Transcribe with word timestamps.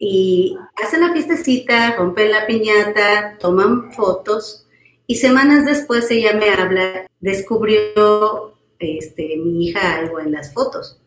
Y 0.00 0.56
hacen 0.80 1.00
la 1.00 1.12
fiestecita, 1.12 1.96
rompen 1.96 2.30
la 2.30 2.46
piñata, 2.46 3.36
toman 3.40 3.92
fotos 3.92 4.68
y 5.08 5.16
semanas 5.16 5.64
después 5.66 6.08
ella 6.12 6.34
me 6.34 6.50
habla, 6.50 7.08
descubrió 7.18 8.56
este, 8.78 9.36
mi 9.38 9.66
hija 9.66 9.96
algo 9.96 10.20
en 10.20 10.30
las 10.30 10.54
fotos. 10.54 11.02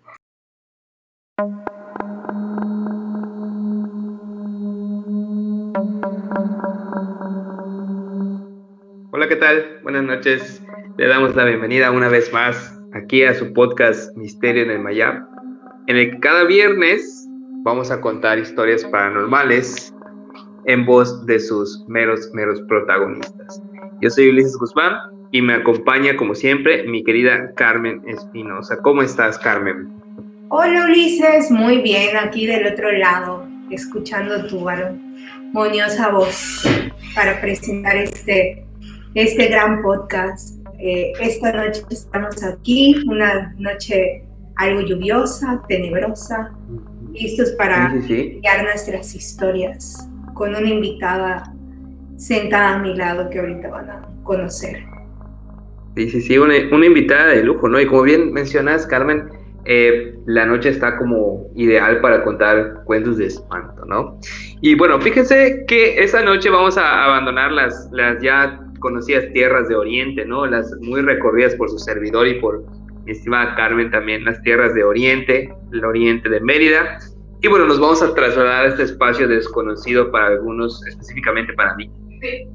Hola, 9.13 9.29
¿qué 9.29 9.37
tal? 9.37 9.79
Buenas 9.83 10.03
noches. 10.03 10.62
Le 10.97 11.08
damos 11.08 11.33
la 11.37 11.46
bienvenida 11.46 11.92
una 11.92 12.10
vez 12.10 12.33
más 12.33 12.78
aquí 12.94 13.23
a 13.23 13.33
su 13.35 13.53
podcast 13.53 14.13
Misterio 14.17 14.63
en 14.63 14.71
el 14.71 14.79
Mayab, 14.79 15.26
en 15.87 15.96
el 15.96 16.12
que 16.12 16.20
cada 16.20 16.44
viernes 16.44 17.30
vamos 17.63 17.91
a 17.91 18.02
contar 18.02 18.39
historias 18.39 18.84
paranormales 18.85 19.94
en 20.66 20.85
voz 20.85 21.26
de 21.26 21.40
sus 21.40 21.84
meros, 21.88 22.30
meros 22.34 22.62
protagonistas. 22.67 23.62
Yo 24.02 24.09
soy 24.09 24.30
Ulises 24.30 24.58
Guzmán 24.58 24.95
y 25.31 25.41
me 25.41 25.53
acompaña, 25.53 26.16
como 26.17 26.36
siempre, 26.36 26.84
mi 26.88 27.03
querida 27.03 27.53
Carmen 27.55 28.02
Espinosa. 28.08 28.77
¿Cómo 28.77 29.02
estás, 29.02 29.38
Carmen? 29.39 29.89
Hola, 30.50 30.86
Ulises. 30.86 31.52
Muy 31.52 31.81
bien, 31.81 32.17
aquí 32.17 32.45
del 32.45 32.67
otro 32.67 32.91
lado, 32.91 33.48
escuchando 33.70 34.45
tu 34.48 34.67
armoniosa 34.67 36.09
voz 36.12 36.64
para 37.16 37.39
presentar 37.39 37.95
este, 37.95 38.66
este 39.14 39.48
gran 39.48 39.81
podcast. 39.81 40.58
Eh, 40.80 41.14
esta 41.22 41.52
noche 41.53 41.84
estamos 41.91 42.44
aquí, 42.44 43.03
una 43.08 43.53
noche 43.59 44.23
algo 44.55 44.81
lluviosa, 44.81 45.62
tenebrosa, 45.67 46.52
listos 47.14 47.52
para 47.52 47.92
sí, 48.02 48.42
nuestras 48.64 49.16
historias 49.16 50.08
con 50.34 50.56
una 50.56 50.70
invitada 50.70 51.54
sentada 52.18 52.76
a 52.76 52.80
mi 52.80 52.95
lado 52.95 53.30
que 53.30 53.40
ahorita 53.40 53.70
van 53.70 53.90
a 53.90 54.09
conocer. 54.23 54.84
Sí, 55.95 56.09
sí, 56.09 56.22
sí, 56.22 56.38
una, 56.38 56.56
invitada 56.58 57.28
de 57.28 57.44
lujo, 57.44 57.68
¿no? 57.68 57.80
Y 57.80 57.86
como 57.86 58.03
bien 58.03 58.31
mencionas, 58.31 58.88
Carmen, 58.88 59.30
eh, 59.66 60.16
la 60.26 60.45
noche 60.45 60.70
está 60.70 60.98
como 60.98 61.48
ideal 61.56 62.00
para 62.00 62.23
contar 62.23 62.84
cuentos 62.86 63.18
de 63.18 63.25
espanto, 63.25 63.86
¿no? 63.86 64.20
Y 64.62 64.75
bueno, 64.75 65.02
fíjense 65.02 65.66
que 65.68 66.02
esta 66.02 66.23
noche 66.23 66.50
vamos 66.50 66.78
a 66.78 67.06
abandonar 67.06 67.52
las, 67.52 67.90
las 67.92 68.22
ya 68.22 68.59
conocidas 68.80 69.31
tierras 69.34 69.68
de 69.68 69.75
Oriente, 69.75 70.25
¿no? 70.25 70.46
Las 70.46 70.72
muy 70.80 71.02
recorridas 71.02 71.56
por 71.56 71.70
su 71.70 71.78
servidor 71.78 72.28
y 72.28 72.40
por 72.40 72.64
mi 73.05 73.11
estimada 73.11 73.55
Carmen 73.55 73.91
también, 73.91 74.23
las 74.25 74.41
tierras 74.41 74.73
de 74.73 74.83
Oriente, 74.83 75.53
el 75.71 75.85
Oriente 75.85 76.30
de 76.30 76.39
Mérida. 76.39 76.99
Y 77.41 77.47
bueno, 77.47 77.66
nos 77.66 77.80
vamos 77.80 78.03
a 78.03 78.13
trasladar 78.13 78.66
a 78.66 78.69
este 78.69 78.83
espacio 78.83 79.27
desconocido 79.27 80.11
para 80.11 80.27
algunos, 80.27 80.85
específicamente 80.85 81.53
para 81.53 81.75
mí, 81.75 81.89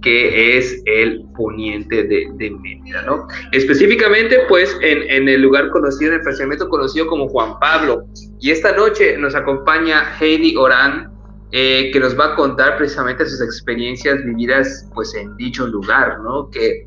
que 0.00 0.56
es 0.56 0.80
el 0.86 1.24
poniente 1.36 2.04
de, 2.04 2.50
Mérida, 2.62 3.02
¿no? 3.02 3.26
Específicamente, 3.50 4.38
pues, 4.48 4.76
en, 4.82 5.02
en, 5.10 5.28
el 5.28 5.42
lugar 5.42 5.70
conocido, 5.70 6.12
en 6.12 6.18
el 6.18 6.22
fraccionamiento 6.22 6.68
conocido 6.68 7.08
como 7.08 7.28
Juan 7.28 7.58
Pablo. 7.58 8.04
Y 8.40 8.52
esta 8.52 8.76
noche 8.76 9.18
nos 9.18 9.34
acompaña 9.34 10.16
Heidi 10.20 10.54
Orán, 10.56 11.10
eh, 11.52 11.90
que 11.92 12.00
nos 12.00 12.18
va 12.18 12.32
a 12.32 12.36
contar 12.36 12.76
precisamente 12.76 13.24
sus 13.24 13.40
experiencias 13.40 14.24
vividas, 14.24 14.88
pues, 14.94 15.14
en 15.14 15.36
dicho 15.36 15.66
lugar, 15.66 16.20
¿no? 16.20 16.50
Que, 16.50 16.86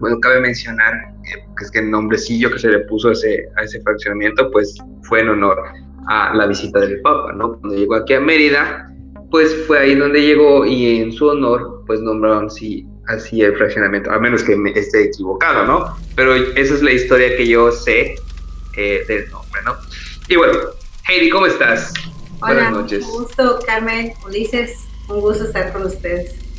bueno, 0.00 0.18
cabe 0.20 0.40
mencionar 0.40 0.94
que, 1.22 1.64
es 1.64 1.70
que 1.70 1.78
el 1.78 1.90
nombrecillo 1.90 2.50
que 2.50 2.58
se 2.58 2.68
le 2.68 2.80
puso 2.80 3.10
a 3.10 3.12
ese, 3.12 3.46
a 3.56 3.62
ese 3.62 3.80
fraccionamiento, 3.82 4.50
pues, 4.50 4.74
fue 5.02 5.20
en 5.20 5.28
honor 5.28 5.62
a 6.08 6.34
la 6.34 6.46
visita 6.46 6.80
del 6.80 7.00
Papa, 7.02 7.32
¿no? 7.34 7.58
Cuando 7.60 7.76
llegó 7.76 7.94
aquí 7.94 8.14
a 8.14 8.20
Mérida, 8.20 8.90
pues 9.30 9.54
fue 9.66 9.78
ahí 9.78 9.94
donde 9.94 10.22
llegó 10.22 10.64
y 10.64 11.00
en 11.00 11.12
su 11.12 11.26
honor, 11.26 11.84
pues 11.86 12.00
nombraron 12.00 12.46
así, 12.46 12.86
así 13.06 13.42
el 13.42 13.54
fraccionamiento, 13.56 14.10
a 14.10 14.18
menos 14.18 14.42
que 14.42 14.56
me 14.56 14.70
esté 14.70 15.04
equivocado, 15.04 15.66
¿no? 15.66 15.96
Pero 16.16 16.34
esa 16.34 16.74
es 16.74 16.82
la 16.82 16.92
historia 16.92 17.36
que 17.36 17.46
yo 17.46 17.70
sé 17.70 18.16
eh, 18.76 19.04
del 19.06 19.30
nombre, 19.30 19.60
¿no? 19.64 19.76
Y 20.28 20.36
bueno, 20.36 20.54
Heidi, 21.08 21.28
¿cómo 21.28 21.46
estás? 21.46 21.92
Hola, 22.40 22.54
Buenas 22.54 22.72
noches. 22.72 23.04
Un 23.04 23.24
gusto, 23.24 23.58
Carmen, 23.66 24.14
Ulises, 24.26 24.78
un 25.08 25.20
gusto 25.20 25.44
estar 25.44 25.72
con 25.72 25.84
ustedes. 25.84 26.49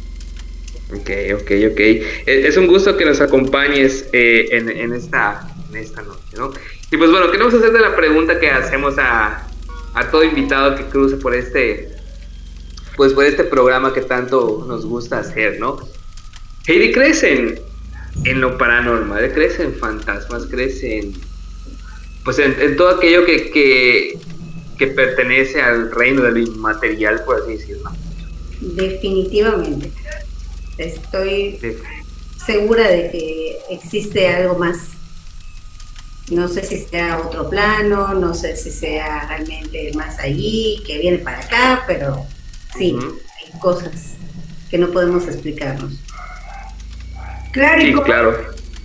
Ok, 0.94 1.10
ok, 1.36 1.52
ok. 1.72 1.80
Es 2.26 2.58
un 2.58 2.68
gusto 2.68 2.98
que 2.98 3.06
nos 3.06 3.22
acompañes 3.22 4.10
eh, 4.12 4.50
en, 4.52 4.94
esta, 4.94 5.48
noche, 5.72 6.38
¿no? 6.38 6.52
Y 6.92 6.98
pues 6.98 7.10
bueno, 7.10 7.32
queremos 7.32 7.54
hacerte 7.54 7.80
la 7.80 7.96
pregunta 7.96 8.40
que 8.40 8.50
hacemos 8.50 8.96
a, 8.98 9.48
todo 10.12 10.24
invitado 10.24 10.76
que 10.76 10.84
cruce 10.86 11.16
por 11.16 11.34
este, 11.34 11.90
pues 12.98 13.14
por 13.14 13.24
este 13.24 13.46
programa 13.46 13.94
que 13.94 14.02
tanto 14.02 14.66
nos 14.68 14.86
gusta 14.86 15.20
hacer, 15.20 15.60
¿no? 15.60 15.80
Heidi, 16.68 16.92
¿crees 16.92 17.24
en, 17.24 17.62
lo 18.42 18.58
paranormal? 18.58 19.32
¿Crees 19.34 19.60
fantasmas? 19.80 20.46
¿Crees 20.48 20.84
en, 20.84 21.14
pues 22.26 22.38
en, 22.40 22.76
todo 22.76 22.90
aquello 22.90 23.26
que, 23.26 23.50
que, 23.52 24.20
que, 24.78 24.88
pertenece 24.88 25.62
al 25.62 25.90
reino 25.90 26.22
del 26.24 26.40
inmaterial, 26.40 27.24
por 27.24 27.42
así 27.42 27.54
decirlo? 27.54 27.92
Definitivamente. 28.60 29.92
Estoy 30.78 31.60
segura 32.46 32.88
de 32.88 33.12
que 33.12 33.58
existe 33.70 34.28
algo 34.28 34.58
más 34.58 34.92
no 36.32 36.48
sé 36.48 36.64
si 36.64 36.78
sea 36.78 37.20
otro 37.20 37.50
plano, 37.50 38.14
no 38.14 38.34
sé 38.34 38.56
si 38.56 38.72
sea 38.72 39.28
realmente 39.28 39.92
más 39.96 40.18
allí, 40.20 40.82
que 40.88 40.98
viene 40.98 41.18
para 41.18 41.40
acá, 41.40 41.84
pero 41.86 42.26
sí, 42.78 42.98
hay 42.98 43.60
cosas 43.60 44.14
que 44.70 44.78
no 44.78 44.92
podemos 44.92 45.28
explicarnos. 45.28 46.00
Claro, 47.52 47.82
y 47.82 47.92
como, 47.94 48.08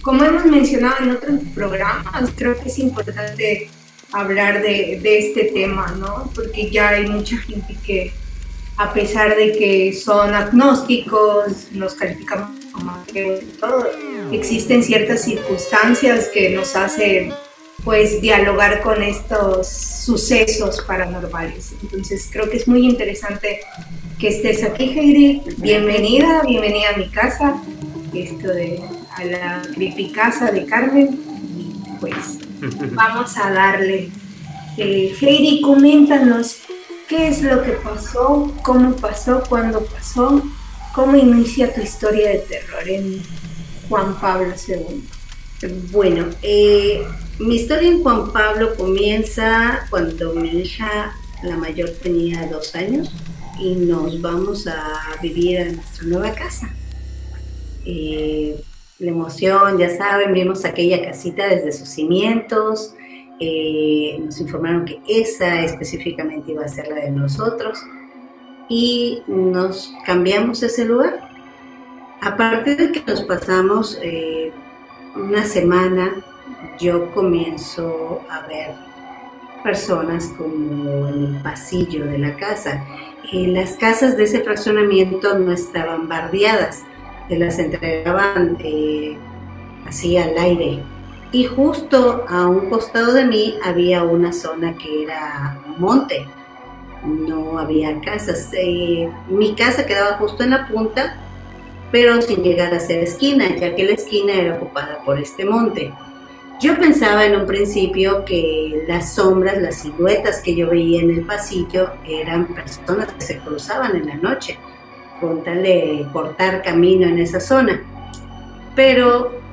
como 0.02 0.24
hemos 0.24 0.44
mencionado 0.46 1.04
en 1.04 1.10
otros 1.12 1.40
programas, 1.54 2.30
creo 2.36 2.60
que 2.60 2.68
es 2.68 2.78
importante 2.80 3.70
hablar 4.12 4.60
de, 4.60 5.00
este 5.18 5.44
tema, 5.54 5.94
¿no? 5.98 6.30
Porque 6.34 6.68
ya 6.70 6.90
hay 6.90 7.06
mucha 7.06 7.36
gente 7.36 7.76
que, 7.86 8.12
a 8.76 8.92
pesar 8.92 9.36
de 9.36 9.52
que 9.52 9.92
son 9.92 10.34
agnósticos, 10.34 11.68
nos 11.72 11.94
calificamos 11.94 12.50
como 12.72 13.04
que 13.06 13.46
todo, 13.58 13.86
existen 14.32 14.82
ciertas 14.82 15.22
circunstancias 15.24 16.28
que 16.32 16.50
nos 16.50 16.76
hacen 16.76 17.32
pues 17.84 18.20
dialogar 18.20 18.82
con 18.82 19.02
estos 19.02 19.68
sucesos 19.68 20.82
paranormales. 20.86 21.72
Entonces 21.82 22.28
creo 22.30 22.50
que 22.50 22.58
es 22.58 22.68
muy 22.68 22.84
interesante 22.84 23.60
que 24.18 24.28
estés 24.28 24.62
aquí, 24.62 24.90
Heidi. 24.98 25.42
Bienvenida, 25.58 26.42
bienvenida 26.46 26.90
a 26.94 26.98
mi 26.98 27.08
casa, 27.08 27.62
esto 28.12 28.48
de 28.48 28.82
a 29.14 29.24
la 29.24 29.62
creepy 29.74 30.10
casa 30.10 30.50
de 30.50 30.66
Carmen. 30.66 31.18
pues 32.00 32.38
vamos 32.92 33.38
a 33.38 33.50
darle. 33.50 34.10
Eh, 34.76 35.14
Heidi, 35.18 35.62
coméntanos 35.62 36.58
qué 37.08 37.28
es 37.28 37.42
lo 37.42 37.62
que 37.62 37.72
pasó, 37.72 38.52
cómo 38.62 38.96
pasó, 38.96 39.42
cuándo 39.48 39.84
pasó, 39.84 40.42
cómo 40.94 41.16
inicia 41.16 41.72
tu 41.74 41.80
historia 41.80 42.30
de 42.30 42.38
terror 42.38 42.88
en 42.88 43.22
Juan 43.88 44.18
Pablo 44.20 44.52
II. 44.66 45.04
Bueno, 45.90 46.26
eh, 46.42 47.06
mi 47.38 47.56
historia 47.56 47.88
en 47.88 48.02
Juan 48.02 48.32
Pablo 48.32 48.74
comienza 48.76 49.86
cuando 49.90 50.34
mi 50.34 50.48
hija, 50.60 51.14
la 51.42 51.56
mayor, 51.56 51.90
tenía 52.02 52.46
dos 52.46 52.74
años 52.74 53.12
y 53.58 53.74
nos 53.74 54.20
vamos 54.20 54.66
a 54.66 55.20
vivir 55.22 55.60
a 55.60 55.64
nuestra 55.66 56.04
nueva 56.04 56.32
casa. 56.32 56.70
Eh, 57.84 58.60
la 58.98 59.10
emoción, 59.10 59.78
ya 59.78 59.96
saben, 59.96 60.32
vimos 60.32 60.64
aquella 60.64 61.04
casita 61.04 61.46
desde 61.46 61.72
sus 61.72 61.88
cimientos, 61.88 62.94
eh, 63.40 64.18
nos 64.20 64.40
informaron 64.40 64.84
que 64.84 65.00
esa 65.06 65.62
específicamente 65.62 66.52
iba 66.52 66.64
a 66.64 66.68
ser 66.68 66.88
la 66.88 66.96
de 66.96 67.10
nosotros 67.10 67.78
y 68.68 69.22
nos 69.26 69.94
cambiamos 70.04 70.62
ese 70.62 70.84
lugar. 70.84 71.28
A 72.20 72.36
partir 72.36 72.76
de 72.76 72.92
que 72.92 73.04
nos 73.06 73.22
pasamos 73.22 73.98
una 75.14 75.44
semana 75.44 76.12
yo 76.78 77.10
comienzo 77.12 78.22
a 78.30 78.46
ver 78.46 78.74
personas 79.62 80.32
como 80.38 81.08
en 81.08 81.24
el 81.24 81.42
pasillo 81.42 82.06
de 82.06 82.18
la 82.18 82.36
casa. 82.36 82.84
Eh, 83.32 83.48
las 83.48 83.76
casas 83.76 84.16
de 84.16 84.24
ese 84.24 84.40
fraccionamiento 84.40 85.38
no 85.38 85.52
estaban 85.52 86.08
bardeadas, 86.08 86.84
se 87.28 87.38
las 87.38 87.58
entregaban 87.58 88.56
eh, 88.60 89.16
así 89.86 90.16
al 90.16 90.38
aire. 90.38 90.82
Y 91.36 91.44
justo 91.44 92.24
a 92.30 92.46
un 92.46 92.70
costado 92.70 93.12
de 93.12 93.26
mí 93.26 93.58
había 93.62 94.04
una 94.04 94.32
zona 94.32 94.74
que 94.78 95.02
era 95.02 95.58
monte, 95.76 96.26
no 97.04 97.58
había 97.58 98.00
casas. 98.00 98.48
Eh, 98.54 99.10
mi 99.28 99.54
casa 99.54 99.84
quedaba 99.84 100.16
justo 100.16 100.44
en 100.44 100.50
la 100.52 100.66
punta 100.66 101.20
pero 101.92 102.22
sin 102.22 102.42
llegar 102.42 102.72
a 102.72 102.80
ser 102.80 103.02
esquina, 103.02 103.54
ya 103.54 103.74
que 103.74 103.84
la 103.84 103.92
esquina 103.92 104.32
era 104.32 104.54
ocupada 104.54 105.02
por 105.04 105.18
este 105.18 105.44
monte. 105.44 105.92
Yo 106.58 106.78
pensaba 106.78 107.26
en 107.26 107.36
un 107.36 107.46
principio 107.46 108.24
que 108.24 108.84
las 108.88 109.14
sombras, 109.14 109.60
las 109.60 109.82
siluetas 109.82 110.40
que 110.40 110.56
yo 110.56 110.70
veía 110.70 111.02
en 111.02 111.10
el 111.10 111.26
pasillo 111.26 111.90
eran 112.06 112.46
personas 112.46 113.12
que 113.12 113.20
se 113.20 113.38
cruzaban 113.40 113.94
en 113.94 114.06
la 114.06 114.16
noche, 114.16 114.58
con 115.20 115.44
tal 115.44 115.62
de 115.62 116.06
cortar 116.14 116.62
camino 116.62 117.06
en 117.06 117.18
esa 117.18 117.40
zona. 117.40 117.82
Pero 118.74 119.45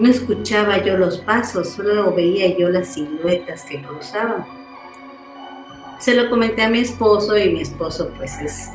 no 0.00 0.08
escuchaba 0.08 0.82
yo 0.82 0.96
los 0.96 1.18
pasos, 1.18 1.68
solo 1.68 2.14
veía 2.14 2.56
yo 2.56 2.70
las 2.70 2.94
siluetas 2.94 3.64
que 3.64 3.82
cruzaban. 3.82 4.46
Se 5.98 6.14
lo 6.14 6.30
comenté 6.30 6.62
a 6.62 6.70
mi 6.70 6.78
esposo 6.78 7.36
y 7.36 7.50
mi 7.50 7.60
esposo 7.60 8.10
pues 8.16 8.40
es, 8.40 8.70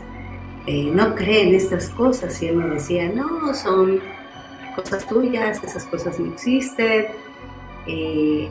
eh, 0.68 0.92
no 0.94 1.16
cree 1.16 1.50
en 1.50 1.56
estas 1.56 1.90
cosas 1.90 2.42
y 2.44 2.48
él 2.48 2.58
me 2.58 2.76
decía, 2.76 3.10
no, 3.10 3.54
son 3.56 4.00
cosas 4.76 5.08
tuyas, 5.08 5.64
esas 5.64 5.86
cosas 5.86 6.20
no 6.20 6.32
existen 6.32 7.08
eh, 7.88 8.48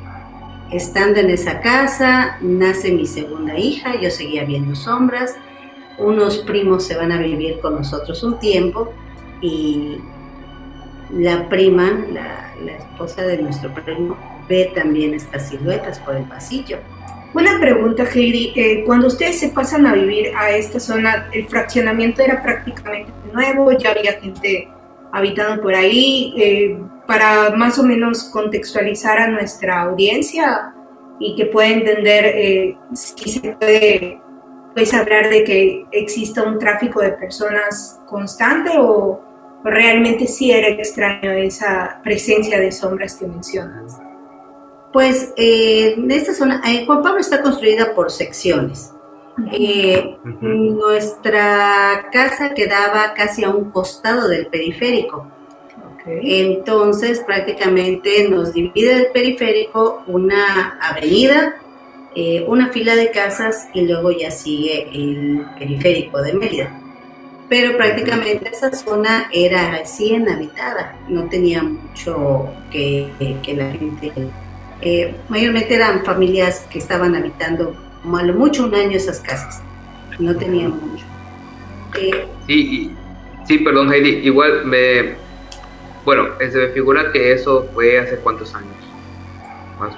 estando 0.72 1.20
en 1.20 1.30
esa 1.30 1.60
casa, 1.60 2.38
nace 2.40 2.90
mi 2.90 3.06
segunda 3.06 3.56
hija, 3.56 4.00
yo 4.00 4.10
seguía 4.10 4.44
viendo 4.44 4.74
sombras, 4.74 5.36
unos 5.96 6.38
primos 6.38 6.84
se 6.84 6.96
van 6.96 7.12
a 7.12 7.18
vivir 7.18 7.60
con 7.60 7.76
nosotros 7.76 8.24
un 8.24 8.40
tiempo 8.40 8.92
y 9.40 9.98
la 11.14 11.48
prima, 11.48 12.04
la, 12.12 12.52
esposa 12.76 13.22
de 13.22 13.38
nuestro 13.38 13.72
primo, 13.72 14.16
ve 14.48 14.72
también 14.74 15.14
estas 15.14 15.48
siluetas 15.48 15.98
por 16.00 16.16
el 16.16 16.24
pasillo. 16.24 16.78
Una 17.34 17.58
pregunta, 17.58 18.04
Heidi. 18.04 18.52
Eh, 18.54 18.84
cuando 18.84 19.08
ustedes 19.08 19.40
se 19.40 19.48
pasan 19.48 19.86
a 19.86 19.94
vivir 19.94 20.32
a 20.36 20.50
esta 20.50 20.78
zona, 20.78 21.28
¿el 21.32 21.46
fraccionamiento 21.48 22.22
era 22.22 22.42
prácticamente 22.42 23.10
nuevo? 23.32 23.72
¿Ya 23.72 23.90
había 23.90 24.12
gente 24.20 24.68
habitando 25.12 25.60
por 25.60 25.74
ahí? 25.74 26.32
Eh, 26.36 26.78
para 27.06 27.50
más 27.50 27.78
o 27.78 27.82
menos 27.82 28.24
contextualizar 28.24 29.18
a 29.18 29.28
nuestra 29.28 29.82
audiencia 29.82 30.74
y 31.18 31.34
que 31.36 31.46
pueda 31.46 31.68
entender 31.68 32.24
eh, 32.24 32.76
si 32.94 33.28
se 33.30 33.52
puede 33.52 34.20
pues, 34.74 34.94
hablar 34.94 35.28
de 35.28 35.44
que 35.44 35.86
exista 35.92 36.42
un 36.42 36.58
tráfico 36.58 37.00
de 37.00 37.10
personas 37.12 38.00
constante 38.06 38.70
o 38.78 39.33
realmente 39.64 40.26
sí 40.26 40.52
era 40.52 40.68
extraño 40.68 41.32
esa 41.32 42.00
presencia 42.04 42.60
de 42.60 42.70
sombras 42.70 43.16
que 43.16 43.26
mencionas. 43.26 43.98
Pues 44.92 45.32
eh, 45.36 45.94
en 45.96 46.10
esta 46.10 46.34
zona, 46.34 46.62
eh, 46.66 46.84
Juan 46.86 47.02
Pablo 47.02 47.18
está 47.20 47.42
construida 47.42 47.94
por 47.94 48.12
secciones. 48.12 48.92
Nuestra 50.40 52.06
casa 52.12 52.54
quedaba 52.54 53.14
casi 53.14 53.42
a 53.42 53.50
un 53.50 53.70
costado 53.70 54.28
del 54.28 54.46
periférico. 54.46 55.26
Entonces 56.06 57.20
prácticamente 57.26 58.28
nos 58.28 58.52
divide 58.52 58.92
el 58.92 59.06
periférico 59.06 60.04
una 60.06 60.78
avenida, 60.80 61.56
eh, 62.14 62.44
una 62.46 62.68
fila 62.68 62.94
de 62.94 63.10
casas 63.10 63.68
y 63.72 63.80
luego 63.86 64.12
ya 64.12 64.30
sigue 64.30 64.88
el 64.92 65.46
periférico 65.58 66.20
de 66.20 66.34
Mérida. 66.34 66.83
Pero 67.48 67.76
prácticamente 67.76 68.50
esa 68.50 68.72
zona 68.72 69.28
era 69.32 69.70
recién 69.70 70.28
habitada, 70.28 70.96
no 71.08 71.28
tenía 71.28 71.62
mucho 71.62 72.48
que, 72.70 73.10
la 73.56 73.70
gente... 73.72 74.12
Eh, 74.80 75.14
mayormente 75.28 75.74
eran 75.74 76.04
familias 76.04 76.66
que 76.70 76.78
estaban 76.78 77.14
habitando 77.14 77.74
como 78.02 78.18
a 78.18 78.22
lo 78.22 78.34
mucho 78.34 78.64
un 78.64 78.74
año 78.74 78.96
esas 78.96 79.20
casas, 79.20 79.62
no 80.18 80.36
tenían 80.36 80.72
mucho. 80.72 81.04
Eh, 81.98 82.26
sí, 82.46 82.90
sí, 83.46 83.58
perdón 83.58 83.92
Heidi, 83.92 84.26
igual 84.26 84.66
me, 84.66 85.14
bueno, 86.04 86.28
se 86.38 86.58
me 86.58 86.68
figura 86.68 87.12
que 87.12 87.32
eso 87.32 87.66
fue 87.72 87.98
hace 87.98 88.16
cuántos 88.16 88.54
años. 88.54 88.74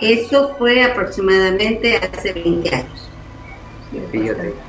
eso 0.00 0.54
fue 0.56 0.82
aproximadamente 0.84 1.96
hace 1.96 2.32
20 2.32 2.74
años. 2.74 3.10
Fíjate. 4.12 4.65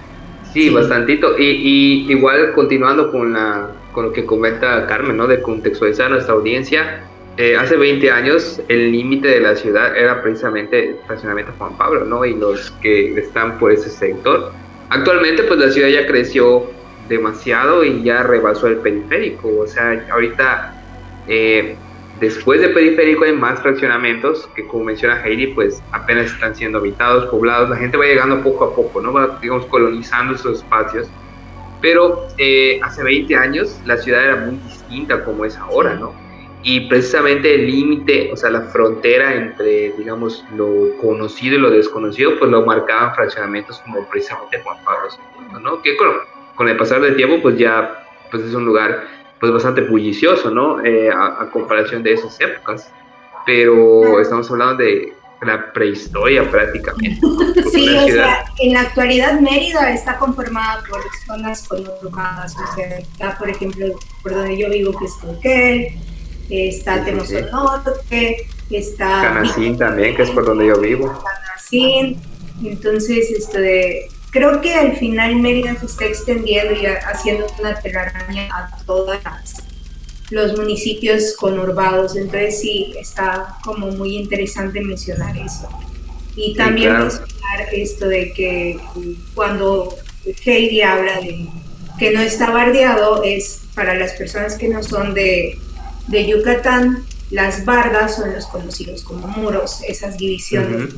Sí, 0.57 0.69
bastantito. 0.71 1.37
Y, 1.37 2.07
igual 2.09 2.53
continuando 2.53 3.11
con, 3.11 3.33
la, 3.33 3.69
con 3.91 4.05
lo 4.05 4.11
que 4.11 4.25
comenta 4.25 4.87
Carmen, 4.87 5.15
¿no? 5.15 5.27
De 5.27 5.39
contextualizar 5.39 6.07
a 6.07 6.09
nuestra 6.09 6.33
audiencia. 6.33 7.03
Eh, 7.37 7.55
hace 7.55 7.77
20 7.77 8.09
años 8.09 8.59
el 8.67 8.91
límite 8.91 9.27
de 9.27 9.39
la 9.39 9.55
ciudad 9.55 9.95
era 9.95 10.23
precisamente 10.23 10.89
el 10.89 10.95
fraccionamiento 11.05 11.53
Juan 11.59 11.77
Pablo, 11.77 12.05
¿no? 12.05 12.25
Y 12.25 12.33
los 12.33 12.71
que 12.81 13.13
están 13.19 13.59
por 13.59 13.71
ese 13.71 13.91
sector. 13.91 14.51
Actualmente 14.89 15.43
pues 15.43 15.59
la 15.59 15.69
ciudad 15.69 15.89
ya 15.89 16.07
creció 16.07 16.65
demasiado 17.07 17.83
y 17.83 18.01
ya 18.01 18.23
rebasó 18.23 18.65
el 18.65 18.77
periférico. 18.77 19.59
O 19.59 19.67
sea, 19.67 20.07
ahorita 20.09 20.73
eh, 21.27 21.75
después 22.19 22.61
de 22.61 22.69
Periférico 22.69 23.23
hay 23.23 23.33
más 23.33 23.61
fraccionamientos 23.61 24.49
que 24.55 24.65
como 24.67 24.85
menciona 24.85 25.21
Heidi, 25.23 25.47
pues 25.47 25.81
apenas 25.91 26.27
están 26.27 26.55
siendo 26.55 26.79
habitados, 26.79 27.25
poblados, 27.29 27.69
la 27.69 27.77
gente 27.77 27.97
va 27.97 28.05
llegando 28.05 28.41
poco 28.41 28.65
a 28.65 28.75
poco, 28.75 29.01
¿no? 29.01 29.13
Va, 29.13 29.37
digamos, 29.41 29.65
colonizando 29.65 30.35
esos 30.35 30.59
espacios. 30.59 31.09
Pero 31.81 32.27
eh, 32.37 32.79
hace 32.83 33.03
20 33.03 33.35
años 33.35 33.79
la 33.85 33.97
ciudad 33.97 34.23
era 34.23 34.35
muy 34.37 34.57
distinta 34.57 35.23
como 35.23 35.45
es 35.45 35.57
ahora, 35.57 35.93
¿no? 35.95 36.13
Y 36.63 36.81
precisamente 36.89 37.53
el 37.53 37.67
límite, 37.67 38.31
o 38.33 38.35
sea, 38.35 38.49
la 38.49 38.61
frontera 38.61 39.35
entre, 39.35 39.91
digamos, 39.91 40.43
lo 40.55 40.97
conocido 40.99 41.55
y 41.55 41.59
lo 41.59 41.69
desconocido, 41.69 42.37
pues 42.39 42.49
lo 42.49 42.65
marcaban 42.65 43.13
fraccionamientos 43.13 43.79
como 43.79 44.07
precisamente 44.09 44.59
Juan 44.63 44.77
Pablo 44.83 45.07
II, 45.11 45.63
¿no? 45.63 45.81
Que 45.81 45.95
con, 45.95 46.09
con 46.55 46.67
el 46.67 46.75
pasar 46.75 47.01
del 47.01 47.15
tiempo, 47.15 47.41
pues 47.41 47.57
ya 47.57 48.03
pues 48.31 48.43
es 48.43 48.53
un 48.53 48.65
lugar 48.65 49.07
pues 49.39 49.51
bastante 49.51 49.81
bullicioso, 49.81 50.49
¿no? 50.49 50.83
Eh, 50.83 51.09
a, 51.09 51.49
comparación 51.51 52.03
de 52.03 52.13
esas 52.13 52.39
épocas. 52.39 52.91
Pero 53.45 54.19
estamos 54.19 54.49
hablando 54.51 54.83
de 54.83 55.13
la 55.41 55.71
prehistoria 55.71 56.49
prácticamente. 56.49 57.19
Sí, 57.71 57.95
o 57.95 58.07
sea, 58.07 58.45
en 58.59 58.73
la 58.73 58.81
actualidad 58.81 59.39
Mérida 59.39 59.93
está 59.93 60.17
conformada 60.17 60.81
por 60.89 61.01
zonas 61.25 61.67
conurbadas, 61.67 62.55
o 62.55 62.75
sea, 62.75 62.97
está 62.97 63.37
por 63.37 63.49
ejemplo 63.49 63.87
por 64.23 64.33
donde 64.33 64.57
yo 64.57 64.69
vivo 64.69 64.97
que 64.97 65.05
es 65.05 65.13
Coquel, 65.13 65.87
está 66.49 67.05
sí, 67.05 67.35
Norte, 67.51 68.47
está... 68.69 69.21
Canacín 69.21 69.77
también, 69.77 70.15
que 70.15 70.23
es 70.23 70.31
por 70.31 70.45
donde 70.45 70.67
yo 70.67 70.79
vivo. 70.79 71.07
Canacín, 71.07 72.19
entonces 72.63 73.29
esto 73.31 73.59
de 73.59 74.09
creo 74.37 74.61
que 74.61 74.73
al 74.75 74.95
final 74.95 75.37
Mérida 75.37 75.75
se 75.79 75.87
está 75.87 76.05
extendiendo 76.05 76.73
y 76.73 76.85
haciendo 76.85 77.47
una 77.59 77.73
telaraña 77.79 78.47
a 78.53 78.69
todos 78.85 79.17
los 80.29 80.57
municipios 80.57 81.35
conurbados, 81.37 82.15
entonces 82.15 82.59
sí, 82.59 82.93
está 82.99 83.57
como 83.63 83.87
muy 83.87 84.15
interesante 84.15 84.81
mencionar 84.81 85.35
eso. 85.37 85.67
Y 86.35 86.53
también 86.55 86.93
mencionar 86.93 87.73
esto 87.73 88.07
de 88.07 88.31
que 88.33 88.79
cuando 89.33 89.95
Heidi 90.45 90.81
habla 90.81 91.19
de 91.19 91.47
que 91.97 92.11
no 92.11 92.21
está 92.21 92.51
bardeado, 92.51 93.23
es 93.23 93.61
para 93.73 93.95
las 93.95 94.13
personas 94.13 94.55
que 94.55 94.67
no 94.67 94.83
son 94.83 95.15
de, 95.15 95.57
de 96.07 96.27
Yucatán, 96.27 97.05
las 97.31 97.65
bardas 97.65 98.17
son 98.17 98.33
los 98.33 98.45
conocidos 98.45 99.01
como 99.03 99.27
muros, 99.27 99.81
esas 99.87 100.17
divisiones 100.17 100.93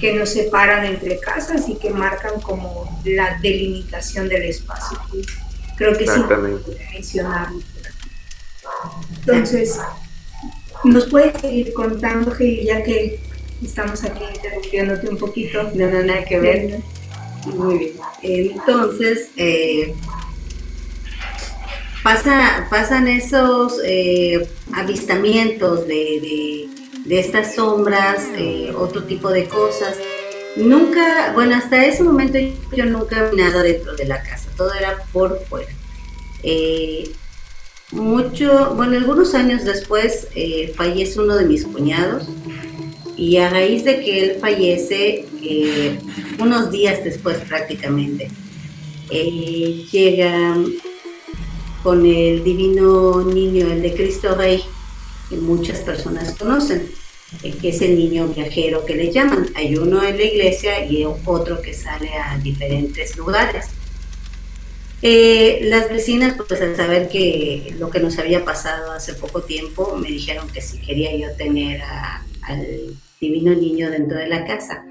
que 0.00 0.14
nos 0.14 0.30
separan 0.30 0.84
entre 0.84 1.18
casas 1.18 1.68
y 1.68 1.76
que 1.76 1.90
marcan 1.90 2.40
como 2.40 3.00
la 3.04 3.38
delimitación 3.40 4.28
del 4.28 4.44
espacio. 4.44 4.98
Creo 5.76 5.96
que 5.96 6.06
sí 6.06 6.20
mencionarlo. 6.92 7.60
Entonces, 9.20 9.78
¿nos 10.84 11.06
puedes 11.06 11.40
seguir 11.40 11.72
contando, 11.72 12.36
ya 12.38 12.82
que 12.82 13.20
estamos 13.62 14.04
aquí 14.04 14.22
interrumpiéndote 14.34 15.08
un 15.08 15.18
poquito? 15.18 15.62
No, 15.74 15.90
no, 15.90 16.02
nada 16.02 16.24
que 16.24 16.38
ver. 16.38 16.80
Muy 17.46 17.78
bien. 17.78 17.92
Entonces, 18.22 19.30
eh, 19.36 19.94
pasa, 22.02 22.66
pasan 22.70 23.08
esos 23.08 23.80
eh, 23.84 24.48
avistamientos 24.72 25.86
de 25.86 25.94
de 26.20 26.77
estas 27.10 27.54
sombras, 27.54 28.22
eh, 28.36 28.72
otro 28.76 29.04
tipo 29.04 29.30
de 29.30 29.46
cosas. 29.46 29.96
Nunca, 30.56 31.32
bueno, 31.34 31.56
hasta 31.56 31.84
ese 31.86 32.02
momento 32.02 32.38
yo 32.76 32.84
nunca 32.86 33.30
nada 33.34 33.62
dentro 33.62 33.94
de 33.94 34.06
la 34.06 34.22
casa, 34.22 34.50
todo 34.56 34.72
era 34.74 35.04
por 35.12 35.38
fuera. 35.46 35.72
Eh, 36.42 37.10
mucho, 37.92 38.74
bueno, 38.74 38.96
algunos 38.96 39.34
años 39.34 39.64
después 39.64 40.28
eh, 40.34 40.72
fallece 40.76 41.20
uno 41.20 41.36
de 41.36 41.46
mis 41.46 41.64
cuñados 41.64 42.24
y 43.16 43.38
a 43.38 43.48
raíz 43.48 43.84
de 43.84 44.00
que 44.00 44.24
él 44.24 44.36
fallece, 44.40 45.24
unos 46.38 46.70
días 46.70 47.02
después 47.02 47.38
prácticamente, 47.38 48.30
llega 49.10 50.56
con 51.82 52.04
el 52.04 52.44
divino 52.44 53.24
niño, 53.24 53.66
el 53.66 53.82
de 53.82 53.94
Cristo 53.94 54.34
Rey, 54.36 54.62
que 55.28 55.36
muchas 55.36 55.80
personas 55.80 56.34
conocen, 56.38 56.90
que 57.60 57.68
es 57.68 57.82
el 57.82 57.96
niño 57.96 58.28
viajero 58.28 58.84
que 58.84 58.94
le 58.94 59.12
llaman. 59.12 59.48
Hay 59.54 59.76
uno 59.76 60.02
en 60.02 60.16
la 60.16 60.24
iglesia 60.24 60.84
y 60.84 61.04
otro 61.04 61.60
que 61.60 61.74
sale 61.74 62.10
a 62.14 62.38
diferentes 62.38 63.16
lugares. 63.16 63.66
Eh, 65.00 65.60
las 65.64 65.88
vecinas, 65.88 66.34
pues 66.48 66.60
al 66.60 66.74
saber 66.74 67.08
que 67.08 67.74
lo 67.78 67.88
que 67.90 68.00
nos 68.00 68.18
había 68.18 68.44
pasado 68.44 68.90
hace 68.92 69.14
poco 69.14 69.42
tiempo, 69.42 69.96
me 69.96 70.08
dijeron 70.08 70.48
que 70.48 70.60
si 70.60 70.78
quería 70.78 71.14
yo 71.16 71.36
tener 71.36 71.80
al 72.42 72.96
divino 73.20 73.54
niño 73.54 73.90
dentro 73.90 74.18
de 74.18 74.28
la 74.28 74.44
casa. 74.44 74.84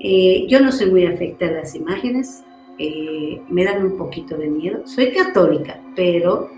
Eh, 0.00 0.46
yo 0.48 0.60
no 0.60 0.72
soy 0.72 0.90
muy 0.90 1.06
afecta 1.06 1.46
a 1.46 1.50
las 1.50 1.74
imágenes, 1.74 2.42
eh, 2.78 3.40
me 3.48 3.64
dan 3.64 3.84
un 3.84 3.98
poquito 3.98 4.36
de 4.36 4.48
miedo. 4.48 4.86
Soy 4.86 5.12
católica, 5.12 5.80
pero 5.94 6.50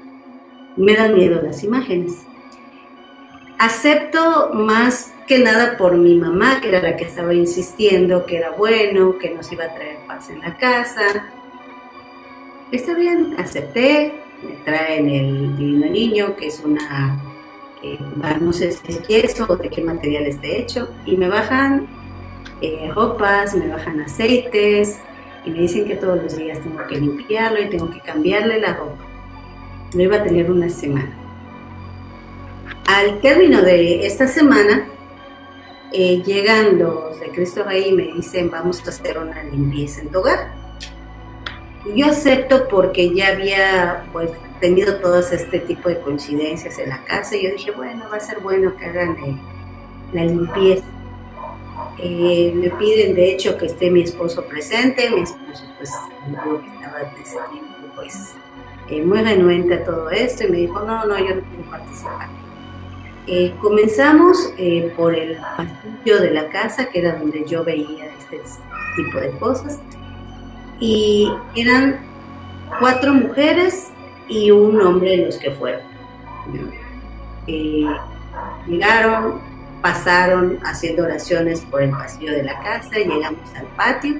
me 0.76 0.94
dan 0.94 1.14
miedo 1.14 1.42
las 1.42 1.64
imágenes. 1.64 2.12
Acepto 3.58 4.50
más 4.52 5.14
que 5.26 5.38
nada 5.38 5.76
por 5.76 5.96
mi 5.96 6.16
mamá, 6.16 6.60
que 6.60 6.68
era 6.68 6.82
la 6.82 6.96
que 6.96 7.04
estaba 7.04 7.32
insistiendo 7.32 8.26
que 8.26 8.36
era 8.36 8.50
bueno, 8.50 9.18
que 9.18 9.30
nos 9.30 9.50
iba 9.52 9.64
a 9.64 9.74
traer 9.74 9.98
paz 10.06 10.28
en 10.30 10.40
la 10.40 10.56
casa. 10.56 11.30
Está 12.70 12.94
bien, 12.94 13.34
acepté, 13.38 14.14
me 14.42 14.56
traen 14.64 15.08
el 15.08 15.56
divino 15.56 15.86
niño, 15.86 16.36
que 16.36 16.48
es 16.48 16.60
una, 16.64 17.20
eh, 17.82 17.98
no 18.40 18.52
sé 18.52 18.72
si 18.72 18.92
es 18.92 18.98
queso 19.00 19.46
o 19.48 19.56
de 19.56 19.70
qué 19.70 19.82
material 19.82 20.26
esté 20.26 20.60
hecho, 20.60 20.88
y 21.06 21.16
me 21.16 21.28
bajan 21.28 21.86
eh, 22.60 22.90
ropas, 22.94 23.54
me 23.54 23.68
bajan 23.68 24.00
aceites, 24.00 24.98
y 25.44 25.50
me 25.50 25.60
dicen 25.60 25.86
que 25.86 25.96
todos 25.96 26.22
los 26.22 26.36
días 26.36 26.60
tengo 26.60 26.84
que 26.86 26.96
limpiarlo 26.98 27.62
y 27.62 27.70
tengo 27.70 27.90
que 27.90 28.00
cambiarle 28.00 28.60
la 28.60 28.74
ropa. 28.74 29.04
Lo 29.94 30.02
iba 30.02 30.16
a 30.16 30.22
tener 30.22 30.50
una 30.50 30.68
semana. 30.68 31.23
Al 32.86 33.20
término 33.20 33.62
de 33.62 34.06
esta 34.06 34.26
semana, 34.26 34.88
eh, 35.92 36.22
llegan 36.24 36.78
los 36.78 37.20
de 37.20 37.30
Cristo 37.30 37.62
Rey 37.62 37.88
y 37.88 37.92
me 37.92 38.02
dicen, 38.12 38.50
vamos 38.50 38.84
a 38.84 38.90
hacer 38.90 39.16
una 39.16 39.42
limpieza 39.44 40.00
en 40.00 40.08
tu 40.10 40.18
hogar. 40.18 40.52
Yo 41.94 42.06
acepto 42.06 42.66
porque 42.68 43.14
ya 43.14 43.28
había 43.28 44.04
pues, 44.12 44.30
tenido 44.60 44.96
todos 44.96 45.32
este 45.32 45.60
tipo 45.60 45.88
de 45.88 46.00
coincidencias 46.00 46.78
en 46.78 46.88
la 46.88 47.04
casa 47.04 47.36
y 47.36 47.44
yo 47.44 47.50
dije, 47.50 47.70
bueno, 47.70 48.06
va 48.10 48.16
a 48.16 48.20
ser 48.20 48.40
bueno 48.40 48.74
que 48.76 48.86
hagan 48.86 49.16
eh, 49.24 49.36
la 50.12 50.24
limpieza. 50.24 50.84
Eh, 51.98 52.52
me 52.54 52.70
piden 52.70 53.14
de 53.14 53.30
hecho 53.30 53.56
que 53.56 53.66
esté 53.66 53.90
mi 53.90 54.02
esposo 54.02 54.44
presente, 54.46 55.10
mi 55.10 55.20
esposo 55.20 55.64
pues 55.78 55.90
que 56.26 56.74
estaba 56.74 57.00
ese 57.22 57.38
tiempo 57.52 57.74
pues 57.94 58.34
muy 59.04 59.22
renuente 59.22 59.74
a 59.74 59.84
todo 59.84 60.10
esto 60.10 60.44
y 60.44 60.50
me 60.50 60.56
dijo, 60.58 60.80
no, 60.80 61.04
no, 61.04 61.18
yo 61.18 61.36
no 61.36 61.42
quiero 61.42 61.70
participar. 61.70 62.43
Eh, 63.26 63.54
comenzamos 63.62 64.52
eh, 64.58 64.92
por 64.96 65.14
el 65.14 65.38
pasillo 65.56 66.20
de 66.20 66.30
la 66.30 66.48
casa, 66.50 66.90
que 66.90 66.98
era 66.98 67.16
donde 67.16 67.44
yo 67.46 67.64
veía 67.64 68.04
este 68.18 68.42
tipo 68.96 69.18
de 69.18 69.30
cosas, 69.38 69.80
y 70.78 71.32
eran 71.56 72.00
cuatro 72.78 73.14
mujeres 73.14 73.88
y 74.28 74.50
un 74.50 74.78
hombre 74.82 75.24
los 75.24 75.38
que 75.38 75.50
fueron. 75.52 75.80
Eh, 77.46 77.86
llegaron, 78.66 79.40
pasaron 79.80 80.58
haciendo 80.62 81.04
oraciones 81.04 81.62
por 81.62 81.80
el 81.82 81.90
pasillo 81.90 82.32
de 82.32 82.42
la 82.42 82.60
casa, 82.60 82.90
llegamos 82.90 83.54
al 83.56 83.66
patio. 83.76 84.16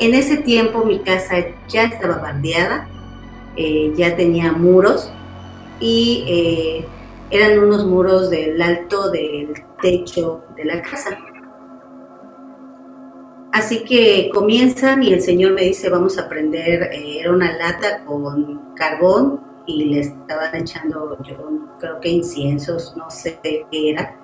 En 0.00 0.14
ese 0.14 0.38
tiempo 0.38 0.84
mi 0.84 0.98
casa 0.98 1.36
ya 1.68 1.84
estaba 1.84 2.16
bardeada, 2.16 2.88
ya 3.94 4.16
tenía 4.16 4.50
muros 4.52 5.12
y 5.78 6.84
eran 7.30 7.58
unos 7.58 7.86
muros 7.86 8.28
del 8.28 8.60
alto 8.60 9.10
del 9.10 9.54
techo 9.80 10.42
de 10.56 10.64
la 10.64 10.82
casa. 10.82 11.16
Así 13.52 13.84
que 13.84 14.30
comienzan 14.32 15.02
y 15.02 15.12
el 15.12 15.20
Señor 15.20 15.52
me 15.52 15.62
dice, 15.62 15.88
vamos 15.88 16.18
a 16.18 16.28
prender, 16.28 16.84
eh, 16.92 17.20
era 17.20 17.32
una 17.32 17.56
lata 17.56 18.04
con 18.04 18.74
carbón 18.74 19.40
y 19.66 19.84
le 19.84 20.00
estaban 20.00 20.54
echando, 20.54 21.18
yo 21.22 21.36
creo 21.78 22.00
que 22.00 22.08
inciensos, 22.10 22.94
no 22.96 23.10
sé 23.10 23.38
qué 23.42 23.66
era, 23.72 24.16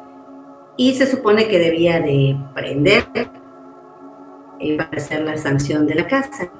y 0.76 0.94
se 0.94 1.06
supone 1.06 1.48
que 1.48 1.58
debía 1.58 2.00
de 2.00 2.36
prender 2.54 3.04
eh, 4.60 4.76
para 4.76 4.96
hacer 4.96 5.22
la 5.22 5.36
sanción 5.36 5.86
de 5.86 5.96
la 5.96 6.06
casa. 6.06 6.50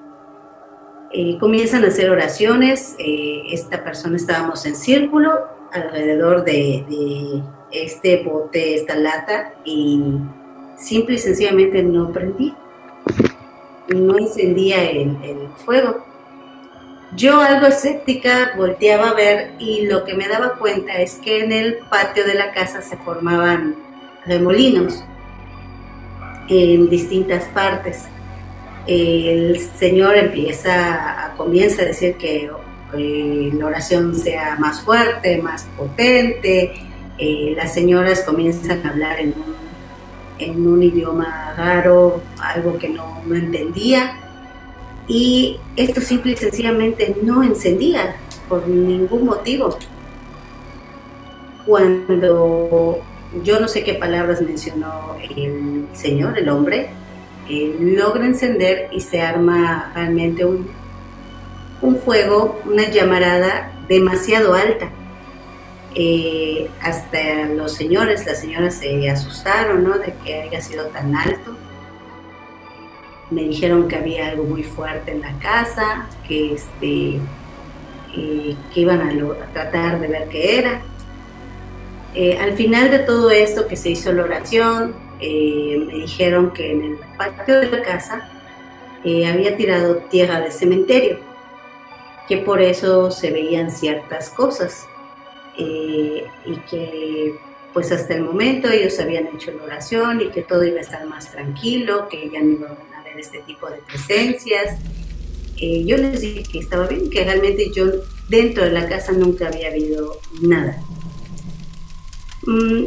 Eh, 1.12 1.38
comienzan 1.38 1.84
a 1.84 1.88
hacer 1.88 2.10
oraciones, 2.10 2.96
esta 2.98 3.84
persona 3.84 4.16
estábamos 4.16 4.66
en 4.66 4.74
círculo 4.74 5.55
alrededor 5.72 6.44
de, 6.44 7.42
este 7.72 8.22
bote, 8.22 8.74
esta 8.74 8.96
lata, 8.96 9.54
y 9.64 10.02
simple 10.76 11.16
y 11.16 11.18
sencillamente 11.18 11.82
no 11.82 12.12
prendí. 12.12 12.54
No 13.88 14.18
encendía 14.18 14.82
el, 14.90 15.16
el 15.22 15.48
fuego. 15.64 16.04
Yo 17.14 17.40
algo 17.40 17.66
escéptica 17.66 18.52
volteaba 18.56 19.10
a 19.10 19.14
ver 19.14 19.52
y 19.58 19.86
lo 19.86 20.04
que 20.04 20.14
me 20.14 20.28
daba 20.28 20.56
cuenta 20.56 20.94
es 20.94 21.14
que 21.14 21.44
en 21.44 21.52
el 21.52 21.78
patio 21.88 22.24
de 22.24 22.34
la 22.34 22.52
casa 22.52 22.82
se 22.82 22.96
formaban 22.96 23.76
remolinos 24.26 25.04
en 26.48 26.88
distintas 26.88 27.44
partes. 27.46 28.04
El 28.86 29.58
Señor 29.58 30.16
empieza, 30.16 31.32
comienza 31.36 31.82
a 31.82 31.86
decir 31.86 32.16
que 32.16 32.50
eh, 32.94 33.50
la 33.54 33.66
oración 33.66 34.14
sea 34.14 34.56
más 34.58 34.80
fuerte, 34.80 35.40
más 35.42 35.64
potente, 35.76 36.72
eh, 37.18 37.54
las 37.56 37.74
señoras 37.74 38.22
comienzan 38.22 38.86
a 38.86 38.90
hablar 38.90 39.18
en 39.18 39.34
un, 40.66 40.82
idioma 40.82 41.54
raro, 41.56 42.20
algo 42.38 42.78
que 42.78 42.88
no, 42.88 43.22
no 43.26 43.34
entendía, 43.34 44.18
y 45.08 45.58
esto 45.76 46.00
simple 46.00 46.32
y 46.32 46.36
sencillamente 46.36 47.16
no 47.22 47.42
encendía 47.42 48.16
por 48.48 48.68
ningún 48.68 49.24
motivo. 49.24 49.78
Cuando 51.64 53.00
yo 53.42 53.60
no 53.60 53.68
sé 53.68 53.82
qué 53.82 53.94
palabras 53.94 54.40
mencionó 54.42 55.16
el 55.20 55.86
señor, 55.92 56.38
el 56.38 56.48
hombre, 56.48 56.90
eh, 57.48 57.76
logra 57.80 58.26
encender 58.26 58.88
y 58.92 59.00
se 59.00 59.20
arma 59.20 59.92
realmente 59.94 60.44
un 60.44 60.68
un 61.82 61.96
fuego, 61.96 62.60
una 62.64 62.88
llamarada 62.88 63.72
demasiado 63.88 64.54
alta. 64.54 64.90
Eh, 65.94 66.68
hasta 66.82 67.46
los 67.46 67.72
señores, 67.74 68.26
las 68.26 68.40
señoras 68.40 68.74
se 68.74 69.08
asustaron, 69.08 69.84
¿no? 69.84 69.98
De 69.98 70.14
que 70.24 70.42
haya 70.42 70.60
sido 70.60 70.86
tan 70.86 71.14
alto. 71.14 71.56
Me 73.30 73.42
dijeron 73.42 73.88
que 73.88 73.96
había 73.96 74.28
algo 74.28 74.44
muy 74.44 74.62
fuerte 74.62 75.12
en 75.12 75.22
la 75.22 75.32
casa, 75.38 76.06
que 76.28 76.54
este, 76.54 77.18
eh, 78.14 78.56
que 78.72 78.80
iban 78.80 79.00
a, 79.00 79.52
tratar 79.52 80.00
de 80.00 80.08
ver 80.08 80.28
qué 80.28 80.58
era. 80.58 80.82
Eh, 82.14 82.38
al 82.38 82.52
final 82.52 82.90
de 82.90 83.00
todo 83.00 83.30
esto 83.30 83.66
que 83.66 83.76
se 83.76 83.90
hizo 83.90 84.12
la 84.12 84.24
oración, 84.24 84.94
me 85.18 85.94
dijeron 85.94 86.52
que 86.52 86.72
en 86.72 86.82
el 86.82 86.98
patio 87.16 87.58
de 87.58 87.70
la 87.70 87.82
casa 87.82 88.28
había 89.06 89.56
tirado 89.56 89.96
tierra 90.10 90.40
de 90.40 90.50
cementerio 90.50 91.18
que 92.28 92.38
por 92.38 92.60
eso 92.60 93.10
se 93.10 93.30
veían 93.30 93.70
ciertas 93.70 94.30
cosas 94.30 94.86
eh, 95.58 96.26
y 96.44 96.56
que 96.70 97.34
pues 97.72 97.92
hasta 97.92 98.14
el 98.14 98.22
momento 98.22 98.70
ellos 98.70 98.98
habían 99.00 99.26
hecho 99.26 99.52
la 99.52 99.64
oración 99.64 100.22
y 100.22 100.30
que 100.30 100.42
todo 100.42 100.64
iba 100.64 100.78
a 100.78 100.80
estar 100.80 101.04
más 101.06 101.30
tranquilo, 101.30 102.08
que 102.08 102.30
ya 102.30 102.40
no 102.40 102.52
iban 102.52 102.76
a 102.94 103.00
haber 103.00 103.20
este 103.20 103.40
tipo 103.40 103.68
de 103.68 103.76
presencias. 103.78 104.78
Eh, 105.58 105.84
yo 105.84 105.98
les 105.98 106.22
dije 106.22 106.42
que 106.42 106.58
estaba 106.58 106.86
bien, 106.86 107.10
que 107.10 107.22
realmente 107.22 107.70
yo 107.74 107.84
dentro 108.30 108.64
de 108.64 108.70
la 108.70 108.88
casa 108.88 109.12
nunca 109.12 109.48
había 109.48 109.68
habido 109.68 110.18
nada. 110.40 110.82
Mm, 112.46 112.86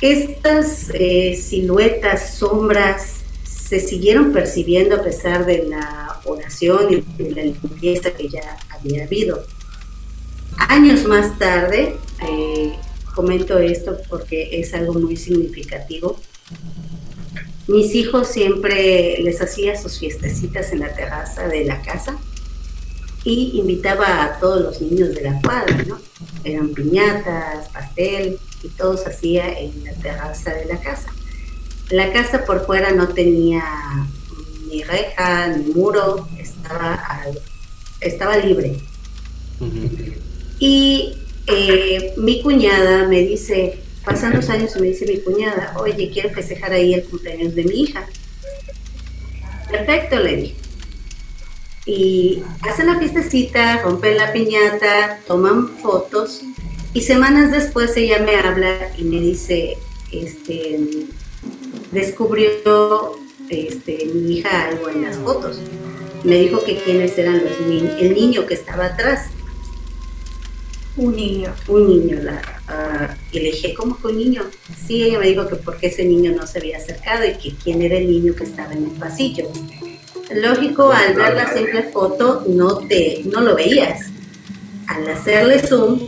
estas 0.00 0.90
eh, 0.94 1.34
siluetas, 1.34 2.36
sombras, 2.36 3.23
se 3.80 3.88
siguieron 3.88 4.32
percibiendo 4.32 4.94
a 4.94 5.02
pesar 5.02 5.46
de 5.46 5.64
la 5.64 6.20
oración 6.24 6.92
y 6.92 7.22
de 7.22 7.30
la 7.32 7.42
limpieza 7.42 8.12
que 8.12 8.28
ya 8.28 8.56
había 8.70 9.02
habido. 9.02 9.44
Años 10.56 11.04
más 11.06 11.36
tarde, 11.40 11.96
eh, 12.22 12.72
comento 13.16 13.58
esto 13.58 13.98
porque 14.08 14.60
es 14.60 14.74
algo 14.74 14.94
muy 14.94 15.16
significativo, 15.16 16.20
mis 17.66 17.96
hijos 17.96 18.28
siempre 18.28 19.18
les 19.20 19.40
hacía 19.40 19.80
sus 19.80 19.98
fiestecitas 19.98 20.72
en 20.72 20.80
la 20.80 20.94
terraza 20.94 21.48
de 21.48 21.64
la 21.64 21.82
casa 21.82 22.16
y 23.24 23.58
invitaba 23.58 24.22
a 24.22 24.38
todos 24.38 24.62
los 24.62 24.80
niños 24.82 25.14
de 25.14 25.22
la 25.22 25.40
cuadra, 25.40 25.82
¿no? 25.88 25.98
Eran 26.44 26.68
piñatas, 26.74 27.68
pastel 27.70 28.38
y 28.62 28.68
todo 28.68 28.96
se 28.96 29.08
hacía 29.08 29.58
en 29.58 29.82
la 29.82 29.94
terraza 29.94 30.52
de 30.54 30.66
la 30.66 30.78
casa. 30.78 31.12
La 31.94 32.12
casa 32.12 32.44
por 32.44 32.66
fuera 32.66 32.90
no 32.90 33.06
tenía 33.08 33.62
ni 34.68 34.82
reja, 34.82 35.46
ni 35.46 35.72
muro, 35.72 36.28
estaba, 36.40 37.00
estaba 38.00 38.36
libre. 38.38 38.74
Y 40.58 41.14
eh, 41.46 42.14
mi 42.16 42.42
cuñada 42.42 43.06
me 43.06 43.20
dice, 43.20 43.78
pasan 44.04 44.34
los 44.34 44.50
años 44.50 44.72
y 44.74 44.80
me 44.80 44.88
dice 44.88 45.06
mi 45.06 45.18
cuñada, 45.18 45.72
oye, 45.78 46.10
quiero 46.12 46.30
festejar 46.30 46.72
ahí 46.72 46.94
el 46.94 47.04
cumpleaños 47.04 47.54
de 47.54 47.62
mi 47.62 47.82
hija. 47.82 48.04
Perfecto, 49.70 50.18
le 50.18 50.36
dije. 50.36 50.54
Y 51.86 52.42
hacen 52.62 52.88
la 52.88 52.98
fiestecita, 52.98 53.82
rompen 53.82 54.16
la 54.16 54.32
piñata, 54.32 55.20
toman 55.28 55.68
fotos 55.78 56.42
y 56.92 57.02
semanas 57.02 57.52
después 57.52 57.96
ella 57.96 58.18
me 58.18 58.34
habla 58.34 58.90
y 58.98 59.04
me 59.04 59.20
dice, 59.20 59.76
este, 60.10 60.80
descubrió 61.94 63.16
este, 63.48 64.06
mi 64.12 64.38
hija 64.38 64.68
algo 64.68 64.88
en 64.90 65.02
las 65.02 65.16
fotos. 65.16 65.58
Me 66.24 66.36
dijo 66.36 66.62
que 66.64 66.76
quiénes 66.78 67.16
eran 67.16 67.42
los 67.44 67.60
niños, 67.60 67.94
el 68.00 68.14
niño 68.14 68.46
que 68.46 68.54
estaba 68.54 68.86
atrás. 68.86 69.28
Un 70.96 71.16
niño. 71.16 71.54
Un 71.68 71.88
niño, 71.88 72.18
la, 72.22 72.40
uh, 72.68 73.14
y 73.32 73.40
le 73.40 73.50
dije, 73.50 73.74
¿cómo 73.74 73.98
que 74.00 74.06
un 74.08 74.18
niño? 74.18 74.42
Sí, 74.86 75.02
ella 75.04 75.18
me 75.18 75.28
dijo 75.28 75.46
que 75.48 75.56
porque 75.56 75.88
ese 75.88 76.04
niño 76.04 76.32
no 76.32 76.46
se 76.46 76.58
había 76.58 76.78
acercado 76.78 77.24
y 77.24 77.34
que 77.34 77.54
quién 77.62 77.82
era 77.82 77.96
el 77.96 78.06
niño 78.08 78.34
que 78.34 78.44
estaba 78.44 78.72
en 78.72 78.84
el 78.84 78.90
pasillo. 78.92 79.48
Lógico, 80.34 80.90
al 80.90 81.14
ver 81.14 81.34
la 81.34 81.52
simple 81.52 81.82
foto 81.84 82.44
no, 82.48 82.78
te, 82.88 83.22
no 83.26 83.40
lo 83.40 83.54
veías. 83.54 84.06
Al 84.86 85.08
hacerle 85.08 85.58
zoom, 85.60 86.00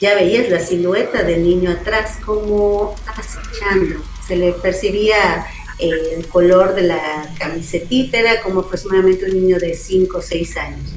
ya 0.00 0.14
veías 0.14 0.50
la 0.50 0.60
silueta 0.60 1.22
del 1.22 1.42
niño 1.42 1.70
atrás 1.70 2.18
como 2.24 2.94
acechando. 3.06 4.11
Se 4.32 4.38
le 4.38 4.54
percibía 4.54 5.46
el 5.78 6.26
color 6.28 6.74
de 6.74 6.84
la 6.84 7.28
camisetita, 7.38 8.18
era 8.18 8.40
como 8.40 8.60
aproximadamente 8.60 9.26
un 9.26 9.32
niño 9.32 9.58
de 9.58 9.74
5 9.74 10.16
o 10.16 10.22
6 10.22 10.56
años. 10.56 10.94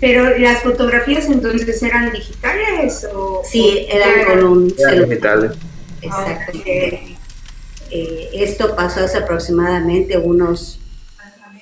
Pero 0.00 0.36
las 0.36 0.62
fotografías 0.62 1.24
entonces 1.30 1.82
eran 1.82 2.12
digitales 2.12 3.08
o 3.14 3.40
sí, 3.42 3.86
eran 3.88 4.26
con 4.26 4.44
un 4.44 4.70
celular. 4.76 5.56
Exacto. 6.02 6.58
Eh, 6.66 8.28
esto 8.34 8.76
pasó 8.76 9.00
hace 9.00 9.16
aproximadamente 9.16 10.18
unos 10.18 10.78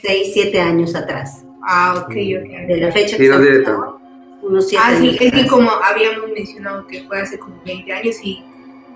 6, 0.02 0.30
7 0.34 0.60
años 0.60 0.96
atrás. 0.96 1.44
Ah, 1.62 1.94
ok, 1.98 2.10
ok. 2.10 2.66
De 2.66 2.78
la 2.80 2.90
fecha 2.90 3.16
sí, 3.16 3.22
que 3.22 3.28
no 3.28 4.00
unos 4.42 4.68
7 4.68 4.82
ah, 4.84 4.88
años. 4.88 5.00
sí, 5.18 5.24
es 5.24 5.32
que 5.32 5.46
como 5.46 5.70
habíamos 5.70 6.30
mencionado 6.30 6.84
que 6.88 7.04
fue 7.04 7.20
hace 7.20 7.38
como 7.38 7.62
20 7.64 7.92
años 7.92 8.16
y 8.24 8.42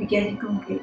me 0.01 0.09
quedé 0.09 0.29
así 0.29 0.37
como 0.37 0.61
que... 0.67 0.81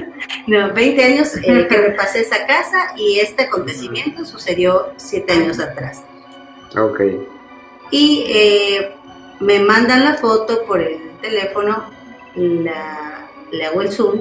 no, 0.46 0.72
20 0.72 1.04
años 1.04 1.36
eh, 1.36 1.66
que 1.68 1.78
me 1.78 1.90
pasé 1.90 2.20
esa 2.20 2.46
casa 2.46 2.94
y 2.96 3.18
este 3.18 3.44
acontecimiento 3.44 4.24
sucedió 4.24 4.92
7 4.96 5.32
años 5.32 5.60
atrás. 5.60 6.02
Ok 6.74 7.02
y 7.90 8.24
eh, 8.28 8.92
me 9.40 9.58
mandan 9.60 10.04
la 10.04 10.14
foto 10.14 10.64
por 10.66 10.80
el 10.80 10.98
teléfono, 11.20 11.84
la, 12.36 13.28
le 13.50 13.64
hago 13.64 13.82
el 13.82 13.90
zoom 13.90 14.20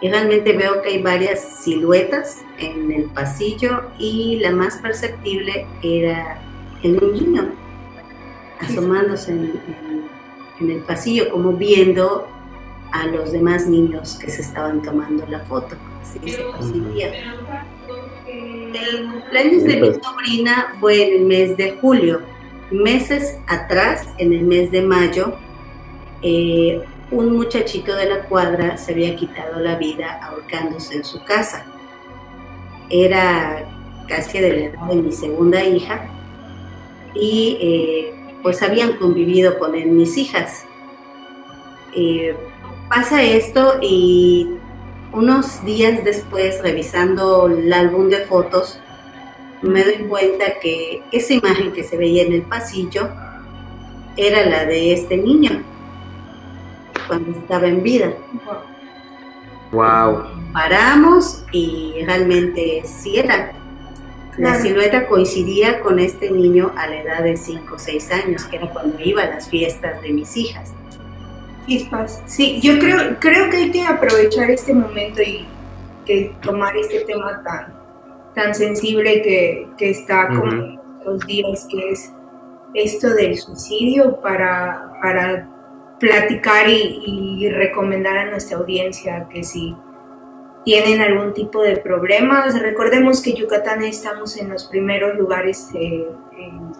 y 0.00 0.10
realmente 0.10 0.52
veo 0.52 0.82
que 0.82 0.90
hay 0.90 1.02
varias 1.02 1.62
siluetas 1.62 2.42
en 2.58 2.90
el 2.92 3.04
pasillo 3.04 3.84
y 3.98 4.38
la 4.40 4.50
más 4.50 4.76
perceptible 4.78 5.66
era 5.82 6.38
el 6.82 6.98
niño 7.12 7.52
asomándose 8.60 9.32
en, 9.32 10.70
el 10.70 10.80
pasillo 10.80 11.30
como 11.30 11.52
viendo 11.52 12.26
a 12.92 13.06
los 13.06 13.32
demás 13.32 13.66
niños 13.66 14.16
que 14.16 14.30
se 14.30 14.42
estaban 14.42 14.82
tomando 14.82 15.26
la 15.26 15.40
foto. 15.40 15.76
Así 16.02 16.30
se 16.30 16.42
percibía. 16.42 17.12
El 18.26 19.10
cumpleaños 19.10 19.64
de 19.64 19.80
mi 19.80 19.94
sobrina 19.94 20.74
fue 20.80 21.08
en 21.08 21.22
el 21.22 21.26
mes 21.26 21.56
de 21.56 21.78
julio 21.80 22.20
Meses 22.70 23.38
atrás, 23.46 24.08
en 24.18 24.32
el 24.32 24.42
mes 24.42 24.72
de 24.72 24.82
mayo, 24.82 25.36
eh, 26.20 26.82
un 27.12 27.36
muchachito 27.36 27.94
de 27.94 28.06
la 28.06 28.24
cuadra 28.24 28.76
se 28.76 28.90
había 28.90 29.14
quitado 29.14 29.60
la 29.60 29.76
vida 29.76 30.18
ahorcándose 30.20 30.96
en 30.96 31.04
su 31.04 31.22
casa. 31.22 31.64
Era 32.90 33.64
casi 34.08 34.40
de 34.40 34.52
la 34.52 34.64
edad 34.64 34.86
de 34.88 34.96
mi 34.96 35.12
segunda 35.12 35.62
hija 35.62 36.08
y 37.14 37.58
eh, 37.60 38.14
pues 38.42 38.60
habían 38.62 38.94
convivido 38.94 39.60
con 39.60 39.76
él 39.76 39.86
mis 39.92 40.16
hijas. 40.16 40.64
Eh, 41.94 42.36
pasa 42.88 43.22
esto 43.22 43.74
y 43.80 44.48
unos 45.12 45.64
días 45.64 46.04
después, 46.04 46.60
revisando 46.62 47.46
el 47.46 47.72
álbum 47.72 48.08
de 48.08 48.18
fotos, 48.26 48.80
me 49.62 49.82
doy 49.82 50.06
cuenta 50.08 50.58
que 50.60 51.02
esa 51.12 51.34
imagen 51.34 51.72
que 51.72 51.82
se 51.82 51.96
veía 51.96 52.22
en 52.22 52.32
el 52.32 52.42
pasillo 52.42 53.08
era 54.16 54.44
la 54.46 54.64
de 54.64 54.92
este 54.92 55.16
niño 55.16 55.62
cuando 57.06 57.38
estaba 57.38 57.66
en 57.66 57.82
vida. 57.82 58.12
Wow. 59.72 60.24
Paramos 60.52 61.44
y 61.52 61.94
realmente 62.04 62.82
sí 62.84 63.18
era. 63.18 63.52
La 64.38 64.60
silueta 64.60 65.06
coincidía 65.08 65.80
con 65.80 65.98
este 65.98 66.30
niño 66.30 66.72
a 66.76 66.86
la 66.88 67.00
edad 67.00 67.22
de 67.22 67.36
5 67.36 67.74
o 67.74 67.78
6 67.78 68.10
años, 68.12 68.44
que 68.44 68.56
era 68.56 68.68
cuando 68.68 69.00
iba 69.00 69.22
a 69.22 69.26
las 69.26 69.48
fiestas 69.48 70.02
de 70.02 70.12
mis 70.12 70.36
hijas. 70.36 70.74
Sí, 72.26 72.60
yo 72.60 72.78
creo, 72.78 73.16
creo 73.18 73.50
que 73.50 73.56
hay 73.56 73.70
que 73.70 73.82
aprovechar 73.82 74.50
este 74.50 74.72
momento 74.72 75.22
y 75.22 75.46
que 76.04 76.32
tomar 76.40 76.76
este 76.76 77.00
tema 77.00 77.42
tan, 77.42 77.74
tan 78.34 78.54
sensible 78.54 79.22
que, 79.22 79.68
que 79.76 79.90
está 79.90 80.28
con 80.28 80.80
los 81.04 81.26
días, 81.26 81.66
que 81.70 81.90
es 81.90 82.12
esto 82.74 83.10
del 83.10 83.36
suicidio, 83.36 84.20
para, 84.20 84.92
para 85.02 85.48
platicar 85.98 86.68
y, 86.68 87.48
recomendar 87.50 88.16
a 88.18 88.30
nuestra 88.30 88.58
audiencia 88.58 89.28
que 89.28 89.44
si 89.44 89.74
tienen 90.64 91.00
algún 91.00 91.32
tipo 91.32 91.62
de 91.62 91.76
problemas, 91.76 92.60
recordemos 92.60 93.22
que 93.22 93.34
Yucatán 93.34 93.82
estamos 93.84 94.36
en 94.36 94.50
los 94.50 94.64
primeros 94.64 95.16
lugares 95.16 95.68
eh, 95.74 96.06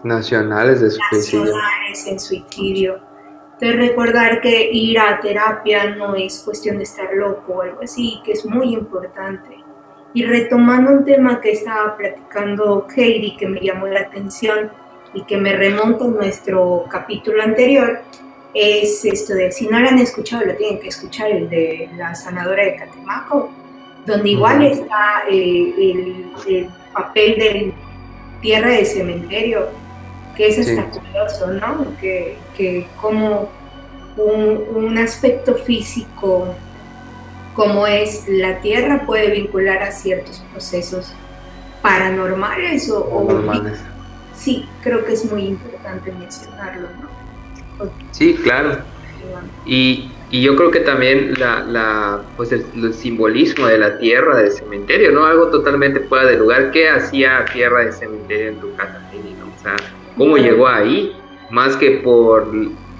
nacionales 0.02 0.80
de 0.80 0.90
suicidio. 0.90 1.44
Nacionales 1.44 2.06
en 2.06 2.20
suicidio. 2.20 3.05
Entonces 3.58 3.88
recordar 3.88 4.42
que 4.42 4.70
ir 4.70 4.98
a 4.98 5.18
terapia 5.20 5.96
no 5.96 6.14
es 6.14 6.42
cuestión 6.44 6.76
de 6.76 6.84
estar 6.84 7.12
loco 7.14 7.54
o 7.54 7.62
algo 7.62 7.80
así, 7.82 8.20
que 8.22 8.32
es 8.32 8.44
muy 8.44 8.74
importante. 8.74 9.56
Y 10.12 10.24
retomando 10.24 10.92
un 10.92 11.04
tema 11.04 11.40
que 11.40 11.52
estaba 11.52 11.96
platicando 11.96 12.86
Heidi, 12.94 13.36
que 13.36 13.46
me 13.46 13.60
llamó 13.60 13.86
la 13.86 14.00
atención 14.00 14.70
y 15.14 15.22
que 15.24 15.38
me 15.38 15.56
remonta 15.56 16.04
a 16.04 16.08
nuestro 16.08 16.84
capítulo 16.90 17.42
anterior, 17.42 18.00
es 18.52 19.04
esto 19.04 19.34
de, 19.34 19.52
si 19.52 19.68
no 19.68 19.78
lo 19.78 19.88
han 19.88 19.98
escuchado, 19.98 20.44
lo 20.44 20.54
tienen 20.54 20.78
que 20.78 20.88
escuchar, 20.88 21.30
el 21.30 21.48
de 21.48 21.90
la 21.96 22.14
sanadora 22.14 22.64
de 22.64 22.76
Catemaco, 22.76 23.50
donde 24.06 24.30
igual 24.30 24.62
está 24.62 25.24
eh, 25.30 25.74
el, 26.46 26.68
papel 26.92 27.38
de 27.38 27.74
tierra 28.40 28.70
de 28.70 28.84
cementerio, 28.86 29.68
que 30.36 30.48
es 30.48 30.58
hasta 30.58 30.90
curioso, 30.90 31.46
¿no? 31.48 31.96
Que, 32.00 32.36
que 32.56 32.86
como 33.00 33.48
un, 34.16 34.64
un 34.74 34.98
aspecto 34.98 35.54
físico 35.54 36.54
como 37.56 37.86
es 37.86 38.28
la 38.28 38.60
Tierra 38.60 39.04
puede 39.06 39.30
vincular 39.30 39.82
a 39.82 39.90
ciertos 39.90 40.44
procesos 40.52 41.12
paranormales 41.80 42.90
o, 42.90 43.28
sí, 44.36 44.68
creo 44.82 45.04
que 45.04 45.14
es 45.14 45.30
muy 45.30 45.46
importante 45.46 46.12
mencionarlo, 46.12 46.88
¿no? 47.00 47.90
Sí, 48.10 48.34
claro. 48.34 48.78
Y, 49.64 50.10
y, 50.30 50.42
yo 50.42 50.54
creo 50.56 50.70
que 50.70 50.80
también 50.80 51.34
la, 51.38 51.60
la 51.60 52.22
pues 52.36 52.52
el, 52.52 52.94
simbolismo 52.94 53.66
de 53.66 53.78
la 53.78 53.98
tierra 53.98 54.36
del 54.36 54.52
cementerio, 54.52 55.12
¿no? 55.12 55.24
Algo 55.24 55.48
totalmente 55.48 56.00
fuera 56.00 56.26
de 56.26 56.36
lugar. 56.36 56.70
¿Qué 56.70 56.88
hacía 56.88 57.44
tierra 57.52 57.84
de 57.84 57.92
cementerio 57.92 58.48
en 58.50 58.60
tu 58.60 58.74
casa, 58.76 59.00
¿no? 59.12 59.46
O 59.46 59.62
sea, 59.62 59.76
¿cómo 60.16 60.36
llegó 60.36 60.68
ahí? 60.68 61.12
Más 61.50 61.76
que 61.76 62.02
por, 62.02 62.50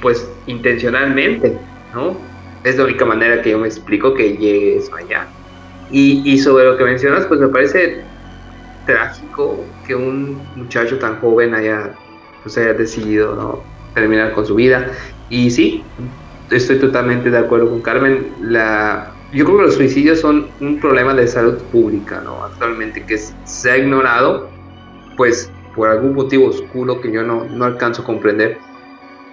pues, 0.01 0.31
intencionalmente, 0.47 1.59
¿no? 1.95 2.17
es 2.67 2.77
la 2.77 2.85
única 2.85 3.05
manera 3.05 3.41
que 3.43 3.51
yo 3.51 3.59
me 3.59 3.69
explico 3.69 4.15
que 4.15 4.37
llegue 4.37 4.79
eso 4.79 4.95
allá. 4.97 5.27
Y, 5.91 6.37
sobre 6.39 6.65
lo 6.65 6.77
que 6.77 6.83
mencionas, 6.83 7.25
pues 7.27 7.39
me 7.39 7.47
parece 7.47 8.03
trágico 8.87 9.65
que 9.87 9.95
un 9.95 10.43
muchacho 10.57 10.99
tan 10.99 11.21
joven 11.21 11.55
haya, 11.55 11.95
pues 12.43 12.59
haya 12.59 12.73
decidido 12.73 13.37
¿no? 13.37 13.63
terminar 13.95 14.33
con 14.33 14.45
su 14.45 14.57
vida. 14.57 14.91
Y 15.31 15.49
sí, 15.53 15.85
estoy 16.51 16.81
totalmente 16.81 17.31
de 17.31 17.39
acuerdo 17.39 17.71
con 17.71 17.83
Carmen. 17.83 18.27
La, 18.41 19.13
yo 19.33 19.45
creo 19.45 19.59
que 19.59 19.65
los 19.65 19.75
suicidios 19.75 20.21
son 20.21 20.49
un 20.61 20.81
problema 20.81 21.15
de 21.15 21.29
salud 21.29 21.59
pública, 21.71 22.21
¿no? 22.25 22.43
Actualmente 22.43 23.05
que 23.07 23.17
se 23.17 23.71
ha 23.71 23.77
ignorado, 23.77 24.51
pues 25.17 25.53
por 25.77 25.89
algún 25.89 26.15
motivo 26.15 26.49
oscuro 26.49 27.01
que 27.01 27.13
yo 27.13 27.23
no, 27.23 27.45
no 27.45 27.65
alcanzo 27.67 28.03
a 28.03 28.05
comprender. 28.05 28.59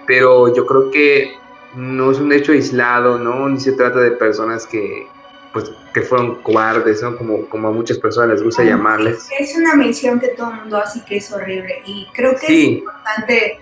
Pero 0.06 0.54
yo 0.54 0.66
creo 0.66 0.90
que 0.90 1.34
no 1.74 2.10
es 2.10 2.18
un 2.18 2.32
hecho 2.32 2.52
aislado, 2.52 3.18
¿no? 3.18 3.48
Ni 3.48 3.58
se 3.58 3.72
trata 3.72 4.00
de 4.00 4.12
personas 4.12 4.66
que, 4.66 5.06
pues, 5.52 5.72
que 5.92 6.02
fueron 6.02 6.42
cobardes, 6.42 7.02
¿no? 7.02 7.16
Como, 7.16 7.46
como 7.48 7.68
a 7.68 7.70
muchas 7.72 7.98
personas 7.98 8.30
les 8.30 8.42
gusta 8.42 8.62
llamarles. 8.62 9.26
Es 9.38 9.56
una 9.56 9.74
mención 9.74 10.20
que 10.20 10.28
todo 10.28 10.50
el 10.50 10.60
mundo 10.60 10.76
hace 10.76 11.02
que 11.04 11.16
es 11.16 11.32
horrible 11.32 11.82
y 11.86 12.06
creo 12.12 12.36
que 12.36 12.46
es 12.46 12.68
importante, 12.68 13.60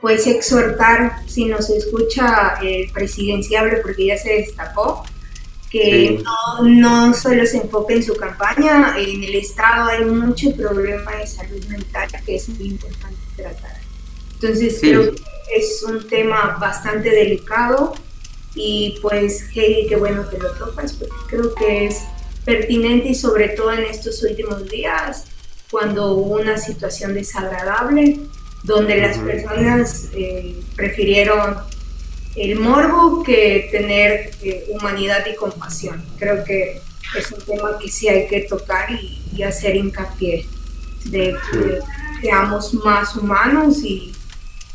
pues, 0.00 0.26
exhortar, 0.26 1.20
si 1.26 1.46
nos 1.46 1.70
escucha 1.70 2.54
el 2.60 2.90
presidenciable, 2.92 3.78
porque 3.78 4.06
ya 4.06 4.18
se 4.18 4.30
destacó, 4.34 5.04
que 5.70 6.22
no, 6.22 6.62
no, 6.62 7.14
solo 7.14 7.44
se 7.44 7.58
enfoque 7.58 7.94
en 7.94 8.02
su 8.02 8.14
campaña, 8.14 8.96
en 8.98 9.22
el 9.24 9.34
Estado 9.34 9.90
hay 9.90 10.04
mucho 10.04 10.54
problema 10.54 11.16
de 11.16 11.26
salud 11.26 11.64
mental 11.66 12.08
que 12.24 12.36
es 12.36 12.48
muy 12.48 12.68
importante 12.68 13.18
tratar. 13.36 13.76
Entonces, 14.34 14.78
creo 14.80 15.14
que 15.14 15.56
es 15.56 15.82
un 15.82 16.06
tema 16.08 16.56
bastante 16.60 17.10
delicado 17.10 17.94
y 18.54 18.98
pues 19.02 19.44
Heidi, 19.54 19.86
qué 19.86 19.96
bueno 19.96 20.28
que 20.30 20.38
lo 20.38 20.50
topas 20.52 20.92
porque 20.94 21.14
creo 21.28 21.54
que 21.54 21.86
es 21.86 22.02
pertinente 22.44 23.08
y 23.08 23.14
sobre 23.14 23.50
todo 23.50 23.72
en 23.72 23.84
estos 23.84 24.22
últimos 24.22 24.68
días, 24.68 25.24
cuando 25.70 26.12
hubo 26.12 26.36
una 26.36 26.56
situación 26.56 27.12
desagradable, 27.12 28.20
donde 28.62 28.96
las 28.96 29.18
personas 29.18 30.08
eh, 30.14 30.56
prefirieron 30.76 31.56
el 32.36 32.56
morbo 32.60 33.22
que 33.22 33.68
tener 33.70 34.30
eh, 34.42 34.66
humanidad 34.68 35.24
y 35.26 35.34
compasión. 35.34 36.04
Creo 36.18 36.44
que 36.44 36.82
es 37.16 37.32
un 37.32 37.40
tema 37.40 37.78
que 37.78 37.88
sí 37.88 38.08
hay 38.08 38.26
que 38.28 38.40
tocar 38.42 38.90
y, 38.92 39.22
hacer 39.42 39.76
hincapié 39.76 40.46
de 41.04 41.36
que 41.52 41.78
seamos 42.22 42.72
más 42.72 43.14
humanos 43.14 43.82
y 43.84 44.14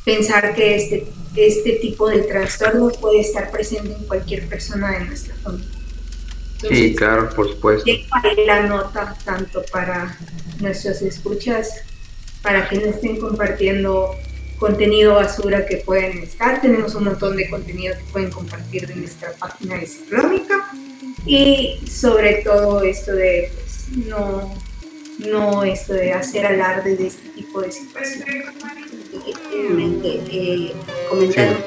pensar 0.05 0.53
que 0.53 0.75
este, 0.75 1.07
este 1.35 1.71
tipo 1.73 2.07
de 2.07 2.19
trastorno 2.21 2.89
puede 2.89 3.21
estar 3.21 3.49
presente 3.49 3.91
en 3.93 4.03
cualquier 4.05 4.47
persona 4.47 4.99
de 4.99 5.05
nuestra 5.05 5.33
familia. 5.37 5.67
sí, 6.69 6.95
claro, 6.95 7.31
por 7.35 7.49
supuesto. 7.49 7.91
la 8.45 8.67
nota 8.67 9.17
tanto 9.25 9.63
para 9.71 10.15
nuestras 10.59 11.01
escuchas, 11.01 11.69
para 12.43 12.69
que 12.69 12.77
no 12.77 12.85
estén 12.85 13.19
compartiendo 13.19 14.15
contenido 14.61 15.15
basura 15.15 15.65
que 15.65 15.77
pueden 15.77 16.19
estar. 16.19 16.61
Tenemos 16.61 16.93
un 16.93 17.05
montón 17.05 17.35
de 17.35 17.49
contenido 17.49 17.95
que 17.97 18.03
pueden 18.11 18.29
compartir 18.29 18.87
de 18.87 18.95
nuestra 18.95 19.31
página 19.33 19.75
de 19.77 19.87
Ciclónica 19.87 20.71
y 21.25 21.79
sobre 21.89 22.43
todo 22.43 22.83
esto 22.83 23.11
de 23.11 23.51
pues, 23.55 24.05
no, 24.07 24.53
no 25.17 25.63
esto 25.63 25.93
de 25.93 26.13
hacer 26.13 26.45
alarde 26.45 26.95
de 26.95 27.07
este 27.07 27.29
tipo 27.29 27.61
de 27.61 27.71
situaciones. 27.71 28.45
Efectivamente, 29.27 30.21
eh, 30.31 30.73
comentar 31.09 31.57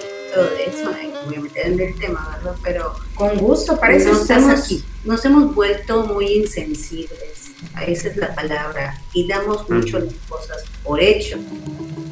de 0.56 0.64
eso, 0.64 0.92
voy 1.26 1.34
a 1.36 1.40
meter 1.40 1.66
en 1.66 1.80
el 1.80 1.98
tema, 1.98 2.36
¿verdad? 2.36 2.56
Pero 2.62 2.94
con 3.16 3.36
gusto, 3.38 3.78
para 3.78 3.96
eso 3.96 4.12
nos 4.12 4.30
hemos, 4.30 4.60
aquí. 4.60 4.84
Nos 5.04 5.24
hemos 5.24 5.52
vuelto 5.52 6.06
muy 6.06 6.26
insensibles, 6.26 7.52
esa 7.86 8.08
es 8.08 8.16
la 8.16 8.34
palabra, 8.34 9.00
y 9.12 9.26
damos 9.26 9.68
mucho 9.68 9.98
las 9.98 10.14
cosas 10.28 10.64
por 10.84 11.00
hecho. 11.00 11.38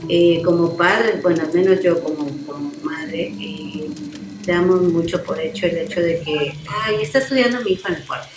Eh, 0.09 0.43
como 0.45 0.77
padres, 0.77 1.23
bueno, 1.23 1.43
al 1.43 1.53
menos 1.53 1.81
yo 1.83 2.03
como, 2.03 2.27
como 2.47 2.73
madre, 2.83 3.35
eh, 3.39 3.89
damos 4.47 4.83
mucho 4.83 5.23
por 5.23 5.41
hecho 5.41 5.67
el 5.67 5.79
hecho 5.79 6.01
de 6.01 6.21
que, 6.21 6.55
ay, 6.69 6.97
está 7.03 7.19
estudiando 7.19 7.61
mi 7.63 7.73
hija 7.73 7.89
en 7.89 7.95
el 7.97 8.07
cuarto. 8.07 8.29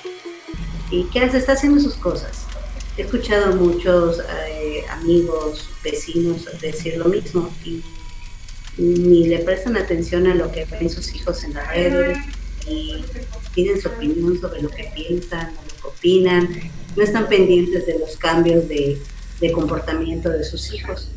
¿Y 0.91 1.04
qué 1.06 1.21
hace? 1.21 1.38
Está 1.38 1.54
haciendo 1.54 1.82
sus 1.82 1.95
cosas. 1.95 2.45
He 2.97 3.01
escuchado 3.01 3.54
a 3.54 3.56
muchos 3.56 4.19
eh, 4.47 4.86
amigos, 4.89 5.69
vecinos 5.84 6.47
decir 6.62 6.97
lo 6.97 7.06
mismo 7.06 7.54
y 7.65 7.84
ni 8.78 9.28
le 9.28 9.39
prestan 9.39 9.78
atención 9.78 10.28
a 10.28 10.36
lo 10.36 10.51
que 10.51 10.65
ven 10.65 10.89
sus 10.89 11.13
hijos 11.15 11.43
en 11.43 11.54
la 11.54 11.71
red 11.71 12.15
y 12.67 13.04
piden 13.54 13.82
su 13.82 13.88
opinión 13.88 14.39
sobre 14.39 14.62
lo 14.62 14.69
que 14.69 14.91
piensan 14.95 15.54
lo 15.54 15.82
que 15.82 15.88
opinan. 15.88 16.49
No 16.95 17.04
están 17.04 17.28
pendientes 17.28 17.86
de 17.86 17.99
los 17.99 18.15
cambios 18.17 18.67
de, 18.69 18.97
de 19.41 19.51
comportamiento 19.51 20.30
de 20.30 20.43
sus 20.43 20.73
hijos. 20.73 21.10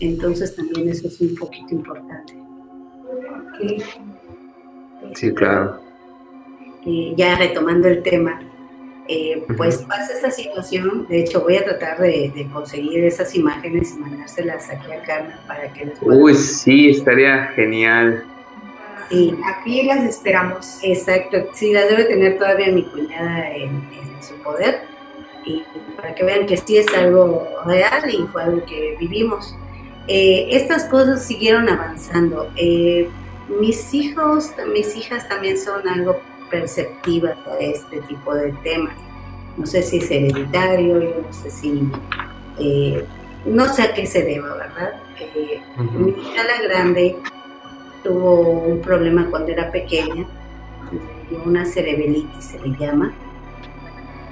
Entonces 0.00 0.54
también 0.56 0.88
eso 0.88 1.08
es 1.08 1.20
un 1.20 1.34
poquito 1.34 1.74
importante. 1.74 2.34
Sí, 5.14 5.32
claro. 5.32 5.80
ya 7.16 7.36
retomando 7.36 7.88
el 7.88 8.02
tema, 8.02 8.40
eh, 9.06 9.44
pues 9.56 9.78
pasa 9.82 10.14
esta 10.14 10.30
situación, 10.30 11.06
de 11.08 11.20
hecho 11.20 11.42
voy 11.42 11.56
a 11.56 11.64
tratar 11.64 12.00
de, 12.00 12.48
conseguir 12.52 13.04
esas 13.04 13.34
imágenes 13.34 13.94
y 13.94 13.98
mandárselas 13.98 14.70
aquí 14.70 14.90
a 14.92 15.02
Carmen 15.02 15.36
para 15.46 15.72
que 15.72 15.86
les 15.86 15.98
Uy, 16.00 16.34
sí, 16.34 16.90
estaría 16.90 17.46
genial. 17.48 18.24
Sí, 19.10 19.34
aquí 19.44 19.82
las 19.82 20.04
esperamos. 20.04 20.78
Exacto, 20.82 21.48
sí, 21.52 21.72
las 21.72 21.88
debe 21.88 22.04
tener 22.04 22.38
todavía 22.38 22.72
mi 22.72 22.84
cuñada 22.84 23.54
en, 23.54 23.82
su 24.22 24.34
poder 24.36 24.80
y 25.44 25.62
para 25.96 26.14
que 26.14 26.24
vean 26.24 26.46
que 26.46 26.56
sí 26.56 26.78
es 26.78 26.88
algo 26.94 27.46
real 27.66 28.08
y 28.10 28.26
fue 28.28 28.42
algo 28.42 28.64
que 28.64 28.96
vivimos. 28.98 29.54
Eh, 30.08 30.48
estas 30.50 30.84
cosas 30.84 31.24
siguieron 31.24 31.68
avanzando. 31.68 32.50
Eh, 32.56 33.08
mis 33.60 33.92
hijos, 33.94 34.52
mis 34.72 34.96
hijas 34.96 35.28
también 35.28 35.58
son 35.58 35.86
algo 35.88 36.20
perceptivas 36.50 37.36
a 37.46 37.58
este 37.58 38.00
tipo 38.02 38.34
de 38.34 38.52
temas. 38.62 38.94
No 39.56 39.66
sé 39.66 39.82
si 39.82 39.98
es 39.98 40.10
hereditario, 40.10 41.00
yo 41.00 41.22
no 41.26 41.32
sé 41.32 41.50
si, 41.50 41.88
eh, 42.58 43.04
no 43.44 43.66
sé 43.72 43.82
a 43.82 43.94
qué 43.94 44.06
se 44.06 44.22
deba, 44.22 44.54
¿verdad? 44.54 44.94
Eh, 45.18 45.60
mi 45.92 46.10
hija 46.10 46.42
la 46.44 46.62
grande 46.66 47.16
tuvo 48.02 48.40
un 48.40 48.80
problema 48.80 49.28
cuando 49.30 49.52
era 49.52 49.70
pequeña, 49.70 50.26
una 51.44 51.64
cerebelitis 51.64 52.44
se 52.44 52.58
le 52.60 52.76
llama, 52.76 53.14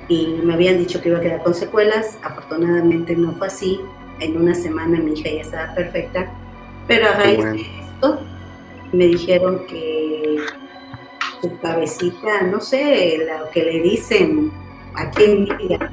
y 0.08 0.40
me 0.42 0.54
habían 0.54 0.78
dicho 0.78 1.00
que 1.00 1.08
iba 1.08 1.18
a 1.18 1.20
quedar 1.22 1.42
con 1.42 1.54
secuelas, 1.54 2.18
afortunadamente 2.22 3.16
no 3.16 3.32
fue 3.32 3.46
así, 3.46 3.80
en 4.22 4.36
una 4.36 4.54
semana 4.54 4.98
mi 4.98 5.12
hija 5.12 5.30
ya 5.30 5.40
estaba 5.42 5.74
perfecta, 5.74 6.32
pero 6.86 7.08
a 7.08 7.12
raíz 7.12 7.44
de 7.44 7.60
esto 7.60 8.20
me 8.92 9.06
dijeron 9.06 9.66
que 9.66 10.36
su 11.40 11.58
cabecita, 11.58 12.42
no 12.42 12.60
sé, 12.60 13.18
lo 13.18 13.50
que 13.50 13.64
le 13.64 13.80
dicen 13.80 14.52
aquí 14.94 15.24
en 15.24 15.44
día, 15.44 15.90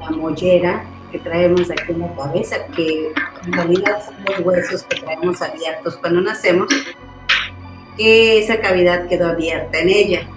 la 0.00 0.10
mollera 0.10 0.84
que 1.10 1.18
traemos 1.18 1.70
aquí 1.70 1.92
en 1.92 2.00
la 2.00 2.14
cabeza, 2.14 2.66
que 2.76 3.12
en 3.44 3.52
realidad 3.52 4.04
son 4.04 4.16
los 4.24 4.40
huesos 4.40 4.82
que 4.84 5.00
traemos 5.00 5.40
abiertos 5.42 5.96
cuando 5.96 6.20
nacemos, 6.20 6.68
que 7.96 8.38
esa 8.38 8.60
cavidad 8.60 9.08
quedó 9.08 9.28
abierta 9.28 9.78
en 9.78 9.88
ella. 9.88 10.28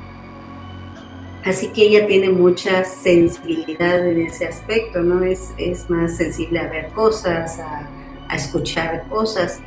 Así 1.43 1.69
que 1.69 1.84
ella 1.84 2.06
tiene 2.06 2.30
mucha 2.30 2.84
sensibilidad 2.84 4.06
en 4.08 4.27
ese 4.27 4.45
aspecto, 4.45 5.01
¿no? 5.01 5.23
Es, 5.23 5.54
es 5.58 5.89
más 5.89 6.17
sensible 6.17 6.60
a 6.60 6.67
ver 6.67 6.89
cosas, 6.89 7.60
a, 7.60 7.89
a 8.30 8.36
escuchar 8.36 9.08
cosas 9.10 9.60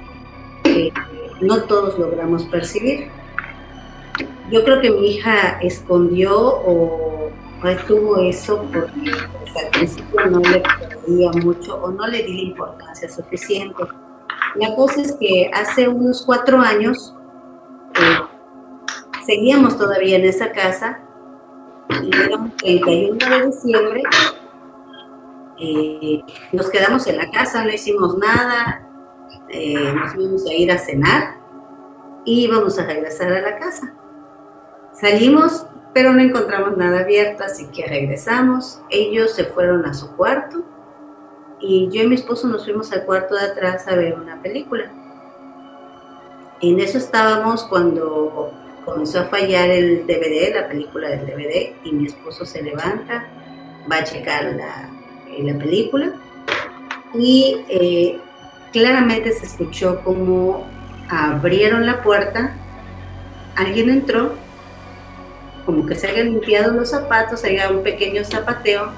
que 0.63 0.93
no 1.41 1.65
todos 1.65 1.99
logramos 1.99 2.45
percibir. 2.45 3.09
Yo 4.51 4.65
creo 4.65 4.81
que 4.81 4.91
mi 4.91 5.09
hija 5.09 5.59
escondió 5.63 6.39
o 6.39 7.31
retuvo 7.61 8.19
eso 8.19 8.63
porque 8.73 9.11
pues, 9.41 9.65
al 9.65 9.71
principio 9.71 10.27
no 10.27 10.39
le 10.41 10.63
creía 10.63 11.31
mucho 11.43 11.77
o 11.83 11.91
no 11.91 12.07
le 12.07 12.23
di 12.23 12.35
la 12.35 12.43
importancia 12.51 13.09
suficiente. 13.09 13.83
La 14.55 14.77
cosa 14.77 15.01
es 15.01 15.17
que 15.19 15.51
hace 15.53 15.89
unos 15.89 16.23
cuatro 16.25 16.61
años 16.61 17.15
eh, 17.95 19.23
seguíamos 19.27 19.77
todavía 19.77 20.17
en 20.17 20.25
esa 20.25 20.53
casa 20.53 21.01
un 22.05 22.57
31 22.57 23.17
de 23.17 23.47
diciembre. 23.47 24.03
Eh, 25.59 26.23
nos 26.53 26.69
quedamos 26.71 27.07
en 27.07 27.17
la 27.17 27.31
casa, 27.31 27.65
no 27.65 27.71
hicimos 27.71 28.19
nada, 28.19 28.89
eh, 29.49 29.93
nos 29.95 30.15
íbamos 30.15 30.47
a 30.47 30.53
ir 30.53 30.73
a 30.73 30.79
cenar 30.79 31.37
y 32.25 32.45
íbamos 32.45 32.79
a 32.79 32.87
regresar 32.87 33.33
a 33.33 33.41
la 33.41 33.59
casa. 33.59 33.95
Salimos, 34.93 35.67
pero 35.93 36.13
no 36.13 36.21
encontramos 36.21 36.77
nada 36.77 37.01
abierto, 37.01 37.45
así 37.45 37.67
que 37.67 37.87
regresamos. 37.87 38.81
Ellos 38.91 39.33
se 39.33 39.45
fueron 39.45 39.85
a 39.87 39.95
su 39.95 40.17
cuarto 40.17 40.65
y 41.61 41.89
yo 41.91 42.03
y 42.03 42.09
mi 42.09 42.15
esposo 42.15 42.47
nos 42.49 42.65
fuimos 42.65 42.93
al 42.93 43.05
cuarto 43.05 43.35
de 43.35 43.47
atrás 43.47 43.87
a 43.89 43.95
ver 43.95 44.15
una 44.19 44.43
película. 44.43 44.93
En 46.61 46.81
eso 46.81 46.99
estábamos 46.99 47.65
cuando 47.65 48.53
comenzó 48.85 49.21
a 49.21 49.25
fallar 49.25 49.71
el 49.71 50.07
DVD, 50.07 50.55
la 50.55 50.69
película 50.69 51.09
del 51.09 51.27
DVD, 51.27 51.73
y 51.85 51.93
mi 51.93 52.07
esposo 52.07 52.45
se 52.45 52.63
levanta, 52.63 53.27
va 53.91 53.97
a 53.97 54.05
checar 54.05 54.45
la, 54.57 54.91
eh, 55.29 55.43
la 55.43 55.59
película 55.59 56.15
y 57.15 57.65
eh, 57.69 58.19
claramente 58.73 59.33
se 59.33 59.47
escuchó 59.47 60.01
como 60.03 60.67
abrieron 61.09 61.87
la 61.87 62.03
puerta, 62.03 62.55
alguien 63.57 63.91
entró, 63.91 64.33
como 65.65 65.87
que 65.87 65.95
se 65.95 66.09
habían 66.09 66.33
limpiado 66.33 66.73
los 66.73 66.91
zapatos, 66.91 67.45
había 67.45 67.71
un 67.71 67.83
pequeño 67.83 68.25
zapateo 68.25 68.91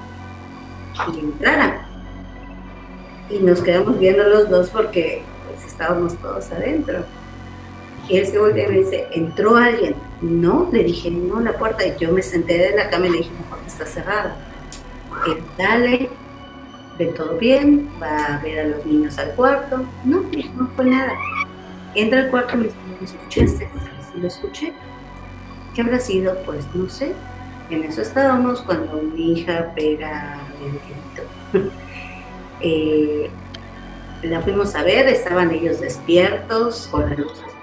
y 1.13 1.19
entraran. 1.19 1.85
Y 3.29 3.39
nos 3.39 3.61
quedamos 3.61 3.99
viendo 3.99 4.23
los 4.23 4.49
dos 4.49 4.69
porque 4.69 5.21
pues, 5.47 5.65
estábamos 5.65 6.15
todos 6.17 6.51
adentro. 6.51 7.03
Y 8.09 8.17
él 8.17 8.25
se 8.25 8.39
volvió 8.39 8.63
y 8.65 8.67
me 8.67 8.77
dice, 8.79 9.07
¿entró 9.11 9.57
alguien? 9.57 9.95
No, 10.21 10.69
le 10.71 10.83
dije, 10.83 11.11
no, 11.11 11.41
la 11.41 11.53
puerta. 11.53 11.85
Y 11.85 11.95
yo 11.99 12.11
me 12.11 12.21
senté 12.21 12.57
de 12.57 12.75
la 12.75 12.89
cama 12.89 13.07
y 13.07 13.09
le 13.09 13.17
dije, 13.17 13.31
no, 13.49 13.57
está 13.67 13.85
cerrada. 13.85 14.37
Eh, 15.27 15.37
dale, 15.57 16.09
ve 16.97 17.07
todo 17.07 17.37
bien, 17.37 17.89
va 18.01 18.35
a 18.35 18.41
ver 18.41 18.59
a 18.59 18.67
los 18.67 18.85
niños 18.85 19.17
al 19.17 19.31
cuarto. 19.31 19.83
No, 20.05 20.23
no 20.55 20.67
fue 20.75 20.85
nada. 20.85 21.13
Entra 21.95 22.21
al 22.21 22.29
cuarto 22.29 22.53
y 22.53 22.57
me 22.57 22.63
dice, 22.65 22.75
¿lo 22.99 23.05
escuchaste? 23.05 23.69
lo 24.15 24.27
escuché. 24.27 24.73
¿Qué 25.75 25.81
habrá 25.81 25.99
sido? 25.99 26.37
Pues 26.45 26.65
no 26.73 26.89
sé. 26.89 27.13
En 27.69 27.83
eso 27.83 28.01
estábamos 28.01 28.61
cuando 28.61 29.01
mi 29.01 29.33
hija 29.33 29.73
pega 29.75 30.39
el 30.63 31.59
grito. 31.59 31.69
eh, 32.61 33.29
la 34.23 34.41
fuimos 34.41 34.73
a 34.75 34.83
ver, 34.83 35.07
estaban 35.09 35.51
ellos 35.51 35.81
despiertos, 35.81 36.87
con 36.89 37.09
las 37.09 37.19
luces 37.19 37.56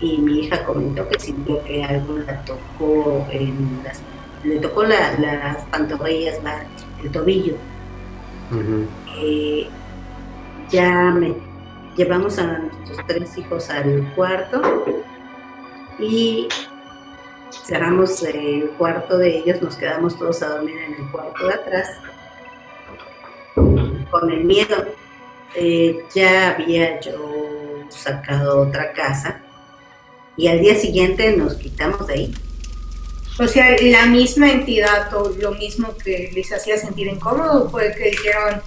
y 0.00 0.18
mi 0.18 0.40
hija 0.40 0.64
comentó 0.64 1.08
que 1.08 1.18
sintió 1.18 1.62
que 1.64 1.84
algo 1.84 2.18
la 2.18 2.44
tocó 2.44 3.26
en 3.30 3.80
las 3.84 4.02
le 4.44 4.58
tocó 4.58 4.82
las 4.82 5.64
pantorrillas, 5.70 6.40
el 7.02 7.12
tobillo. 7.12 7.54
Eh, 9.16 9.68
ya 10.68 11.10
me 11.12 11.34
llevamos 11.96 12.38
a 12.38 12.58
nuestros 12.58 13.06
tres 13.06 13.38
hijos 13.38 13.70
al 13.70 14.12
cuarto 14.14 14.84
y 15.98 16.48
cerramos 17.64 18.22
el 18.24 18.70
cuarto 18.70 19.18
de 19.18 19.38
ellos, 19.38 19.62
nos 19.62 19.76
quedamos 19.76 20.18
todos 20.18 20.42
a 20.42 20.48
dormir 20.48 20.76
en 20.76 20.94
el 20.94 21.10
cuarto 21.10 21.46
de 21.46 21.54
atrás 21.54 21.88
con 24.10 24.30
el 24.30 24.44
miedo. 24.44 24.86
Eh, 25.54 26.02
ya 26.14 26.54
había 26.54 26.98
yo 27.00 27.51
sacado 27.94 28.60
otra 28.60 28.92
casa 28.92 29.40
y 30.36 30.48
al 30.48 30.60
día 30.60 30.74
siguiente 30.74 31.36
nos 31.36 31.54
quitamos 31.54 32.06
de 32.06 32.14
ahí. 32.14 32.34
O 33.38 33.46
sea, 33.46 33.76
la 33.80 34.06
misma 34.06 34.50
entidad 34.50 35.12
o 35.14 35.30
lo 35.30 35.52
mismo 35.52 35.96
que 35.96 36.30
les 36.34 36.52
hacía 36.52 36.76
sentir 36.76 37.08
incómodo 37.08 37.70
fue 37.70 37.94
que 37.96 38.10
dijeron, 38.10 38.62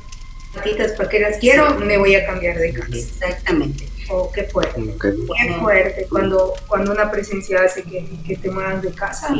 patitas, 0.53 0.93
porque 0.93 1.19
las 1.19 1.37
quiero, 1.37 1.75
me 1.75 1.97
voy 1.97 2.15
a 2.15 2.25
cambiar 2.25 2.57
de 2.57 2.73
casa. 2.73 2.95
Exactamente. 2.95 3.87
Oh, 4.09 4.31
qué 4.31 4.43
fuerte. 4.43 4.81
Qué 5.01 5.53
fuerte 5.59 6.07
cuando, 6.09 6.53
cuando 6.67 6.91
una 6.91 7.11
presencia 7.11 7.61
hace 7.63 7.83
que, 7.83 8.07
que 8.25 8.35
te 8.37 8.49
muevas 8.49 8.81
de 8.81 8.91
casa. 8.91 9.35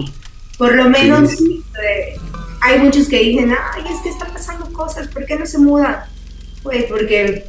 Por 0.57 0.75
lo 0.75 0.89
menos 0.89 1.33
eh, 1.41 2.17
hay 2.61 2.79
muchos 2.79 3.07
que 3.07 3.19
dicen, 3.19 3.51
ay, 3.51 3.83
es 3.91 4.01
que 4.01 4.09
están 4.09 4.31
pasando 4.31 4.71
cosas, 4.71 5.07
¿por 5.09 5.25
qué 5.25 5.37
no 5.37 5.45
se 5.45 5.57
mudan? 5.57 6.05
Pues 6.63 6.85
porque 6.85 7.45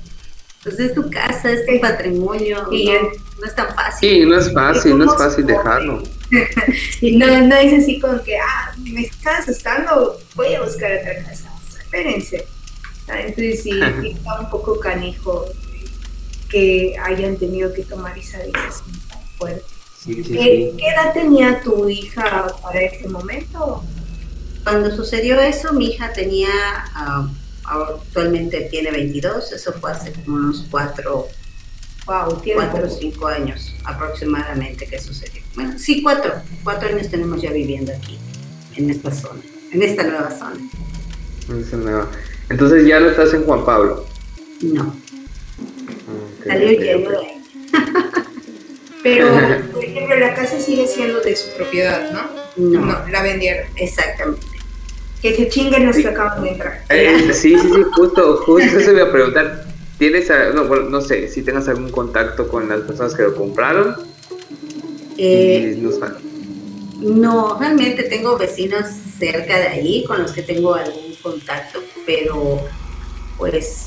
pues 0.67 0.81
es 0.81 0.95
tu 0.95 1.09
casa, 1.09 1.53
es 1.53 1.65
tu 1.65 1.81
patrimonio, 1.81 2.67
y 2.73 2.87
no, 2.87 3.47
es 3.47 3.55
tan 3.55 3.73
fácil. 3.73 4.11
Sí, 4.11 4.27
no 4.27 4.37
es 4.37 4.53
fácil, 4.53 4.99
no 4.99 5.05
es 5.05 5.17
fácil 5.17 5.47
dejarlo. 5.47 6.03
no, 7.03 7.41
no 7.43 7.55
es 7.55 7.85
así 7.85 8.01
como 8.01 8.21
que, 8.25 8.37
ah, 8.37 8.75
me 8.79 9.03
están 9.03 9.43
asustando, 9.43 10.19
voy 10.35 10.55
a 10.55 10.63
buscar 10.65 10.91
otra 10.99 11.23
casa. 11.23 11.53
Espérense. 11.79 12.49
Entonces 13.07 13.63
sí, 13.63 13.81
está 13.81 14.41
un 14.41 14.51
poco 14.51 14.81
canijo 14.81 15.47
que 16.51 16.97
hayan 17.01 17.37
tenido 17.37 17.73
que 17.73 17.85
tomar 17.85 18.19
esa 18.19 18.39
decisión 18.39 18.91
tan 19.09 19.23
fuerte. 19.39 19.65
¿Qué, 20.05 20.75
edad 20.79 21.13
tenía 21.15 21.61
tu 21.61 21.89
hija 21.89 22.53
para 22.61 22.81
este 22.81 23.09
momento? 23.09 23.85
Cuando 24.65 24.91
sucedió 24.91 25.41
eso, 25.41 25.73
mi 25.75 25.91
hija 25.91 26.13
tenía, 26.13 26.49
ah, 26.93 27.29
actualmente 27.67 28.69
tiene 28.71 28.91
22, 28.91 29.53
eso 29.53 29.73
fue 29.75 29.93
hace 29.93 30.13
como 30.13 30.37
unos 30.37 30.67
4 30.71 31.29
wow, 32.07 32.43
cuatro 32.55 32.87
o 32.87 32.89
5 32.89 33.27
años 33.27 33.75
aproximadamente 33.85 34.87
que 34.87 34.99
sucedió. 34.99 35.43
Bueno, 35.55 35.79
sí, 35.79 36.03
4, 36.03 36.33
4 36.63 36.89
años 36.89 37.09
tenemos 37.11 37.43
ya 37.43 37.51
viviendo 37.51 37.93
aquí, 37.93 38.19
en 38.77 38.91
esta 38.91 39.11
zona, 39.11 39.43
en 39.73 39.83
esta 39.83 40.05
nueva 40.05 40.31
zona. 40.31 40.61
Entonces 42.49 42.87
ya 42.87 43.01
no 43.01 43.11
estás 43.11 43.35
en 43.35 43.45
Juan 43.45 43.65
Pablo. 43.65 44.07
No. 44.63 44.95
Salió 46.47 46.71
lleno 46.71 47.11
de 47.11 47.37
Pero, 49.03 49.29
por 49.73 49.85
ejemplo, 49.85 50.17
la 50.17 50.35
casa 50.35 50.61
sigue 50.61 50.87
siendo 50.87 51.21
de 51.21 51.37
su 51.37 51.55
propiedad, 51.57 52.11
¿no? 52.13 52.81
No. 52.81 53.09
la 53.09 53.23
vendieron. 53.23 53.67
Exactamente. 53.77 54.56
Que 55.23 55.35
se 55.35 55.49
chinguen 55.49 55.87
los 55.87 55.97
que 55.97 56.09
acaban 56.09 56.43
de 56.43 56.51
entrar. 56.51 56.83
Eh, 56.89 57.31
sí, 57.33 57.57
sí, 57.59 57.69
sí, 57.75 57.83
justo, 57.95 58.43
justo 58.45 58.79
eso 58.79 58.93
voy 58.93 59.01
a 59.01 59.11
preguntar. 59.11 59.65
¿Tienes, 59.99 60.31
no, 60.55 60.67
bueno, 60.67 60.91
no 60.91 61.01
sé, 61.01 61.29
si 61.29 61.43
tengas 61.43 61.69
algún 61.69 61.91
contacto 61.91 62.49
con 62.49 62.69
las 62.69 62.81
personas 62.81 63.15
que 63.15 63.23
lo 63.23 63.35
compraron? 63.35 63.97
Eh, 65.17 65.83
no, 67.01 67.59
realmente 67.59 68.03
tengo 68.05 68.37
vecinos 68.37 68.87
cerca 69.19 69.59
de 69.59 69.69
ahí 69.69 70.05
con 70.05 70.23
los 70.23 70.33
que 70.33 70.43
tengo 70.43 70.75
algún 70.75 71.15
contacto, 71.23 71.81
pero 72.05 72.61
pues 73.39 73.87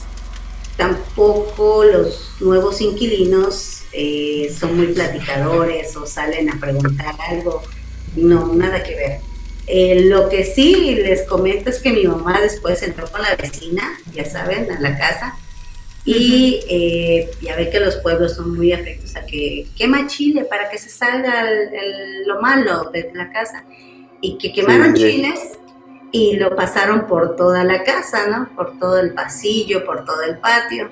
tampoco 0.78 1.84
los 1.84 2.32
nuevos 2.40 2.82
inquilinos 2.82 3.84
eh, 3.92 4.56
son 4.58 4.78
muy 4.78 4.88
platicadores 4.88 5.96
o 5.96 6.06
salen 6.06 6.50
a 6.50 6.60
preguntar 6.60 7.16
algo. 7.30 7.62
No, 8.16 8.54
nada 8.56 8.82
que 8.84 8.96
ver. 8.96 9.29
Eh, 9.72 10.06
lo 10.06 10.30
que 10.30 10.44
sí 10.44 10.96
les 10.96 11.28
comento 11.28 11.70
es 11.70 11.80
que 11.80 11.92
mi 11.92 12.06
mamá 12.06 12.42
después 12.42 12.82
entró 12.82 13.10
con 13.12 13.22
la 13.22 13.36
vecina, 13.36 13.84
ya 14.12 14.26
saben, 14.26 14.72
a 14.72 14.80
la 14.80 14.98
casa, 14.98 15.38
y 16.06 16.60
eh, 16.68 17.30
ya 17.40 17.56
ve 17.56 17.70
que 17.70 17.80
los 17.80 17.98
pueblos 17.98 18.36
son 18.36 18.58
muy 18.58 18.74
afectos 18.74 19.16
a 19.16 19.28
que 19.28 19.68
quema 19.78 20.08
chile 20.08 20.44
para 20.44 20.70
que 20.70 20.80
se 20.80 20.90
salga 20.90 21.46
lo 22.26 22.42
malo 22.42 22.90
de 22.92 23.12
la 23.14 23.32
casa. 23.32 23.64
Y 24.22 24.38
que 24.38 24.52
quemaron 24.52 24.96
chiles 24.96 25.60
y 26.12 26.36
lo 26.36 26.56
pasaron 26.56 27.08
por 27.08 27.36
toda 27.36 27.64
la 27.64 27.84
casa, 27.84 28.28
¿no? 28.28 28.50
Por 28.56 28.78
todo 28.80 29.00
el 29.00 29.14
pasillo, 29.14 29.86
por 29.86 30.04
todo 30.04 30.24
el 30.24 30.40
patio. 30.40 30.90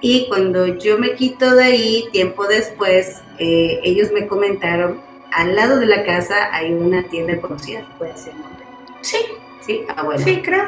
Y 0.00 0.28
cuando 0.28 0.66
yo 0.66 0.98
me 0.98 1.14
quito 1.14 1.54
de 1.54 1.64
ahí, 1.64 2.04
tiempo 2.12 2.46
después, 2.46 3.22
eh, 3.38 3.80
ellos 3.82 4.12
me 4.12 4.26
comentaron, 4.26 5.00
al 5.32 5.54
lado 5.54 5.78
de 5.78 5.86
la 5.86 6.04
casa 6.04 6.54
hay 6.54 6.72
una 6.72 7.02
tienda 7.04 7.40
conocida, 7.40 7.86
puede 7.98 8.16
ser 8.16 8.34
nombre. 8.34 8.64
Sí. 9.02 9.18
Sí, 9.66 9.84
ah, 9.96 10.02
bueno. 10.04 10.22
Sí, 10.22 10.40
creo. 10.42 10.64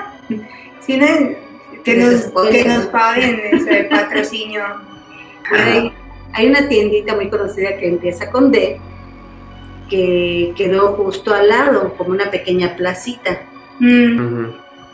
Sí, 0.81 0.97
no, 0.97 1.07
que, 1.85 1.97
nos, 1.97 2.51
que 2.51 2.65
nos 2.65 2.87
paguen 2.87 3.41
ese 3.53 3.85
patrocinio. 3.85 4.65
Hay, 5.53 5.93
hay 6.33 6.47
una 6.49 6.69
tiendita 6.69 7.15
muy 7.15 7.31
conocida 7.31 7.77
que 7.77 7.89
empieza 7.89 8.29
con 8.31 8.51
D, 8.51 8.81
que 9.89 10.53
quedó 10.57 10.95
justo 10.95 11.33
al 11.33 11.49
lado, 11.49 11.95
como 11.97 12.11
una 12.11 12.31
pequeña 12.31 12.75
placita. 12.75 13.43
Mm. 13.79 14.49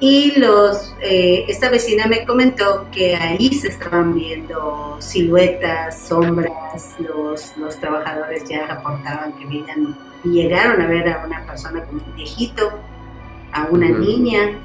Y 0.06 0.38
los, 0.38 0.94
eh, 1.00 1.46
esta 1.48 1.70
vecina 1.70 2.06
me 2.06 2.26
comentó 2.26 2.88
que 2.92 3.16
ahí 3.16 3.54
se 3.54 3.68
estaban 3.68 4.14
viendo 4.14 4.98
siluetas, 5.00 5.98
sombras, 5.98 6.94
los, 6.98 7.56
los 7.56 7.80
trabajadores 7.80 8.46
ya 8.46 8.66
reportaban 8.66 9.32
que 9.32 9.46
veían, 9.46 9.96
llegaron 10.22 10.82
a 10.82 10.88
ver 10.88 11.08
a 11.08 11.24
una 11.24 11.46
persona 11.46 11.82
como 11.86 12.02
un 12.04 12.14
viejito, 12.16 12.70
a 13.50 13.64
una 13.70 13.88
niña, 13.88 14.58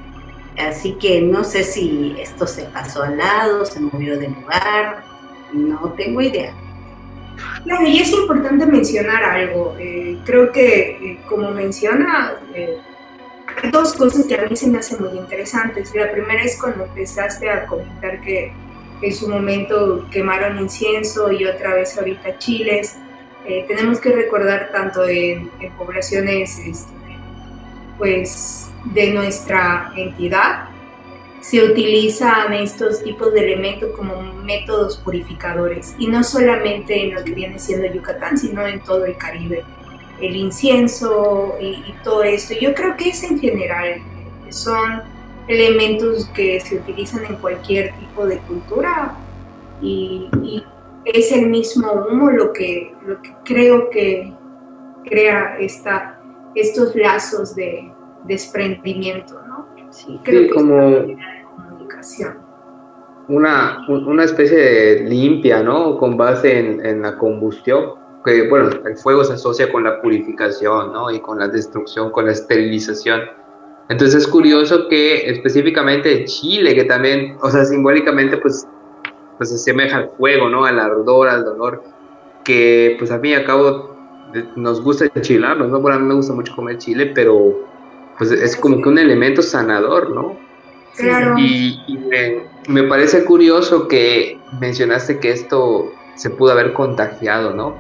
así 0.57 0.97
que 0.99 1.21
no 1.21 1.45
sé 1.45 1.63
si 1.63 2.17
esto 2.19 2.45
se 2.45 2.63
pasó 2.65 3.03
al 3.03 3.17
lado, 3.17 3.65
se 3.65 3.79
movió 3.79 4.19
del 4.19 4.33
lugar, 4.33 5.05
no 5.53 5.93
tengo 5.95 6.19
idea. 6.19 6.53
Claro, 7.63 7.87
y 7.87 7.99
es 7.99 8.11
importante 8.11 8.65
mencionar 8.65 9.23
algo. 9.23 9.73
Eh, 9.79 10.17
creo 10.25 10.51
que, 10.51 10.89
eh, 10.89 11.19
como 11.29 11.51
menciona, 11.51 12.33
hay 13.61 13.71
dos 13.71 13.93
cosas 13.93 14.25
que 14.25 14.35
a 14.35 14.45
mí 14.45 14.55
se 14.55 14.67
me 14.67 14.79
hacen 14.79 15.03
muy 15.03 15.17
interesantes. 15.17 15.93
La 15.95 16.11
primera 16.11 16.43
es 16.43 16.59
cuando 16.59 16.85
empezaste 16.85 17.49
a 17.49 17.65
comentar 17.65 18.21
que 18.21 18.51
en 19.01 19.13
su 19.13 19.29
momento 19.29 20.07
quemaron 20.11 20.59
incienso 20.59 21.31
y 21.31 21.45
otra 21.45 21.73
vez 21.73 21.97
ahorita 21.97 22.37
chiles. 22.37 22.97
Eh, 23.45 23.65
tenemos 23.67 23.99
que 23.99 24.11
recordar 24.11 24.69
tanto 24.71 25.07
en, 25.07 25.49
poblaciones 25.77 26.59
este, 26.59 26.93
pues, 27.97 28.69
de 28.93 29.11
nuestra 29.11 29.91
entidad, 29.95 30.69
se 31.41 31.63
utilizan 31.63 32.53
estos 32.53 33.01
tipos 33.01 33.33
de 33.33 33.39
elementos 33.39 33.95
como 33.95 34.21
métodos 34.21 34.97
purificadores 34.97 35.95
y 35.97 36.07
no 36.07 36.23
solamente 36.23 37.01
en 37.01 37.15
lo 37.15 37.23
que 37.23 37.33
viene 37.33 37.57
siendo 37.59 37.87
Yucatán, 37.87 38.37
sino 38.37 38.67
en 38.67 38.81
todo 38.81 39.05
el 39.05 39.15
Caribe 39.15 39.63
el 40.21 40.35
incienso 40.35 41.55
y, 41.59 41.93
todo 42.03 42.23
esto. 42.23 42.53
Yo 42.59 42.73
creo 42.73 42.95
que 42.95 43.09
es 43.09 43.23
en 43.23 43.39
general, 43.39 44.01
son 44.49 45.01
elementos 45.47 46.27
que 46.29 46.59
se 46.59 46.77
utilizan 46.77 47.25
en 47.25 47.35
cualquier 47.37 47.93
tipo 47.95 48.25
de 48.25 48.37
cultura 48.39 49.15
y, 49.81 50.29
es 51.05 51.31
el 51.31 51.47
mismo 51.49 51.91
humo 51.91 52.29
lo 52.29 52.53
que, 52.53 52.93
lo 53.03 53.19
que 53.21 53.31
creo 53.43 53.89
que 53.89 54.31
crea 55.05 55.57
esta, 55.59 56.19
estos 56.53 56.95
lazos 56.95 57.55
de 57.55 57.91
desprendimiento, 58.25 59.41
¿no? 59.47 59.65
Sí, 59.89 60.19
creo 60.23 60.43
que 60.43 60.49
como 60.49 61.07
comunicación. 61.55 62.37
Una, 63.27 63.87
una 63.87 64.23
especie 64.23 64.57
de 64.57 65.09
limpia, 65.09 65.63
¿no? 65.63 65.97
Con 65.97 66.15
base 66.15 66.59
en, 66.59 66.85
en 66.85 67.01
la 67.01 67.17
combustión 67.17 67.98
que, 68.23 68.47
bueno, 68.49 68.69
el 68.85 68.97
fuego 68.97 69.23
se 69.23 69.33
asocia 69.33 69.71
con 69.71 69.83
la 69.83 70.01
purificación, 70.01 70.93
¿no? 70.93 71.11
Y 71.11 71.19
con 71.19 71.39
la 71.39 71.47
destrucción, 71.47 72.11
con 72.11 72.25
la 72.25 72.33
esterilización. 72.33 73.21
Entonces 73.89 74.23
es 74.23 74.27
curioso 74.27 74.87
que 74.87 75.29
específicamente 75.29 76.25
Chile, 76.25 76.75
que 76.75 76.83
también, 76.83 77.37
o 77.41 77.49
sea, 77.49 77.65
simbólicamente, 77.65 78.37
pues, 78.37 78.67
pues 79.37 79.49
se 79.49 79.55
asemeja 79.55 79.97
al 79.97 80.09
fuego, 80.17 80.49
¿no? 80.49 80.65
Al 80.65 80.79
ardor, 80.79 81.29
al 81.29 81.45
dolor, 81.45 81.83
que 82.43 82.95
pues 82.99 83.11
a 83.11 83.19
y 83.23 83.33
al 83.33 83.45
cabo 83.45 83.95
nos 84.55 84.81
gusta 84.83 85.05
enchilarnos, 85.13 85.69
¿no? 85.69 85.79
Bueno, 85.79 85.97
a 85.97 85.99
mí 85.99 86.07
me 86.07 86.13
gusta 86.13 86.33
mucho 86.33 86.55
comer 86.55 86.77
chile, 86.77 87.11
pero 87.15 87.67
pues 88.17 88.31
es 88.31 88.55
como 88.55 88.81
que 88.81 88.89
un 88.89 88.99
elemento 88.99 89.41
sanador, 89.41 90.11
¿no? 90.11 90.37
Claro. 90.95 91.35
Y, 91.37 91.79
me, 92.09 92.43
me, 92.67 92.83
parece 92.83 93.23
curioso 93.23 93.87
que 93.87 94.37
mencionaste 94.59 95.19
que 95.19 95.31
esto 95.31 95.91
se 96.15 96.29
pudo 96.29 96.51
haber 96.51 96.73
contagiado, 96.73 97.53
¿no? 97.53 97.75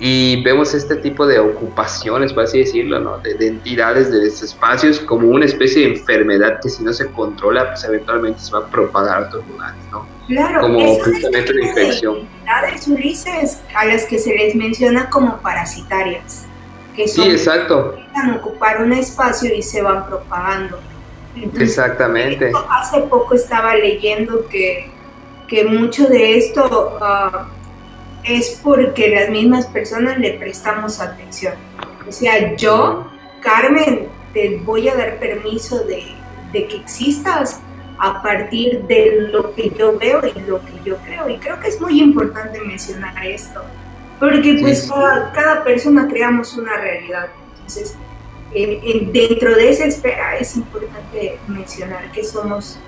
Y 0.00 0.42
vemos 0.42 0.74
este 0.74 0.96
tipo 0.96 1.26
de 1.26 1.38
ocupaciones, 1.38 2.32
por 2.32 2.44
así 2.44 2.58
decirlo, 2.58 2.98
¿no? 2.98 3.18
de, 3.18 3.46
entidades 3.46 4.10
de 4.10 4.26
estos 4.26 4.50
espacios 4.50 4.98
como 4.98 5.28
una 5.28 5.44
especie 5.44 5.82
de 5.82 5.94
enfermedad 5.94 6.58
que 6.60 6.68
si 6.68 6.82
no 6.82 6.92
se 6.92 7.10
controla, 7.12 7.68
pues 7.70 7.84
eventualmente 7.84 8.40
se 8.40 8.52
va 8.52 8.58
a 8.60 8.66
propagar 8.66 9.22
a 9.22 9.26
otros 9.28 9.46
lugares, 9.46 9.80
¿no? 9.92 10.06
Claro, 10.26 10.62
como 10.62 10.98
justamente 10.98 11.54
la 11.54 11.66
infección. 11.66 12.16
Entidades, 12.16 12.88
Ulises, 12.88 13.60
a 13.74 13.84
las 13.84 14.04
que 14.06 14.18
se 14.18 14.34
les 14.34 14.54
menciona 14.56 15.08
como 15.10 15.36
parasitarias, 15.38 16.44
que 16.96 17.06
son 17.06 17.26
sí, 17.26 17.30
exacto. 17.30 17.96
a 18.14 18.36
ocupar 18.36 18.82
un 18.82 18.92
espacio 18.94 19.54
y 19.54 19.62
se 19.62 19.80
van 19.80 20.06
propagando. 20.06 20.80
Exactamente. 21.58 22.50
Hace 22.70 23.02
poco 23.02 23.34
estaba 23.34 23.74
leyendo 23.76 24.48
que, 24.48 24.90
que 25.46 25.64
mucho 25.64 26.08
de 26.08 26.38
esto... 26.38 26.98
Uh, 27.00 27.63
es 28.24 28.60
porque 28.62 29.14
las 29.14 29.30
mismas 29.30 29.66
personas 29.66 30.18
le 30.18 30.34
prestamos 30.34 31.00
atención. 31.00 31.54
O 32.08 32.12
sea, 32.12 32.56
yo, 32.56 33.10
Carmen, 33.40 34.08
te 34.32 34.60
voy 34.64 34.88
a 34.88 34.96
dar 34.96 35.18
permiso 35.18 35.84
de, 35.84 36.04
que 36.52 36.76
existas 36.76 37.60
a 37.98 38.22
partir 38.22 38.82
de 38.82 39.28
lo 39.32 39.54
que 39.54 39.70
yo 39.70 39.98
veo 39.98 40.20
y 40.24 40.40
lo 40.40 40.60
que 40.64 40.72
yo 40.84 40.96
creo. 40.98 41.28
Y 41.28 41.38
creo 41.38 41.58
que 41.60 41.68
es 41.68 41.80
muy 41.80 42.00
importante 42.00 42.60
mencionar 42.60 43.24
esto, 43.24 43.62
porque 44.18 44.58
pues 44.60 44.90
Cada, 45.34 45.62
persona 45.64 46.08
creamos 46.08 46.54
una 46.54 46.76
realidad. 46.76 47.28
Entonces, 47.54 47.94
dentro 48.52 49.54
de 49.54 49.70
esa 49.70 49.84
esfera 49.84 50.36
es 50.36 50.56
importante 50.56 51.38
mencionar 51.48 52.10
que 52.12 52.24
somos 52.24 52.78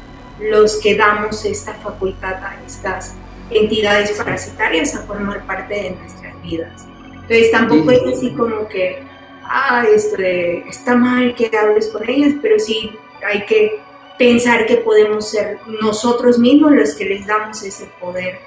los 0.41 0.77
que 0.77 0.97
damos 0.97 1.45
esta 1.45 1.75
facultad 1.75 2.35
a 2.35 2.57
estas 2.67 3.15
entidades 3.51 4.13
parasitarias 4.13 4.95
a 4.95 5.03
formar 5.03 5.47
parte 5.47 5.75
de 5.75 5.91
nuestras 5.91 6.43
vidas. 6.43 6.87
Entonces 7.13 7.51
tampoco 7.51 7.91
es 7.91 8.03
así 8.17 8.33
como 8.35 8.69
que, 8.69 9.03
ah, 9.45 9.85
este, 9.93 10.69
está 10.69 10.97
mal 10.97 11.35
que 11.35 11.51
hables 11.57 11.89
con 11.89 12.09
ellas, 12.09 12.35
pero 12.41 12.59
sí 12.59 12.93
hay 13.25 13.45
que 13.47 13.81
pensar 14.19 14.67
que 14.67 14.77
podemos 14.77 15.31
ser 15.31 15.59
nosotros 15.81 16.39
mismos 16.39 16.73
los 16.73 16.95
que 16.95 17.05
les 17.05 17.27
damos 17.27 17.63
ese 17.63 17.87
poder 18.01 18.39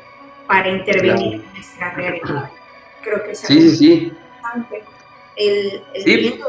para 0.47 0.69
intervenir 0.69 1.35
en 1.35 1.53
nuestra 1.53 1.93
realidad. 1.93 2.49
Creo 3.01 3.23
que 3.23 3.31
es 3.31 3.39
sí, 3.39 3.69
sí, 3.75 4.11
El, 5.35 5.81
el, 5.93 6.05
Miedo, 6.05 6.47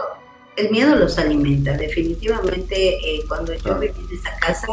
el 0.57 0.71
miedo 0.71 0.97
los 0.97 1.19
alimenta, 1.19 1.77
definitivamente. 1.77 2.95
Eh, 2.97 3.25
cuando 3.29 3.55
yo 3.55 3.79
viví 3.79 3.95
en 4.09 4.19
esa 4.19 4.37
casa, 4.39 4.67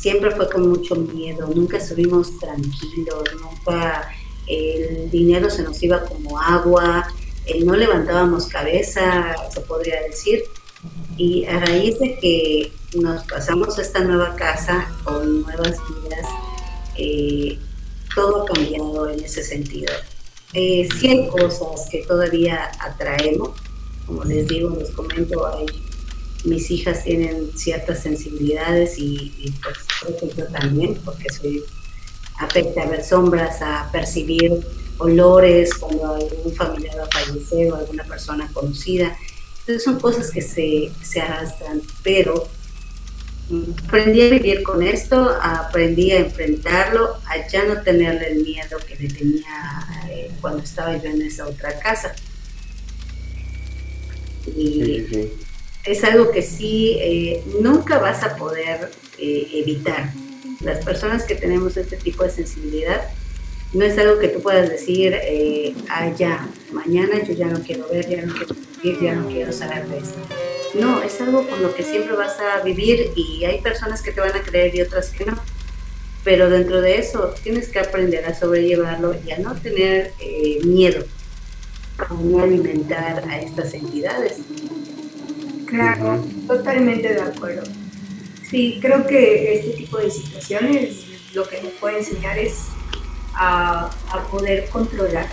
siempre 0.00 0.30
fue 0.30 0.48
con 0.48 0.68
mucho 0.68 0.96
miedo, 0.96 1.46
nunca 1.54 1.76
estuvimos 1.76 2.38
tranquilos, 2.38 3.24
nunca 3.40 4.10
el 4.46 5.10
dinero 5.10 5.50
se 5.50 5.62
nos 5.62 5.82
iba 5.82 6.04
como 6.04 6.40
agua, 6.40 7.06
eh, 7.44 7.62
no 7.64 7.76
levantábamos 7.76 8.46
cabeza, 8.46 9.34
se 9.52 9.60
podría 9.60 10.00
decir. 10.02 10.42
Y 11.18 11.44
a 11.44 11.60
raíz 11.60 11.98
de 11.98 12.18
que 12.18 12.72
nos 12.98 13.24
pasamos 13.24 13.78
a 13.78 13.82
esta 13.82 14.00
nueva 14.00 14.34
casa 14.36 14.90
con 15.04 15.42
nuevas 15.42 15.76
vidas, 15.88 16.26
eh, 16.96 17.58
todo 18.14 18.42
ha 18.42 18.46
cambiado 18.46 19.10
en 19.10 19.20
ese 19.22 19.42
sentido. 19.42 19.92
Eh, 20.54 20.88
hay 21.02 21.28
cosas 21.28 21.88
que 21.90 22.04
todavía 22.06 22.70
atraemos, 22.80 23.50
como 24.06 24.24
les 24.24 24.48
digo, 24.48 24.70
les 24.70 24.90
comento, 24.90 25.46
hay 25.46 25.66
mis 26.44 26.70
hijas 26.70 27.04
tienen 27.04 27.50
ciertas 27.56 28.02
sensibilidades 28.02 28.98
y, 28.98 29.52
pues 29.62 29.76
creo 30.00 30.16
que 30.18 30.36
yo 30.36 30.46
también, 30.46 30.98
porque 31.04 31.30
soy 31.30 31.62
afecta 32.38 32.82
a 32.82 32.86
ver 32.86 33.04
sombras, 33.04 33.60
a 33.60 33.90
percibir 33.92 34.52
olores 34.96 35.74
cuando 35.74 36.14
algún 36.14 36.54
familiar 36.54 36.98
va 36.98 37.04
a 37.04 37.24
fallecer 37.24 37.70
o 37.70 37.76
alguna 37.76 38.04
persona 38.04 38.50
conocida. 38.52 39.14
Entonces 39.60 39.84
son 39.84 40.00
cosas 40.00 40.30
que 40.30 40.40
se, 40.40 40.90
se 41.02 41.20
arrastran, 41.20 41.82
pero 42.02 42.48
aprendí 43.86 44.22
a 44.22 44.30
vivir 44.30 44.62
con 44.62 44.82
esto, 44.82 45.36
aprendí 45.42 46.12
a 46.12 46.20
enfrentarlo, 46.20 47.16
a 47.26 47.46
ya 47.48 47.64
no 47.64 47.82
tenerle 47.82 48.32
el 48.32 48.42
miedo 48.42 48.78
que 48.86 48.96
le 48.96 49.08
tenía 49.08 49.86
eh, 50.08 50.30
cuando 50.40 50.62
estaba 50.62 50.96
yo 50.96 51.10
en 51.10 51.22
esa 51.22 51.46
otra 51.46 51.78
casa. 51.78 52.14
Y, 54.46 55.04
es 55.84 56.04
algo 56.04 56.30
que 56.30 56.42
sí 56.42 56.96
eh, 57.00 57.42
nunca 57.60 57.98
vas 57.98 58.22
a 58.22 58.36
poder 58.36 58.90
eh, 59.18 59.48
evitar. 59.54 60.12
Las 60.60 60.84
personas 60.84 61.24
que 61.24 61.34
tenemos 61.34 61.76
este 61.76 61.96
tipo 61.96 62.22
de 62.22 62.30
sensibilidad, 62.30 63.02
no 63.72 63.84
es 63.84 63.96
algo 63.98 64.18
que 64.18 64.28
tú 64.28 64.42
puedas 64.42 64.68
decir, 64.68 65.16
eh, 65.22 65.74
ah, 65.88 66.10
ya, 66.16 66.48
mañana 66.72 67.22
yo 67.22 67.32
ya 67.32 67.46
no 67.46 67.60
quiero 67.60 67.88
ver, 67.88 68.08
ya 68.08 68.22
no 68.22 68.34
quiero 68.34 68.54
vivir, 68.82 69.00
ya 69.00 69.14
no 69.14 69.28
quiero 69.28 69.52
saber 69.52 69.86
de 69.86 69.98
esto. 69.98 70.18
No, 70.74 71.02
es 71.02 71.20
algo 71.20 71.46
con 71.48 71.62
lo 71.62 71.74
que 71.74 71.82
siempre 71.82 72.14
vas 72.14 72.38
a 72.40 72.62
vivir 72.62 73.12
y 73.16 73.44
hay 73.44 73.60
personas 73.60 74.02
que 74.02 74.12
te 74.12 74.20
van 74.20 74.34
a 74.36 74.42
creer 74.42 74.74
y 74.74 74.82
otras 74.82 75.10
que 75.10 75.24
no. 75.24 75.40
Pero 76.24 76.50
dentro 76.50 76.80
de 76.80 76.98
eso 76.98 77.34
tienes 77.42 77.68
que 77.68 77.78
aprender 77.78 78.26
a 78.26 78.38
sobrellevarlo 78.38 79.16
y 79.26 79.30
a 79.30 79.38
no 79.38 79.54
tener 79.54 80.12
eh, 80.20 80.58
miedo, 80.64 81.04
a 81.98 82.12
no 82.12 82.42
alimentar 82.42 83.24
a 83.28 83.40
estas 83.40 83.72
entidades 83.72 84.36
Claro, 85.70 86.22
totalmente 86.46 87.14
de 87.14 87.20
acuerdo. 87.20 87.62
Sí, 88.50 88.78
creo 88.82 89.06
que 89.06 89.54
este 89.54 89.70
tipo 89.70 89.98
de 89.98 90.10
situaciones 90.10 91.06
lo 91.32 91.48
que 91.48 91.62
nos 91.62 91.72
puede 91.74 91.98
enseñar 91.98 92.36
es 92.38 92.66
a, 93.34 93.90
poder 94.30 94.68
controlar. 94.68 95.28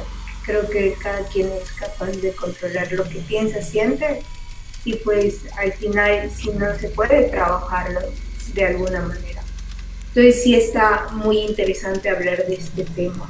Creo 0.45 0.69
que 0.69 0.95
cada 1.01 1.27
quien 1.27 1.47
es 1.51 1.71
capaz 1.73 2.11
de 2.11 2.31
controlar 2.33 2.91
lo 2.91 3.03
que 3.03 3.19
piensa, 3.19 3.61
siente 3.61 4.21
y 4.85 4.93
pues 4.97 5.41
al 5.57 5.73
final 5.73 6.29
si 6.31 6.51
no 6.51 6.73
se 6.79 6.89
puede 6.89 7.23
trabajarlo 7.23 7.99
de 8.53 8.65
alguna 8.65 9.01
manera. 9.01 9.41
Entonces 10.09 10.43
sí 10.43 10.55
está 10.55 11.07
muy 11.11 11.39
interesante 11.39 12.09
hablar 12.09 12.45
de 12.47 12.53
este 12.53 12.83
tema. 12.95 13.29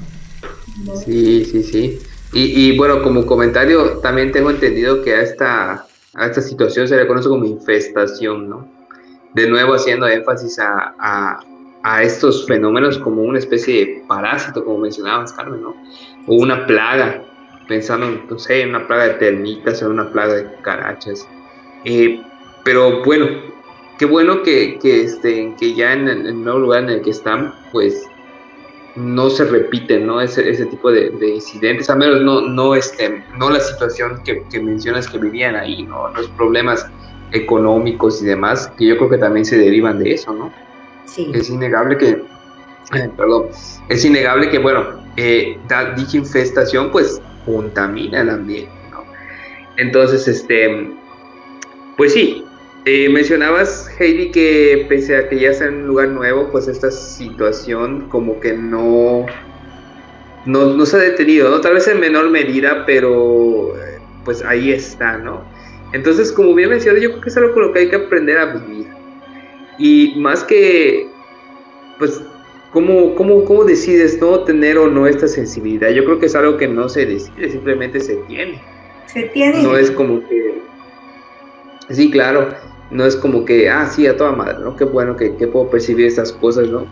Sí, 1.05 1.45
sí, 1.45 1.63
sí. 1.63 1.99
Y, 2.33 2.67
y, 2.67 2.77
bueno, 2.77 3.01
como 3.01 3.25
comentario, 3.25 3.99
también 3.99 4.31
tengo 4.31 4.51
entendido 4.51 5.01
que 5.01 5.15
a 5.15 5.21
esta 5.21 5.87
a 6.17 6.25
esta 6.25 6.41
situación 6.41 6.88
se 6.88 6.97
le 6.97 7.08
conoce 7.08 7.30
como 7.30 7.45
infestación, 7.45 8.49
¿no? 8.49 8.67
De 9.34 9.47
nuevo 9.47 9.75
haciendo 9.75 10.08
énfasis 10.08 10.60
a, 10.60 11.39
estos 12.01 12.45
fenómenos 12.45 12.97
como 12.97 13.21
una 13.21 13.39
especie 13.39 13.86
de 13.86 14.03
parásito, 14.10 14.65
como 14.65 14.80
mencionabas, 14.80 15.32
Carmen, 15.32 15.62
¿no? 15.62 15.73
O 16.25 16.36
una 16.36 16.65
plaga, 16.65 17.23
pensando, 17.67 18.08
no 18.30 18.38
sé, 18.38 18.63
en 18.63 18.69
una 18.69 18.86
plaga 18.86 19.08
de 19.08 19.13
termitas 19.13 19.82
o 19.82 19.89
una 19.89 20.12
plaga 20.12 20.34
de 20.34 20.47
carachas. 20.63 21.25
Eh, 21.86 22.21
pero 22.65 23.03
bueno, 23.06 23.27
qué 23.97 24.06
bueno 24.06 24.43
que, 24.43 24.80
que, 24.80 25.03
este, 25.03 25.56
que 25.58 25.75
ya 25.75 25.93
en 25.93 26.10
el, 26.10 26.19
en 26.21 26.27
el, 26.27 26.43
nuevo 26.43 26.60
lugar 26.60 26.84
en 26.84 26.89
el 26.89 27.01
que 27.03 27.12
están, 27.12 27.53
pues 27.71 28.06
no 28.97 29.29
se 29.29 29.45
repiten, 29.45 30.07
¿no? 30.07 30.19
Ese, 30.19 30.49
ese 30.49 30.65
tipo 30.65 30.91
de, 30.91 31.12
incidentes, 31.21 31.88
al 31.89 31.99
menos 31.99 32.21
no, 32.21 32.41
no, 32.41 32.73
este, 32.73 33.23
no 33.38 33.51
la 33.51 33.60
situación 33.60 34.21
que, 34.23 34.60
mencionas 34.60 35.07
que 35.07 35.19
vivían 35.19 35.55
ahí, 35.55 35.83
¿no? 35.83 36.10
Los 36.10 36.27
problemas 36.29 36.89
económicos 37.31 38.21
y 38.23 38.25
demás, 38.25 38.71
que 38.75 38.88
yo 38.88 38.97
creo 38.97 39.10
que 39.10 39.17
también 39.19 39.45
se 39.45 39.57
derivan 39.57 39.99
de 39.99 40.13
eso, 40.13 40.33
¿no? 40.33 40.51
Sí. 41.05 41.29
Es 41.36 41.49
innegable 41.49 41.97
que, 41.97 42.23
perdón, 43.15 43.49
es 43.88 44.03
innegable 44.03 44.49
que, 44.49 44.57
bueno, 44.57 44.83
eh, 45.15 45.60
dicha 45.95 46.17
infestación, 46.17 46.91
pues, 46.91 47.21
contamina 47.45 48.21
el 48.21 48.31
ambiente, 48.31 48.71
¿no? 48.89 49.03
Entonces, 49.77 50.27
este, 50.27 50.91
pues 51.97 52.13
sí, 52.13 52.46
eh, 52.89 53.10
mencionabas, 53.10 53.89
Heidi, 54.00 54.32
que 54.32 54.86
pese 54.88 55.17
a 55.17 55.28
que 55.28 55.38
ya 55.38 55.54
sea 55.54 55.67
en 55.67 55.82
un 55.82 55.88
lugar 55.88 56.08
nuevo, 56.08 56.47
pues 56.54 56.69
esta 56.69 56.89
situación 56.89 58.08
como 58.08 58.39
que 58.39 58.54
no, 58.54 59.26
no, 60.45 60.86
se 60.86 60.95
ha 60.95 61.00
detenido, 61.02 61.50
¿no? 61.50 61.60
Tal 61.60 61.73
vez 61.73 61.86
en 61.89 62.00
menor 62.00 62.30
medida, 62.30 62.86
pero 62.86 63.76
eh, 63.76 64.00
pues 64.23 64.41
ahí 64.41 64.71
está, 64.71 65.17
¿no? 65.17 65.43
Entonces, 65.91 66.32
como 66.32 66.56
bien 66.56 66.69
mencionado, 66.69 67.04
yo 67.04 67.10
creo 67.10 67.21
que 67.23 67.30
es 67.30 67.36
algo 67.36 67.54
con 67.54 67.63
lo 67.63 67.73
que 67.73 67.80
hay 67.80 67.89
que 67.89 67.98
aprender 67.98 68.38
a 68.38 68.54
vivir. 68.54 68.88
Y 69.77 70.13
más 70.15 70.46
que, 70.46 71.10
pues, 72.00 72.21
¿cómo, 72.71 73.15
cómo, 73.15 73.44
cómo 73.44 73.65
decides 73.65 74.17
no 74.21 74.46
tener 74.46 74.77
o 74.77 74.88
no 74.88 75.08
esta 75.08 75.27
sensibilidad? 75.27 75.90
Yo 75.90 76.06
creo 76.06 76.19
que 76.19 76.27
es 76.27 76.35
algo 76.35 76.56
que 76.56 76.69
no 76.69 76.88
se 76.88 77.06
decide, 77.06 77.50
simplemente 77.50 78.00
se 78.00 78.15
tiene. 78.29 78.62
Se 79.08 79.23
tiene. 79.23 79.62
No 79.62 79.75
es 79.75 79.92
como 79.92 80.21
que... 80.25 80.62
Sí, 81.90 82.10
claro 82.12 82.48
no 82.90 83.06
es 83.06 83.15
como 83.15 83.44
que, 83.46 83.69
ah, 83.69 83.88
sí, 83.90 84.08
a 84.08 84.15
toda 84.15 84.31
madre, 84.31 84.60
¿no? 84.63 84.75
Qué 84.75 84.85
bueno 84.85 85.15
que, 85.15 85.29
puedo 85.29 85.69
percibir 85.69 86.08
estas 86.08 86.31
cosas, 86.31 86.69
¿no? 86.69 86.85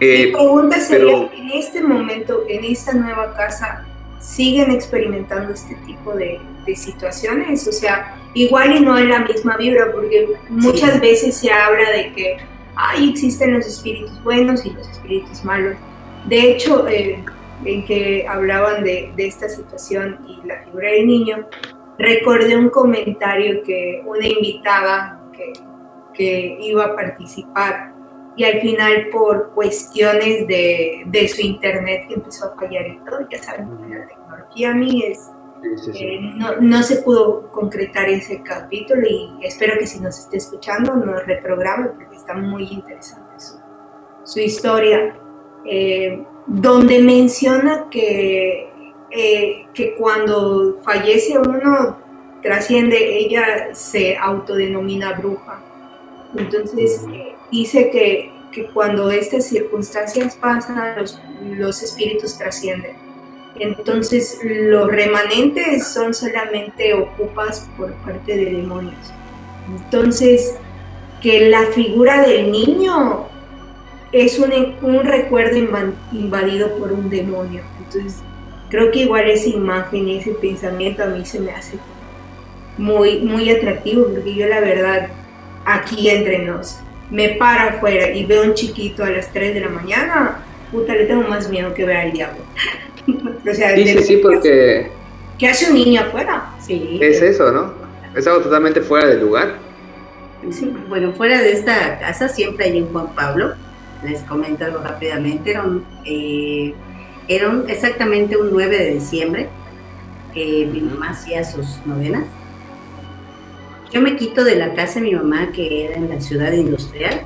Eh, 0.00 0.26
Mi 0.26 0.32
pregunta 0.32 0.80
sería, 0.80 1.30
en 1.32 1.50
este 1.50 1.82
momento, 1.82 2.44
en 2.48 2.64
esta 2.64 2.92
nueva 2.94 3.34
casa, 3.34 3.84
¿siguen 4.20 4.70
experimentando 4.70 5.52
este 5.52 5.74
tipo 5.86 6.12
de, 6.14 6.40
situaciones? 6.74 7.66
O 7.66 7.72
sea, 7.72 8.14
igual 8.34 8.76
y 8.76 8.80
no 8.80 8.98
en 8.98 9.08
la 9.08 9.20
misma 9.20 9.56
vibra, 9.56 9.90
porque 9.90 10.28
muchas 10.50 11.00
veces 11.00 11.34
se 11.34 11.50
habla 11.50 11.90
de 11.92 12.12
que, 12.12 12.36
ay, 12.76 13.10
existen 13.10 13.54
los 13.54 13.66
espíritus 13.66 14.22
buenos 14.22 14.66
y 14.66 14.70
los 14.70 14.86
espíritus 14.86 15.42
malos. 15.44 15.76
De 16.26 16.50
hecho, 16.50 16.86
eh, 16.86 17.24
en 17.64 17.84
que 17.86 18.26
hablaban 18.28 18.84
de, 18.84 19.10
de 19.16 19.26
esta 19.26 19.48
situación 19.48 20.18
y 20.28 20.46
la 20.46 20.62
figura 20.64 20.90
del 20.90 21.06
niño, 21.06 21.46
recordé 21.98 22.56
un 22.56 22.70
comentario 22.70 23.62
que 23.62 24.02
una 24.06 24.26
invitada 24.26 25.20
que, 25.32 25.52
que 26.14 26.58
iba 26.60 26.84
a 26.84 26.96
participar 26.96 27.92
y 28.36 28.44
al 28.44 28.60
final 28.60 29.08
por 29.10 29.50
cuestiones 29.50 30.46
de, 30.46 31.02
de, 31.06 31.28
su 31.28 31.40
internet 31.40 32.06
que 32.06 32.14
empezó 32.14 32.46
a 32.46 32.54
fallar 32.54 32.86
y 32.86 32.98
todo, 32.98 33.28
ya 33.28 33.42
saben, 33.42 33.68
la 33.90 34.06
tecnología 34.06 34.70
a 34.70 34.74
mí 34.74 35.02
es... 35.04 35.30
Eh, 35.94 36.20
no, 36.36 36.54
no, 36.60 36.82
se 36.84 37.02
pudo 37.02 37.50
concretar 37.50 38.08
ese 38.08 38.44
capítulo 38.44 39.02
y 39.04 39.44
espero 39.44 39.76
que 39.76 39.88
si 39.88 39.98
nos 39.98 40.16
esté 40.16 40.36
escuchando 40.36 40.94
nos 40.94 41.26
reprograme 41.26 41.88
porque 41.88 42.14
está 42.14 42.34
muy 42.34 42.62
interesante 42.62 43.40
su, 43.40 43.56
su 44.22 44.38
historia, 44.38 45.18
eh, 45.64 46.24
donde 46.46 47.02
menciona 47.02 47.88
que, 47.90 48.72
eh, 49.10 49.66
que 49.72 49.94
cuando 49.94 50.80
fallece 50.84 51.38
uno 51.38 51.98
trasciende, 52.42 53.18
ella 53.18 53.74
se 53.74 54.16
autodenomina 54.16 55.12
bruja. 55.14 55.60
Entonces 56.36 57.04
eh, 57.12 57.34
dice 57.50 57.90
que, 57.90 58.30
que, 58.52 58.66
cuando 58.66 59.10
estas 59.10 59.46
circunstancias 59.46 60.36
pasan, 60.36 60.96
los, 60.98 61.20
los 61.42 61.82
espíritus 61.82 62.36
trascienden. 62.36 62.96
Entonces 63.58 64.38
los 64.42 64.88
remanentes 64.88 65.88
son 65.88 66.14
solamente 66.14 66.94
ocupas 66.94 67.68
por 67.76 67.92
parte 67.94 68.36
de 68.36 68.44
demonios. 68.44 69.12
Entonces, 69.68 70.54
que 71.20 71.48
la 71.48 71.66
figura 71.66 72.26
del 72.26 72.52
niño 72.52 73.26
es 74.12 74.38
un, 74.38 74.52
un 74.82 75.04
recuerdo 75.04 75.56
invadido 76.12 76.76
por 76.78 76.92
un 76.92 77.10
demonio. 77.10 77.62
Entonces, 77.78 78.22
creo 78.70 78.90
que 78.90 79.00
igual 79.00 79.28
esa 79.28 79.48
imagen 79.48 80.08
y 80.08 80.18
ese 80.18 80.32
pensamiento 80.32 81.02
a 81.02 81.06
mí 81.06 81.24
se 81.24 81.40
me 81.40 81.52
hace 81.52 81.78
muy, 82.76 83.20
muy 83.20 83.50
atractivo, 83.50 84.06
porque 84.08 84.34
yo 84.34 84.46
la 84.46 84.60
verdad, 84.60 85.08
aquí 85.64 86.08
entre 86.08 86.40
nos, 86.40 86.78
me 87.10 87.30
paro 87.30 87.76
afuera 87.76 88.10
y 88.10 88.24
veo 88.24 88.44
un 88.44 88.54
chiquito 88.54 89.04
a 89.04 89.10
las 89.10 89.32
3 89.32 89.54
de 89.54 89.60
la 89.60 89.68
mañana, 89.68 90.38
puta, 90.70 90.94
le 90.94 91.06
tengo 91.06 91.22
más 91.22 91.48
miedo 91.50 91.74
que 91.74 91.84
ver 91.84 91.96
al 91.96 92.12
diablo. 92.12 92.40
o 93.50 93.54
sea, 93.54 93.74
sí, 93.74 93.86
sí, 93.88 94.02
sí, 94.04 94.16
porque... 94.18 94.90
¿Qué 95.38 95.48
hace 95.48 95.70
un 95.70 95.74
niño 95.74 96.00
afuera? 96.00 96.50
Sí. 96.60 96.98
Es 97.00 97.22
eso, 97.22 97.52
¿no? 97.52 97.72
Es 98.16 98.26
algo 98.26 98.40
totalmente 98.40 98.80
fuera 98.80 99.08
de 99.08 99.18
lugar. 99.18 99.54
Sí, 100.50 100.72
bueno, 100.88 101.12
fuera 101.12 101.40
de 101.40 101.52
esta 101.52 101.98
casa 101.98 102.28
siempre 102.28 102.66
hay 102.66 102.80
un 102.80 102.92
Juan 102.92 103.14
Pablo, 103.14 103.54
les 104.04 104.22
comento 104.22 104.64
algo 104.64 104.78
rápidamente, 104.78 105.50
era, 105.50 105.64
eh, 106.04 106.74
exactamente 107.28 108.36
un 108.36 108.50
9 108.50 108.78
de 108.78 108.94
diciembre, 108.94 109.48
que 110.32 110.68
mi 110.72 110.80
mamá 110.80 111.10
hacía 111.10 111.44
sus 111.44 111.84
novenas. 111.84 112.24
Yo 113.90 114.00
me 114.00 114.16
quito 114.16 114.44
de 114.44 114.56
la 114.56 114.74
casa 114.74 115.00
de 115.00 115.06
mi 115.06 115.14
mamá, 115.14 115.50
que 115.52 115.86
era 115.86 115.96
en 115.96 116.08
la 116.08 116.20
ciudad 116.20 116.52
industrial, 116.52 117.22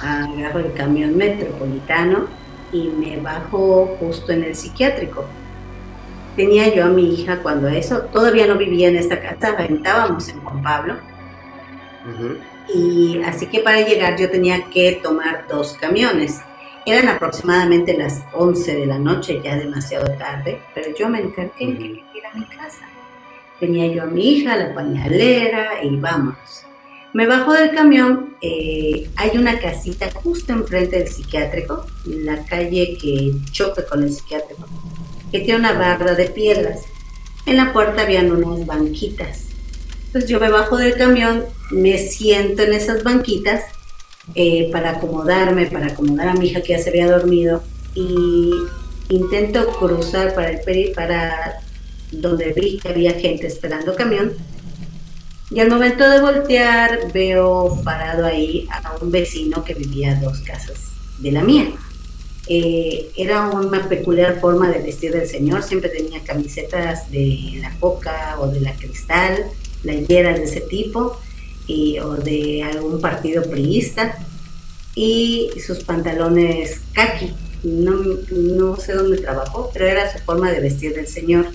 agarro 0.00 0.60
el 0.60 0.72
camión 0.74 1.16
metropolitano 1.16 2.26
y 2.72 2.88
me 2.88 3.16
bajo 3.18 3.96
justo 4.00 4.32
en 4.32 4.44
el 4.44 4.54
psiquiátrico. 4.54 5.24
Tenía 6.36 6.74
yo 6.74 6.84
a 6.84 6.88
mi 6.88 7.14
hija 7.14 7.38
cuando 7.42 7.68
eso, 7.68 8.00
todavía 8.12 8.46
no 8.46 8.56
vivía 8.56 8.88
en 8.88 8.96
esta 8.96 9.20
casa, 9.20 9.54
rentábamos 9.56 10.28
en 10.28 10.40
Juan 10.40 10.62
Pablo. 10.62 10.96
Y 12.74 13.22
así 13.22 13.46
que 13.46 13.60
para 13.60 13.82
llegar 13.82 14.18
yo 14.18 14.28
tenía 14.28 14.64
que 14.64 15.00
tomar 15.02 15.46
dos 15.48 15.76
camiones. 15.80 16.40
Eran 16.86 17.08
aproximadamente 17.08 17.96
las 17.96 18.22
11 18.32 18.74
de 18.74 18.86
la 18.86 18.98
noche, 18.98 19.40
ya 19.42 19.56
demasiado 19.56 20.06
tarde, 20.18 20.60
pero 20.74 20.94
yo 20.96 21.08
me 21.08 21.20
encargué 21.20 21.52
en 21.58 21.78
que 21.78 21.84
ir 21.84 22.26
a 22.30 22.36
mi 22.36 22.44
casa. 22.46 22.86
Tenía 23.58 23.86
yo 23.86 24.02
a 24.02 24.06
mi 24.06 24.32
hija, 24.32 24.56
la 24.56 24.74
pañalera 24.74 25.82
y 25.82 25.96
vamos. 25.96 26.36
Me 27.12 27.26
bajo 27.26 27.52
del 27.52 27.70
camión, 27.70 28.36
eh, 28.42 29.08
hay 29.16 29.38
una 29.38 29.58
casita 29.58 30.10
justo 30.12 30.52
enfrente 30.52 30.98
del 30.98 31.08
psiquiátrico, 31.08 31.86
en 32.06 32.26
la 32.26 32.44
calle 32.44 32.98
que 33.00 33.32
choca 33.52 33.86
con 33.86 34.02
el 34.02 34.12
psiquiátrico, 34.12 34.66
que 35.30 35.40
tiene 35.40 35.60
una 35.60 35.72
barra 35.72 36.14
de 36.14 36.26
piedras. 36.26 36.82
En 37.46 37.56
la 37.56 37.72
puerta 37.72 38.02
habían 38.02 38.32
unas 38.32 38.66
banquitas 38.66 39.54
entonces 40.14 40.30
yo 40.30 40.38
me 40.38 40.48
bajo 40.48 40.76
del 40.76 40.94
camión, 40.94 41.44
me 41.72 41.98
siento 41.98 42.62
en 42.62 42.72
esas 42.72 43.02
banquitas 43.02 43.64
eh, 44.34 44.70
para 44.72 44.90
acomodarme, 44.92 45.66
para 45.66 45.88
acomodar 45.88 46.28
a 46.28 46.34
mi 46.34 46.46
hija 46.46 46.62
que 46.62 46.72
ya 46.72 46.78
se 46.78 46.90
había 46.90 47.10
dormido 47.10 47.62
y 47.94 48.50
intento 49.08 49.66
cruzar 49.78 50.34
para 50.34 50.50
el 50.50 50.92
para 50.92 51.60
donde 52.10 52.52
vi 52.52 52.78
que 52.78 52.88
había 52.88 53.12
gente 53.12 53.46
esperando 53.46 53.94
camión. 53.94 54.32
Y 55.50 55.60
al 55.60 55.68
momento 55.68 56.08
de 56.08 56.20
voltear 56.20 57.12
veo 57.12 57.80
parado 57.84 58.24
ahí 58.24 58.66
a 58.70 58.96
un 59.00 59.10
vecino 59.10 59.62
que 59.62 59.74
vivía 59.74 60.18
dos 60.20 60.40
casas 60.40 60.92
de 61.18 61.30
la 61.30 61.42
mía. 61.42 61.66
Eh, 62.46 63.10
era 63.16 63.48
una 63.50 63.88
peculiar 63.88 64.40
forma 64.40 64.70
de 64.70 64.80
vestir 64.80 65.12
del 65.12 65.26
señor, 65.26 65.62
siempre 65.62 65.90
tenía 65.90 66.20
camisetas 66.24 67.10
de 67.10 67.58
la 67.60 67.70
Coca 67.78 68.36
o 68.40 68.48
de 68.48 68.60
la 68.60 68.74
Cristal, 68.74 69.44
playeras 69.82 70.38
de 70.38 70.44
ese 70.44 70.60
tipo 70.62 71.18
y, 71.66 71.98
o 71.98 72.14
de 72.14 72.62
algún 72.62 73.00
partido 73.00 73.42
priista 73.42 74.16
y 74.94 75.50
sus 75.64 75.80
pantalones 75.84 76.80
kaki. 76.92 77.32
No, 77.64 77.92
no 78.30 78.76
sé 78.76 78.92
dónde 78.92 79.18
trabajó, 79.18 79.70
pero 79.72 79.86
era 79.86 80.12
su 80.12 80.18
forma 80.18 80.52
de 80.52 80.60
vestir 80.60 80.94
del 80.94 81.06
señor. 81.06 81.46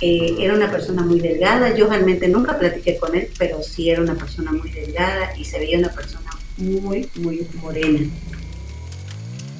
Eh, 0.00 0.36
era 0.38 0.54
una 0.54 0.70
persona 0.70 1.02
muy 1.02 1.20
delgada, 1.20 1.74
yo 1.74 1.88
realmente 1.88 2.28
nunca 2.28 2.58
platiqué 2.58 2.96
con 2.98 3.16
él, 3.16 3.30
pero 3.38 3.62
sí 3.62 3.90
era 3.90 4.00
una 4.00 4.14
persona 4.14 4.52
muy 4.52 4.70
delgada 4.70 5.36
y 5.36 5.44
se 5.44 5.58
veía 5.58 5.78
una 5.78 5.90
persona 5.90 6.30
muy, 6.56 7.08
muy 7.16 7.46
morena. 7.60 8.08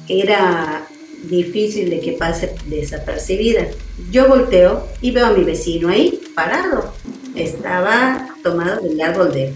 Era 0.07 0.87
difícil 1.23 1.89
de 1.89 1.99
que 1.99 2.13
pase 2.13 2.55
desapercibida. 2.67 3.67
Yo 4.11 4.27
volteo 4.27 4.87
y 5.01 5.11
veo 5.11 5.25
a 5.25 5.33
mi 5.33 5.43
vecino 5.43 5.89
ahí, 5.89 6.21
parado, 6.35 6.93
estaba 7.35 8.29
tomado 8.43 8.81
del 8.81 8.99
árbol 9.01 9.33
de 9.33 9.53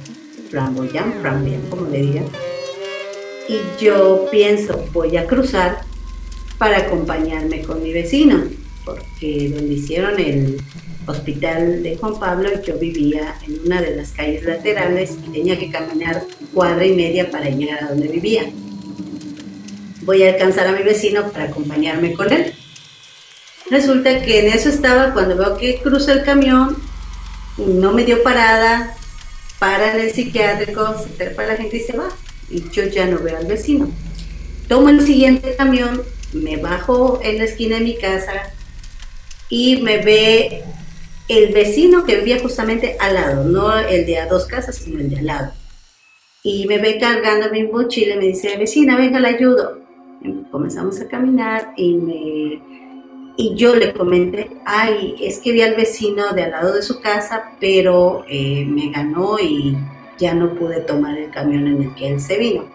flamboyán, 0.54 1.14
flamboyán, 1.20 1.62
como 1.70 1.89
le 1.89 1.99
digan. 1.99 2.26
Y 3.49 3.84
yo 3.84 4.28
pienso, 4.32 4.86
voy 4.93 5.18
a 5.18 5.26
cruzar 5.26 5.82
para 6.60 6.78
acompañarme 6.78 7.64
con 7.64 7.82
mi 7.82 7.91
vecino, 7.91 8.43
porque 8.86 9.49
donde 9.49 9.74
hicieron 9.74 10.20
el 10.20 10.62
hospital 11.08 11.82
de 11.82 11.97
Juan 11.97 12.20
Pablo, 12.20 12.49
yo 12.62 12.78
vivía 12.78 13.36
en 13.47 13.62
una 13.66 13.82
de 13.82 13.95
las 13.95 14.12
calles 14.12 14.43
laterales 14.43 15.18
y 15.28 15.32
tenía 15.32 15.58
que 15.58 15.72
caminar 15.72 16.24
cuadra 16.54 16.86
y 16.86 16.93
media 16.93 17.32
para 17.32 17.49
llegar 17.49 17.84
a 17.84 17.88
donde 17.89 18.08
vivía. 18.08 18.43
Voy 20.04 20.22
a 20.22 20.34
alcanzar 20.34 20.68
a 20.68 20.74
mi 20.74 20.84
vecino 20.84 21.32
para 21.32 21.45
acompañarme 21.45 22.14
con 22.14 22.32
él. 22.32 22.54
Resulta 23.72 24.22
que 24.22 24.41
en 24.41 24.54
eso 24.54 24.70
estaba 24.70 25.14
cuando 25.14 25.36
veo 25.36 25.58
que 25.58 25.82
cruza 25.82 26.14
el 26.14 26.24
camión 26.24 26.78
no 27.58 27.91
me 27.91 28.04
dio 28.04 28.24
parada, 28.24 28.95
para 29.64 29.95
el 29.95 30.11
psiquiátrico, 30.11 30.93
se 30.99 31.09
trepa 31.11 31.45
la 31.45 31.55
gente 31.55 31.78
y 31.78 31.80
se 31.80 31.95
va. 31.95 32.09
Y 32.49 32.70
yo 32.72 32.84
ya 32.84 33.05
no 33.05 33.20
veo 33.20 33.38
al 33.38 33.45
vecino. 33.45 33.89
Tomo 34.68 34.89
el 34.89 35.05
siguiente 35.05 35.55
camión, 35.55 36.01
me 36.34 36.57
bajo 36.57 37.22
en 37.24 37.38
la 37.38 37.45
esquina 37.45 37.78
de 37.78 37.86
mi 37.86 37.95
casa 37.95 38.34
y 39.47 39.82
me 39.82 39.99
ve 39.99 40.64
el 41.30 41.53
vecino 41.53 42.03
que 42.03 42.18
vivía 42.18 42.41
justamente 42.41 42.97
al 42.99 43.14
lado, 43.14 43.45
no 43.45 43.80
el 43.80 44.05
de 44.05 44.18
a 44.18 44.28
dos 44.28 44.47
casas, 44.47 44.76
sino 44.76 44.99
el 44.99 45.09
de 45.09 45.20
al 45.20 45.28
lado. 45.28 45.53
Y 46.43 46.68
me 46.68 46.78
ve 46.80 46.99
cargando 46.99 47.49
mi 47.49 47.64
mochila 47.64 48.16
y 48.16 48.18
me 48.18 48.26
dice, 48.26 48.57
vecina, 48.57 48.97
venga, 48.97 49.22
la 49.22 49.30
ayudo. 49.30 49.80
comenzamos 50.51 50.99
a 50.99 51.07
caminar 51.07 51.74
y 51.78 51.93
me 51.93 52.72
y 53.36 53.55
yo 53.55 53.75
le 53.75 53.93
comenté, 53.93 54.57
ay, 54.65 55.15
es 55.19 55.39
que 55.39 55.51
vi 55.51 55.61
al 55.61 55.75
vecino 55.75 56.34
de 56.34 56.43
al 56.43 56.51
lado 56.51 56.73
de 56.73 56.84
su 56.84 57.01
casa, 57.01 57.51
pero 57.59 58.25
eh, 58.27 58.65
me 58.65 58.91
ganó 58.91 59.39
y 59.39 59.75
ya 60.17 60.36
no 60.36 60.53
pude 60.53 60.81
tomar 60.81 61.17
el 61.17 61.31
camión 61.31 61.67
en 61.67 61.81
el 61.81 61.95
que 61.95 62.09
él 62.09 62.19
se 62.19 62.38
vino. 62.38 62.65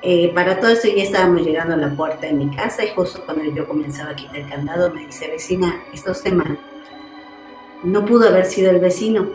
Eh, 0.00 0.30
para 0.32 0.60
todo 0.60 0.70
eso 0.70 0.86
ya 0.86 1.02
estábamos 1.02 1.42
llegando 1.44 1.74
a 1.74 1.76
la 1.76 1.90
puerta 1.90 2.26
de 2.26 2.32
mi 2.32 2.54
casa 2.54 2.84
y 2.84 2.90
justo 2.90 3.22
cuando 3.24 3.44
yo 3.52 3.66
comenzaba 3.66 4.10
a 4.10 4.16
quitar 4.16 4.36
el 4.36 4.48
candado 4.48 4.94
me 4.94 5.06
dice, 5.06 5.26
vecina, 5.28 5.82
está 5.92 6.12
mal. 6.30 6.56
No 7.82 8.04
pudo 8.04 8.28
haber 8.28 8.44
sido 8.44 8.70
el 8.70 8.78
vecino. 8.78 9.28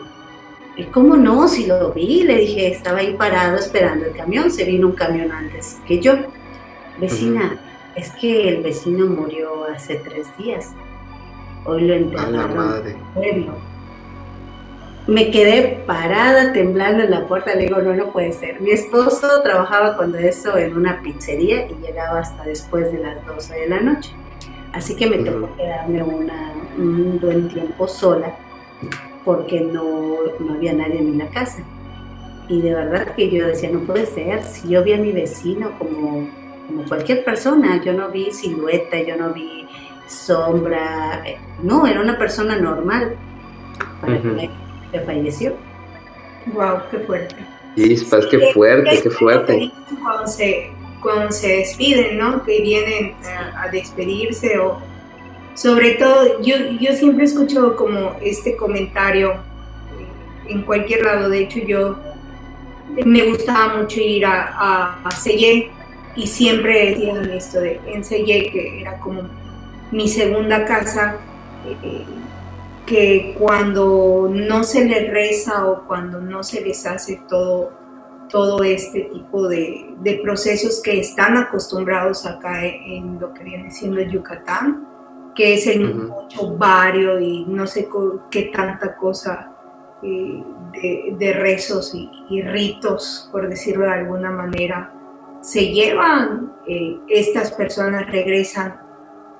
¿Y 0.76 0.84
cómo 0.84 1.16
no? 1.16 1.46
Si 1.48 1.66
lo 1.66 1.92
vi, 1.92 2.22
le 2.22 2.38
dije, 2.38 2.68
estaba 2.68 2.98
ahí 2.98 3.14
parado 3.14 3.58
esperando 3.58 4.06
el 4.06 4.16
camión, 4.16 4.50
se 4.50 4.64
vino 4.64 4.88
un 4.88 4.94
camión 4.94 5.30
antes 5.30 5.78
que 5.86 6.00
yo. 6.00 6.14
Vecina, 6.98 7.58
es 7.96 8.10
que 8.12 8.48
el 8.48 8.62
vecino 8.62 9.06
murió 9.06 9.64
hace 9.64 9.96
tres 9.96 10.26
días. 10.36 10.72
Hoy 11.64 11.82
lo 11.82 11.94
enterraron 11.94 12.86
en 12.86 12.96
pueblo. 13.14 13.54
Me 15.06 15.30
quedé 15.30 15.82
parada, 15.86 16.52
temblando 16.52 17.02
en 17.02 17.10
la 17.10 17.26
puerta. 17.26 17.54
Le 17.54 17.64
digo, 17.64 17.80
no, 17.80 17.94
no 17.94 18.10
puede 18.10 18.32
ser. 18.32 18.60
Mi 18.60 18.70
esposo 18.70 19.42
trabajaba 19.42 19.96
cuando 19.96 20.18
eso 20.18 20.56
en 20.56 20.76
una 20.76 21.02
pizzería 21.02 21.66
y 21.66 21.74
llegaba 21.86 22.20
hasta 22.20 22.44
después 22.44 22.90
de 22.90 22.98
las 22.98 23.24
12 23.26 23.54
de 23.54 23.68
la 23.68 23.80
noche. 23.80 24.12
Así 24.72 24.96
que 24.96 25.06
me 25.06 25.18
tocó 25.18 25.54
quedarme 25.56 26.02
una, 26.02 26.52
un 26.76 27.18
buen 27.20 27.48
tiempo 27.48 27.86
sola 27.86 28.34
porque 29.24 29.60
no, 29.60 30.16
no 30.40 30.54
había 30.54 30.72
nadie 30.72 30.98
en 30.98 31.18
la 31.18 31.28
casa. 31.28 31.62
Y 32.48 32.60
de 32.60 32.74
verdad 32.74 33.14
que 33.14 33.30
yo 33.30 33.46
decía, 33.46 33.70
no 33.70 33.80
puede 33.80 34.06
ser, 34.06 34.42
si 34.42 34.68
yo 34.68 34.82
vi 34.82 34.92
a 34.92 34.98
mi 34.98 35.12
vecino 35.12 35.78
como, 35.78 36.28
como 36.66 36.84
cualquier 36.84 37.24
persona, 37.24 37.82
yo 37.82 37.92
no 37.92 38.10
vi 38.10 38.32
silueta, 38.32 39.00
yo 39.00 39.16
no 39.16 39.32
vi 39.32 39.66
sombra, 40.06 41.22
eh, 41.26 41.38
no, 41.62 41.86
era 41.86 42.00
una 42.00 42.18
persona 42.18 42.56
normal 42.56 43.16
para 44.00 44.20
que, 44.20 45.00
falleció. 45.00 45.54
Wow, 46.52 46.82
qué 46.90 46.98
fuerte. 46.98 47.36
Chispas, 47.76 48.26
qué 48.26 48.52
fuerte, 48.52 49.02
qué 49.02 49.10
fuerte. 49.10 49.72
Cuando 50.02 50.26
se, 50.26 50.70
cuando 51.00 51.32
se 51.32 51.48
despiden, 51.48 52.18
¿no? 52.18 52.44
Que 52.44 52.60
vienen 52.60 53.14
a, 53.56 53.68
despedirse 53.68 54.58
o 54.58 54.78
sobre 55.54 55.92
todo, 55.92 56.40
yo, 56.42 56.56
yo 56.80 56.92
siempre 56.92 57.24
escucho 57.24 57.76
como 57.76 58.16
este 58.20 58.56
comentario 58.56 59.32
eh, 59.32 60.50
en 60.50 60.62
cualquier 60.62 61.04
lado, 61.04 61.28
de 61.28 61.40
hecho 61.40 61.60
yo 61.60 61.96
me 63.04 63.24
gustaba 63.28 63.76
mucho 63.76 64.00
ir 64.00 64.26
a, 64.26 65.00
a, 65.04 65.10
y 66.16 66.26
siempre 66.26 66.90
decían 66.90 67.30
esto 67.30 67.60
de 67.60 67.80
en 67.86 68.02
que 68.02 68.80
era 68.80 68.98
como 69.00 69.22
mi 69.90 70.08
segunda 70.08 70.64
casa, 70.64 71.16
eh, 71.66 72.04
que 72.86 73.34
cuando 73.38 74.28
no 74.30 74.64
se 74.64 74.84
les 74.84 75.10
reza 75.10 75.66
o 75.66 75.86
cuando 75.86 76.20
no 76.20 76.42
se 76.42 76.60
les 76.60 76.84
hace 76.86 77.22
todo, 77.28 77.72
todo 78.28 78.62
este 78.62 79.02
tipo 79.02 79.48
de, 79.48 80.20
procesos 80.22 80.82
que 80.82 81.00
están 81.00 81.36
acostumbrados 81.36 82.26
acá 82.26 82.64
en 82.64 83.18
lo 83.18 83.32
que 83.32 83.44
viene 83.44 83.70
siendo 83.70 84.00
Yucatán, 84.00 84.86
que 85.34 85.54
es 85.54 85.66
el 85.66 85.94
mucho 85.94 86.56
barrio 86.56 87.18
y 87.18 87.44
no 87.46 87.66
sé 87.66 87.88
qué 88.30 88.50
tanta 88.54 88.96
cosa 88.96 89.50
eh, 90.02 90.44
de, 91.18 91.32
rezos 91.32 91.94
y, 91.94 92.42
ritos, 92.42 93.28
por 93.32 93.48
decirlo 93.48 93.84
de 93.84 93.92
alguna 93.92 94.30
manera, 94.30 94.92
se 95.44 95.66
llevan, 95.66 96.54
eh, 96.66 96.98
estas 97.06 97.52
personas 97.52 98.10
regresan 98.10 98.80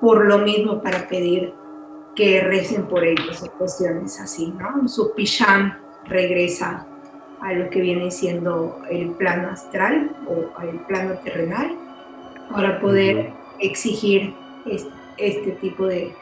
por 0.03 0.27
lo 0.27 0.37
mismo 0.37 0.83
para 0.83 1.09
pedir 1.09 1.55
que 2.15 2.43
recen 2.43 2.85
por 2.85 3.03
ellos 3.03 3.43
en 3.43 3.49
cuestiones 3.53 4.21
así, 4.21 4.53
¿no? 4.59 4.87
Su 4.87 5.15
pisham 5.15 5.79
regresa 6.05 6.87
a 7.41 7.53
lo 7.55 7.71
que 7.71 7.81
viene 7.81 8.11
siendo 8.11 8.83
el 8.91 9.13
plano 9.13 9.49
astral 9.49 10.15
o 10.29 10.63
el 10.63 10.79
plano 10.81 11.15
terrenal 11.25 11.75
para 12.53 12.83
poder 12.83 13.33
exigir 13.59 14.35
este, 15.17 15.53
tipo 15.53 15.87
de, 15.87 16.13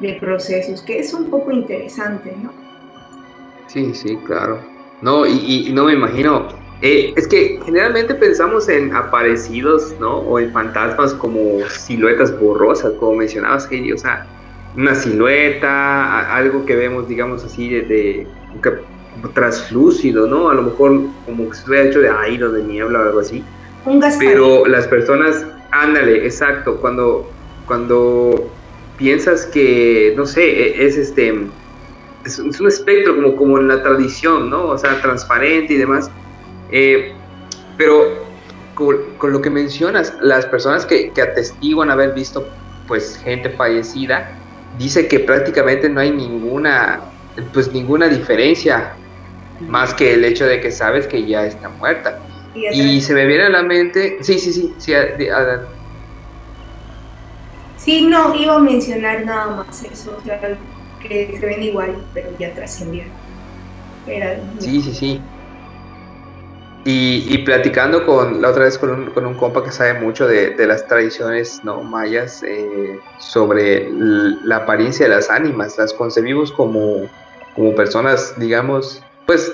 de, 0.00 0.12
procesos, 0.20 0.82
que 0.82 0.98
es 0.98 1.14
un 1.14 1.30
poco 1.30 1.50
interesante, 1.50 2.36
¿no? 2.42 2.52
Sí, 3.68 3.94
sí, 3.94 4.18
claro. 4.18 4.60
No, 5.00 5.24
y, 5.24 5.72
no 5.72 5.84
me 5.84 5.94
imagino. 5.94 6.63
Eh, 6.84 7.14
es 7.16 7.26
que 7.26 7.58
generalmente 7.64 8.14
pensamos 8.14 8.68
en 8.68 8.94
aparecidos, 8.94 9.94
¿no? 9.98 10.18
O 10.18 10.38
en 10.38 10.52
fantasmas 10.52 11.14
como 11.14 11.66
siluetas 11.70 12.38
borrosas, 12.38 12.92
como 13.00 13.16
mencionabas, 13.16 13.66
Heidi. 13.72 13.92
O 13.92 13.96
sea, 13.96 14.26
una 14.76 14.94
silueta, 14.94 16.34
algo 16.36 16.66
que 16.66 16.76
vemos, 16.76 17.08
digamos 17.08 17.42
así, 17.42 17.70
de, 17.70 17.82
de 17.82 18.26
traslúcido, 19.32 20.26
¿no? 20.26 20.50
A 20.50 20.54
lo 20.54 20.60
mejor 20.60 21.00
como 21.24 21.48
que 21.48 21.56
se 21.56 21.70
hubiera 21.70 21.88
hecho 21.88 22.00
de 22.00 22.10
aire 22.10 22.44
o 22.44 22.52
de 22.52 22.62
niebla 22.62 22.98
o 22.98 23.02
algo 23.04 23.20
así. 23.20 23.42
Un 23.86 24.04
Pero 24.18 24.66
las 24.66 24.86
personas, 24.86 25.46
ándale, 25.70 26.26
exacto, 26.26 26.76
cuando, 26.82 27.26
cuando 27.64 28.46
piensas 28.98 29.46
que, 29.46 30.12
no 30.18 30.26
sé, 30.26 30.44
e, 30.44 30.86
es 30.86 30.98
este 30.98 31.34
es, 32.26 32.38
un 32.38 32.68
espectro 32.68 33.14
como, 33.14 33.36
como 33.36 33.58
en 33.58 33.68
la 33.68 33.82
tradición, 33.82 34.50
¿no? 34.50 34.66
O 34.66 34.76
sea, 34.76 35.00
transparente 35.00 35.72
y 35.72 35.76
demás. 35.78 36.10
Eh, 36.70 37.12
pero 37.76 38.24
con, 38.74 39.32
lo 39.32 39.40
que 39.40 39.50
mencionas, 39.50 40.14
las 40.20 40.46
personas 40.46 40.84
que, 40.86 41.10
que, 41.12 41.22
atestiguan 41.22 41.90
haber 41.90 42.12
visto 42.14 42.48
pues 42.86 43.16
gente 43.22 43.50
fallecida, 43.50 44.30
dice 44.78 45.08
que 45.08 45.20
prácticamente 45.20 45.88
no 45.88 46.00
hay 46.00 46.10
ninguna, 46.10 47.00
pues 47.52 47.72
ninguna 47.72 48.08
diferencia 48.08 48.92
más 49.60 49.94
que 49.94 50.14
el 50.14 50.24
hecho 50.24 50.46
de 50.46 50.60
que 50.60 50.70
sabes 50.70 51.06
que 51.06 51.24
ya 51.24 51.46
está 51.46 51.68
muerta. 51.68 52.20
Y, 52.54 53.00
se 53.00 53.14
me 53.14 53.26
viene 53.26 53.44
a 53.44 53.48
la 53.48 53.62
mente, 53.62 54.18
sí, 54.20 54.38
sí, 54.38 54.52
sí, 54.52 54.74
sí, 54.78 54.92
Sí, 57.76 58.06
no, 58.06 58.34
iba 58.34 58.54
a 58.54 58.60
mencionar 58.60 59.24
nada 59.24 59.56
más 59.56 59.82
eso, 59.82 60.16
que 61.02 61.36
se 61.38 61.46
ven 61.46 61.62
igual, 61.62 61.96
pero 62.14 62.30
ya 62.38 62.54
trascendieron. 62.54 63.10
Sí, 64.58 64.80
sí, 64.82 64.94
sí. 64.94 65.20
Y, 66.86 67.38
platicando 67.38 68.04
con 68.04 68.42
la 68.42 68.50
otra 68.50 68.64
vez 68.64 68.76
con 68.76 68.90
un, 68.90 69.10
con 69.10 69.24
un 69.24 69.34
compa 69.34 69.64
que 69.64 69.72
sabe 69.72 69.94
mucho 69.94 70.26
de, 70.26 70.54
las 70.66 70.86
tradiciones 70.86 71.64
no 71.64 71.82
mayas 71.82 72.42
eh, 72.42 73.00
sobre 73.18 73.88
la 73.90 74.56
apariencia 74.56 75.08
de 75.08 75.14
las 75.14 75.30
ánimas, 75.30 75.78
las 75.78 75.94
concebimos 75.94 76.52
como, 76.52 77.08
como 77.54 77.74
personas, 77.74 78.34
digamos, 78.38 79.02
pues 79.24 79.50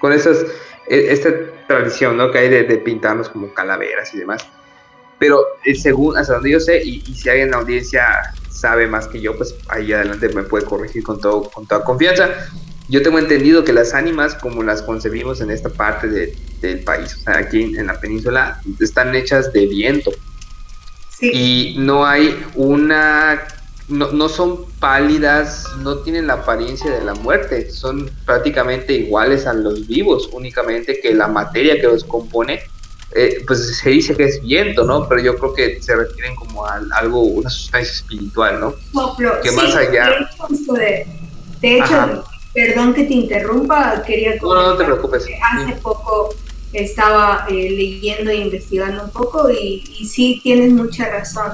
con 0.00 0.12
esas, 0.12 0.44
e, 0.88 1.12
esta 1.12 1.30
tradición 1.68 2.16
¿no? 2.16 2.32
que 2.32 2.38
hay 2.38 2.48
de, 2.48 2.64
pintarnos 2.78 3.28
como 3.28 3.54
calaveras 3.54 4.12
y 4.12 4.18
demás. 4.18 4.44
Pero 5.20 5.44
eh, 5.64 5.76
según, 5.76 6.18
hasta 6.18 6.34
donde 6.34 6.50
yo 6.50 6.58
sé, 6.58 6.82
y, 6.82 7.04
y 7.06 7.14
si 7.14 7.28
alguien 7.28 7.46
en 7.46 7.50
la 7.52 7.58
audiencia 7.58 8.34
sabe 8.50 8.88
más 8.88 9.06
que 9.06 9.20
yo, 9.20 9.36
pues 9.36 9.54
ahí 9.68 9.92
adelante 9.92 10.28
me 10.30 10.42
puede 10.42 10.64
corregir 10.64 11.04
con, 11.04 11.20
todo, 11.20 11.50
con 11.50 11.66
toda 11.66 11.84
confianza. 11.84 12.30
Yo 12.88 13.02
tengo 13.02 13.18
entendido 13.18 13.64
que 13.64 13.72
las 13.72 13.94
ánimas, 13.94 14.34
como 14.34 14.62
las 14.62 14.82
concebimos 14.82 15.40
en 15.40 15.50
esta 15.50 15.70
parte 15.70 16.08
del 16.60 16.80
país, 16.80 17.16
o 17.16 17.20
sea, 17.20 17.38
aquí 17.38 17.62
en, 17.62 17.86
la 17.86 17.98
península, 17.98 18.60
están 18.80 19.14
hechas 19.14 19.52
de 19.52 19.66
viento. 19.66 20.10
Y 21.20 21.76
no 21.78 22.04
hay 22.04 22.36
una, 22.54 23.42
no, 23.88 24.12
no, 24.12 24.28
son 24.28 24.66
pálidas, 24.78 25.66
no 25.78 25.98
tienen 25.98 26.26
la 26.26 26.34
apariencia 26.34 26.90
de 26.90 27.02
la 27.02 27.14
muerte, 27.14 27.70
son 27.70 28.10
prácticamente 28.26 28.92
iguales 28.92 29.46
a 29.46 29.54
los 29.54 29.86
vivos, 29.86 30.28
únicamente 30.32 31.00
que 31.00 31.14
la 31.14 31.28
materia 31.28 31.80
que 31.80 31.86
los 31.86 32.04
compone 32.04 32.60
eh, 33.16 33.44
pues 33.46 33.78
se 33.78 33.90
dice 33.90 34.16
que 34.16 34.24
es 34.24 34.42
viento, 34.42 34.82
¿no? 34.84 35.08
Pero 35.08 35.20
yo 35.22 35.36
creo 35.36 35.54
que 35.54 35.80
se 35.80 35.94
refieren 35.94 36.34
como 36.34 36.66
a 36.66 36.80
algo, 36.94 37.22
una 37.22 37.48
sustancia 37.48 37.92
espiritual, 37.92 38.58
¿no? 38.58 38.74
que 39.40 39.52
más 39.52 39.74
allá... 39.76 40.28
De, 41.60 41.78
hecho, 41.78 42.24
perdón 42.54 42.94
que 42.94 43.04
te 43.04 43.14
interrumpa, 43.14 44.02
quería... 44.06 44.36
No, 44.40 44.54
no, 44.54 44.76
te 44.76 44.84
preocupes. 44.84 45.26
Hace 45.52 45.72
poco 45.82 46.34
estaba 46.72 47.46
eh, 47.50 47.70
leyendo 47.70 48.30
e 48.30 48.36
investigando 48.36 49.04
un 49.04 49.10
poco 49.10 49.50
y, 49.50 49.84
y 49.98 50.06
sí, 50.06 50.40
tienes 50.42 50.72
mucha 50.72 51.08
razón. 51.10 51.52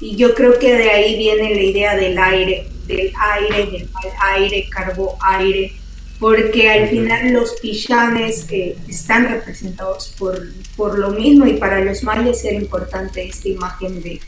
Y 0.00 0.16
yo 0.16 0.34
creo 0.34 0.58
que 0.58 0.74
de 0.74 0.90
ahí 0.90 1.16
viene 1.16 1.54
la 1.54 1.62
idea 1.62 1.96
del 1.96 2.18
aire, 2.18 2.68
del 2.86 3.12
aire, 3.18 3.70
del 3.70 3.88
aire, 4.20 4.68
carbo 4.68 5.16
aire, 5.20 5.72
porque 6.18 6.70
al 6.70 6.88
final 6.88 7.32
los 7.32 7.52
pichanes 7.60 8.46
eh, 8.50 8.76
están 8.88 9.28
representados 9.28 10.14
por, 10.18 10.40
por, 10.76 10.98
lo 10.98 11.10
mismo 11.10 11.46
y 11.46 11.54
para 11.54 11.80
los 11.80 12.02
mayas 12.02 12.44
era 12.44 12.56
importante 12.56 13.26
esta 13.26 13.48
imagen 13.48 14.02
de, 14.02 14.20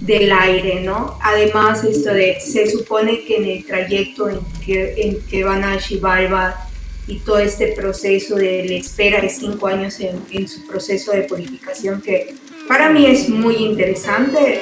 del 0.00 0.32
aire, 0.32 0.80
¿no? 0.80 1.18
Además, 1.22 1.84
esto 1.84 2.12
de, 2.12 2.40
se 2.40 2.70
supone 2.70 3.24
que 3.24 3.36
en 3.36 3.44
el 3.44 3.64
trayecto 3.64 4.28
en 4.28 4.40
que, 4.64 4.94
en 4.96 5.20
que 5.22 5.44
van 5.44 5.62
a 5.62 5.78
Xibalba 5.78 6.68
y 7.06 7.18
todo 7.18 7.38
este 7.38 7.68
proceso 7.68 8.36
de 8.36 8.64
la 8.66 8.74
espera 8.74 9.20
de 9.20 9.28
cinco 9.28 9.66
años 9.66 10.00
en, 10.00 10.22
en, 10.30 10.48
su 10.48 10.66
proceso 10.66 11.12
de 11.12 11.22
purificación, 11.22 12.00
que 12.00 12.34
para 12.66 12.88
mí 12.90 13.06
es 13.06 13.28
muy 13.28 13.56
interesante. 13.56 14.60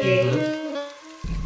Eh, 0.00 0.30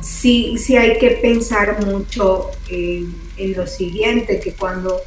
sí, 0.03 0.57
sí 0.59 0.77
hay 0.77 0.99
que 0.99 1.13
pensar 1.13 1.87
mucho 1.87 2.51
en 2.69 3.57
lo 3.57 3.67
siguiente, 3.67 4.41
que 4.41 4.53
cuando 4.53 5.01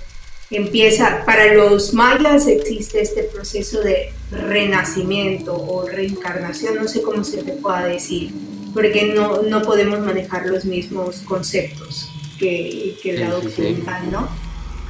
empieza, 0.51 1.23
para 1.25 1.53
los 1.53 1.93
mayas 1.93 2.47
existe 2.47 3.01
este 3.01 3.23
proceso 3.23 3.81
de 3.81 4.11
renacimiento 4.31 5.55
o 5.55 5.87
reencarnación, 5.87 6.75
no 6.75 6.87
sé 6.87 7.01
cómo 7.01 7.23
se 7.23 7.43
te 7.43 7.53
pueda 7.53 7.85
decir, 7.85 8.31
porque 8.73 9.13
no, 9.13 9.41
no 9.43 9.61
podemos 9.61 9.99
manejar 9.99 10.45
los 10.47 10.65
mismos 10.65 11.17
conceptos 11.25 12.09
que, 12.37 12.97
que 13.01 13.17
la 13.17 13.37
occidental, 13.37 14.11
¿no? 14.11 14.27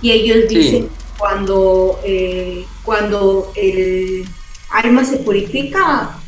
Y 0.02 0.12
ellos 0.12 0.48
dicen 0.50 0.90
cuando, 1.18 2.00
eh, 2.04 2.66
cuando 2.84 3.52
el 3.56 4.26
alma 4.72 5.06
se 5.06 5.18
purifica, 5.18 6.20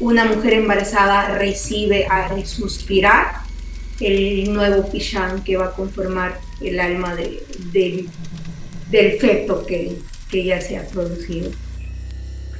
una 0.00 0.24
mujer 0.24 0.54
embarazada 0.54 1.36
recibe 1.38 2.06
al 2.06 2.46
suspirar 2.46 3.42
el 4.00 4.52
nuevo 4.52 4.90
Pishan 4.90 5.44
que 5.44 5.56
va 5.56 5.66
a 5.66 5.72
conformar 5.72 6.40
el 6.60 6.80
alma 6.80 7.14
del 8.92 9.12
feto 9.12 9.64
que, 9.66 9.96
ya 10.30 10.60
se 10.60 10.78
ha 10.78 10.86
producido. 10.86 11.50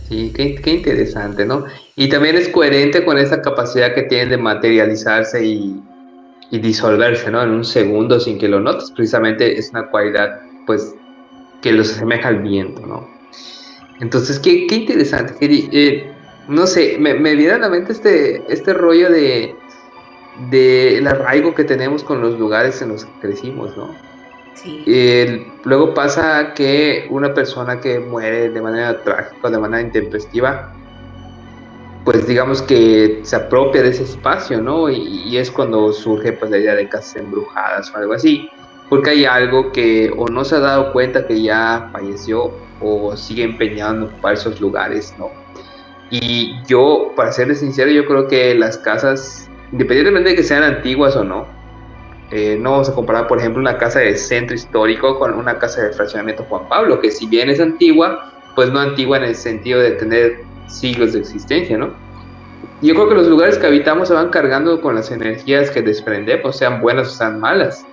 Sí, 0.09 0.33
qué, 0.35 0.57
qué, 0.57 0.71
interesante, 0.71 1.45
¿no? 1.47 1.65
Y 1.95 2.09
también 2.09 2.37
es 2.37 2.49
coherente 2.49 3.05
con 3.05 3.19
esa 3.19 3.41
capacidad 3.41 3.95
que 3.95 4.03
tienen 4.03 4.31
de 4.31 4.39
materializarse 4.39 5.45
y, 5.45 5.81
y, 6.51 6.59
disolverse, 6.59 7.31
¿no? 7.31 7.43
En 7.43 7.51
un 7.51 7.65
segundo 7.65 8.19
sin 8.19 8.39
que 8.39 8.49
lo 8.49 8.61
notes. 8.61 8.91
Precisamente 8.91 9.59
es 9.59 9.71
una 9.71 9.89
cualidad, 9.89 10.41
pues, 10.67 10.95
que 11.63 11.73
los 11.73 11.93
asemeja 11.93 12.29
al 12.29 12.43
viento, 12.43 12.85
¿no? 12.87 13.09
Entonces, 14.01 14.39
qué, 14.39 14.67
qué 14.67 14.75
interesante, 14.75 15.35
eh, 15.41 16.11
no 16.49 16.67
sé, 16.67 16.97
me, 16.99 17.15
me 17.15 17.37
viene 17.37 17.53
a 17.53 17.59
la 17.59 17.69
mente 17.69 17.93
este, 17.93 18.43
este 18.53 18.75
rollo 18.75 19.11
de, 19.11 19.55
de 20.51 20.99
el 20.99 21.07
arraigo 21.07 21.55
que 21.55 21.65
tenemos 21.65 22.03
con 22.03 22.21
los 22.21 22.39
lugares 22.39 22.83
en 22.83 22.89
los 22.89 23.05
que 23.05 23.13
crecimos, 23.21 23.77
¿no? 23.77 24.12
Sí. 24.55 25.47
luego 25.65 25.95
pasa 25.95 26.55
que 26.55 27.07
una 27.11 27.35
persona 27.35 27.81
que 27.81 27.99
muere 27.99 28.51
de 28.51 28.63
manera 28.63 29.03
trágica, 29.03 29.51
de 29.51 29.59
manera 29.59 29.83
intempestiva, 29.83 30.73
pues 32.05 32.27
digamos 32.27 32.63
que 32.63 33.21
se 33.23 33.37
apropia 33.37 33.83
de 33.83 33.91
ese 33.91 34.05
espacio, 34.05 34.61
¿no? 34.61 34.91
Y, 34.91 35.37
es 35.37 35.51
cuando 35.51 35.93
surge 35.93 36.33
pues 36.33 36.51
la 36.51 36.59
idea 36.59 36.75
de 36.75 36.89
casas 36.89 37.17
embrujadas 37.17 37.93
o 37.93 37.97
algo 37.97 38.13
así, 38.15 38.51
porque 38.89 39.11
hay 39.11 39.25
algo 39.25 39.73
que 39.73 40.13
o 40.17 40.27
no 40.29 40.45
se 40.45 40.57
ha 40.57 40.61
dado 40.61 40.93
cuenta 40.93 41.27
que 41.27 41.41
ya 41.43 41.89
falleció 41.93 42.53
o 42.81 43.17
sigue 43.17 43.45
empeñado 43.45 43.95
en 43.95 44.03
ocupar 44.03 44.35
esos 44.35 44.61
lugares, 44.61 45.15
¿no? 45.19 45.31
Y 46.11 46.63
yo, 46.67 47.13
para 47.17 47.33
serles 47.33 47.61
sincero, 47.61 47.91
yo 47.91 48.05
creo 48.05 48.29
que 48.29 48.55
las 48.55 48.77
casas, 48.77 49.49
independientemente 49.71 50.31
de 50.31 50.37
que 50.37 50.43
sean 50.43 50.63
antiguas 50.63 51.17
o 51.17 51.25
no, 51.25 51.47
eh, 52.35 52.57
no 52.59 52.71
vamos 52.71 52.89
a 52.89 52.95
comparar, 52.95 53.29
por 53.29 53.39
ejemplo, 53.39 53.61
una 53.61 53.77
casa 53.77 53.99
de 53.99 54.17
centro 54.17 54.57
histórico 54.57 55.19
con 55.19 55.35
una 55.35 55.59
casa 55.59 55.83
de 55.83 55.93
fraccionamiento 55.93 56.47
Juan 56.49 56.67
Pablo, 56.67 56.99
que 56.99 57.11
si 57.11 57.27
bien 57.27 57.51
es 57.51 57.61
antigua, 57.61 58.33
pues 58.55 58.73
no 58.73 58.81
antigua 58.81 59.19
en 59.19 59.25
el 59.25 59.35
sentido 59.35 59.81
de 59.81 59.91
tener 59.93 60.41
siglos 60.67 61.13
de 61.13 61.19
existencia, 61.19 61.77
¿no? 61.77 61.93
Yo 62.81 62.95
creo 62.95 63.07
que 63.11 63.15
los 63.17 63.27
lugares 63.27 63.59
que 63.59 63.67
habitamos 63.67 64.09
se 64.09 64.15
van 64.15 64.31
cargando 64.31 64.81
con 64.81 64.95
las 64.95 65.11
energías 65.11 65.71
que 65.71 65.83
desprendemos, 65.83 66.57
sean 66.57 66.81
buenas 66.81 67.09
o 67.09 67.11
sean 67.11 67.39
malas. 67.39 67.85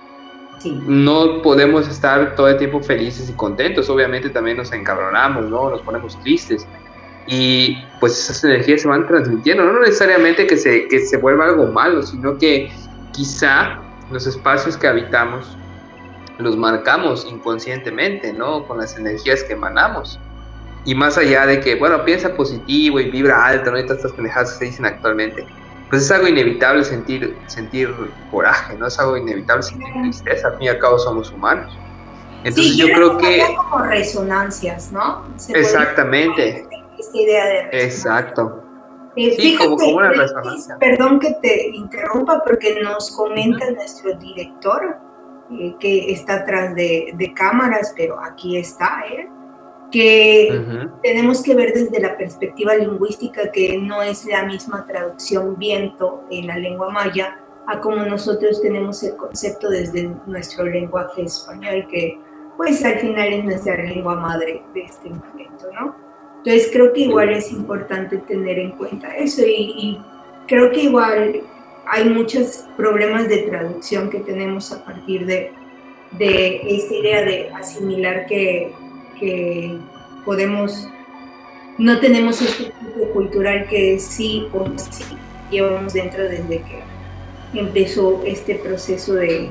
No 0.64 1.42
podemos 1.42 1.86
estar 1.86 2.34
todo 2.34 2.48
el 2.48 2.56
tiempo 2.56 2.80
felices 2.80 3.28
y 3.28 3.34
contentos, 3.34 3.90
obviamente 3.90 4.30
también 4.30 4.56
nos 4.56 4.72
encabronamos, 4.72 5.50
¿no? 5.50 5.68
Nos 5.68 5.82
ponemos 5.82 6.18
tristes. 6.22 6.66
Y 7.26 7.76
pues 8.00 8.18
esas 8.18 8.42
energías 8.42 8.80
se 8.80 8.88
van 8.88 9.06
transmitiendo, 9.06 9.64
no 9.64 9.80
necesariamente 9.80 10.46
que 10.46 10.56
se, 10.56 10.88
que 10.88 11.00
se 11.00 11.18
vuelva 11.18 11.44
algo 11.44 11.66
malo, 11.66 12.02
sino 12.02 12.38
que 12.38 12.72
quizá 13.12 13.80
los 14.10 14.26
espacios 14.26 14.76
que 14.76 14.88
habitamos 14.88 15.56
los 16.38 16.56
marcamos 16.56 17.26
inconscientemente, 17.30 18.32
¿no? 18.32 18.66
Con 18.66 18.78
las 18.78 18.96
energías 18.96 19.44
que 19.44 19.52
emanamos. 19.52 20.18
Y 20.86 20.94
más 20.94 21.18
allá 21.18 21.44
de 21.44 21.60
que, 21.60 21.74
bueno, 21.74 22.02
piensa 22.04 22.34
positivo 22.34 22.98
y 22.98 23.10
vibra 23.10 23.44
alto, 23.44 23.70
¿no? 23.70 23.78
Y 23.78 23.82
todas 23.82 23.98
estas 23.98 24.12
pendejadas 24.12 24.52
que 24.52 24.58
se 24.58 24.64
dicen 24.66 24.86
actualmente 24.86 25.46
pues 25.90 26.02
es 26.02 26.10
algo 26.12 26.28
inevitable 26.28 26.84
sentir, 26.84 27.36
sentir 27.48 27.92
coraje, 28.30 28.76
¿no? 28.76 28.86
Es 28.86 28.98
algo 28.98 29.16
inevitable 29.16 29.64
sentir 29.64 29.88
tristeza, 30.02 30.48
al 30.48 30.54
fin 30.54 30.66
y 30.66 30.68
al 30.68 30.78
cabo 30.78 30.98
somos 31.00 31.32
humanos. 31.32 31.76
Entonces 32.44 32.76
yo 32.76 32.86
creo 32.86 33.18
que... 33.18 33.44
como 33.56 33.84
resonancias, 33.84 34.92
¿no? 34.92 35.26
exactamente. 35.48 36.66
Esta 36.96 37.18
idea 37.18 37.44
de 37.44 37.84
Exacto. 37.84 38.62
Eh, 39.28 39.36
sí, 39.38 39.56
como, 39.56 39.76
una 39.76 40.12
resonancia. 40.12 40.76
Perdón 40.78 41.18
que 41.18 41.32
te 41.42 41.68
interrumpa 41.68 42.42
porque 42.44 42.80
nos 42.82 43.10
comenta 43.10 43.70
nuestro 43.70 44.14
director 44.14 44.96
eh, 45.52 45.74
que 45.78 46.12
está 46.12 46.36
atrás 46.36 46.74
de, 46.74 47.12
de, 47.14 47.34
cámaras, 47.34 47.92
pero 47.96 48.18
aquí 48.20 48.56
está 48.56 49.02
él 49.10 49.28
que 49.90 50.88
tenemos 51.02 51.42
que 51.42 51.54
ver 51.54 51.72
desde 51.74 52.00
la 52.00 52.16
perspectiva 52.16 52.74
lingüística 52.76 53.50
que 53.50 53.76
no 53.76 54.02
es 54.02 54.24
la 54.24 54.44
misma 54.44 54.84
traducción 54.86 55.58
viento 55.58 56.22
en 56.30 56.46
la 56.46 56.56
lengua 56.58 56.90
maya 56.90 57.40
a 57.66 57.80
como 57.80 58.04
nosotros 58.04 58.60
tenemos 58.62 59.02
el 59.02 59.16
concepto 59.16 59.68
desde 59.68 60.10
nuestro 60.26 60.64
lenguaje 60.64 61.22
español, 61.22 61.86
que 61.88 62.18
pues 62.56 62.84
al 62.84 62.98
final 62.98 63.32
es 63.32 63.44
nuestra 63.44 63.76
lengua 63.76 64.16
madre 64.16 64.62
de 64.74 64.82
este 64.82 65.08
momento, 65.08 65.66
¿no? 65.72 66.09
Entonces 66.44 66.70
creo 66.72 66.92
que 66.92 67.00
igual 67.00 67.30
es 67.30 67.52
importante 67.52 68.18
tener 68.18 68.58
en 68.58 68.72
cuenta 68.72 69.14
eso 69.16 69.42
y, 69.46 69.98
creo 70.46 70.72
que 70.72 70.82
igual 70.82 71.42
hay 71.86 72.08
muchos 72.08 72.64
problemas 72.76 73.28
de 73.28 73.38
traducción 73.38 74.10
que 74.10 74.18
tenemos 74.18 74.72
a 74.72 74.84
partir 74.84 75.24
de, 75.24 75.52
de 76.18 76.62
esta 76.66 76.94
idea 76.94 77.22
de 77.22 77.50
asimilar 77.50 78.26
que 78.26 78.72
que 79.20 79.78
podemos, 80.24 80.88
no 81.78 82.00
tenemos 82.00 82.40
este 82.40 82.64
tipo 82.64 83.10
cultural 83.12 83.68
que 83.68 83.98
sí 83.98 84.48
o 84.52 84.66
sí 84.76 85.04
llevamos 85.50 85.92
dentro 85.92 86.24
desde 86.24 86.62
que 86.62 86.82
empezó 87.54 88.22
este 88.24 88.56
proceso 88.56 89.14
de 89.14 89.50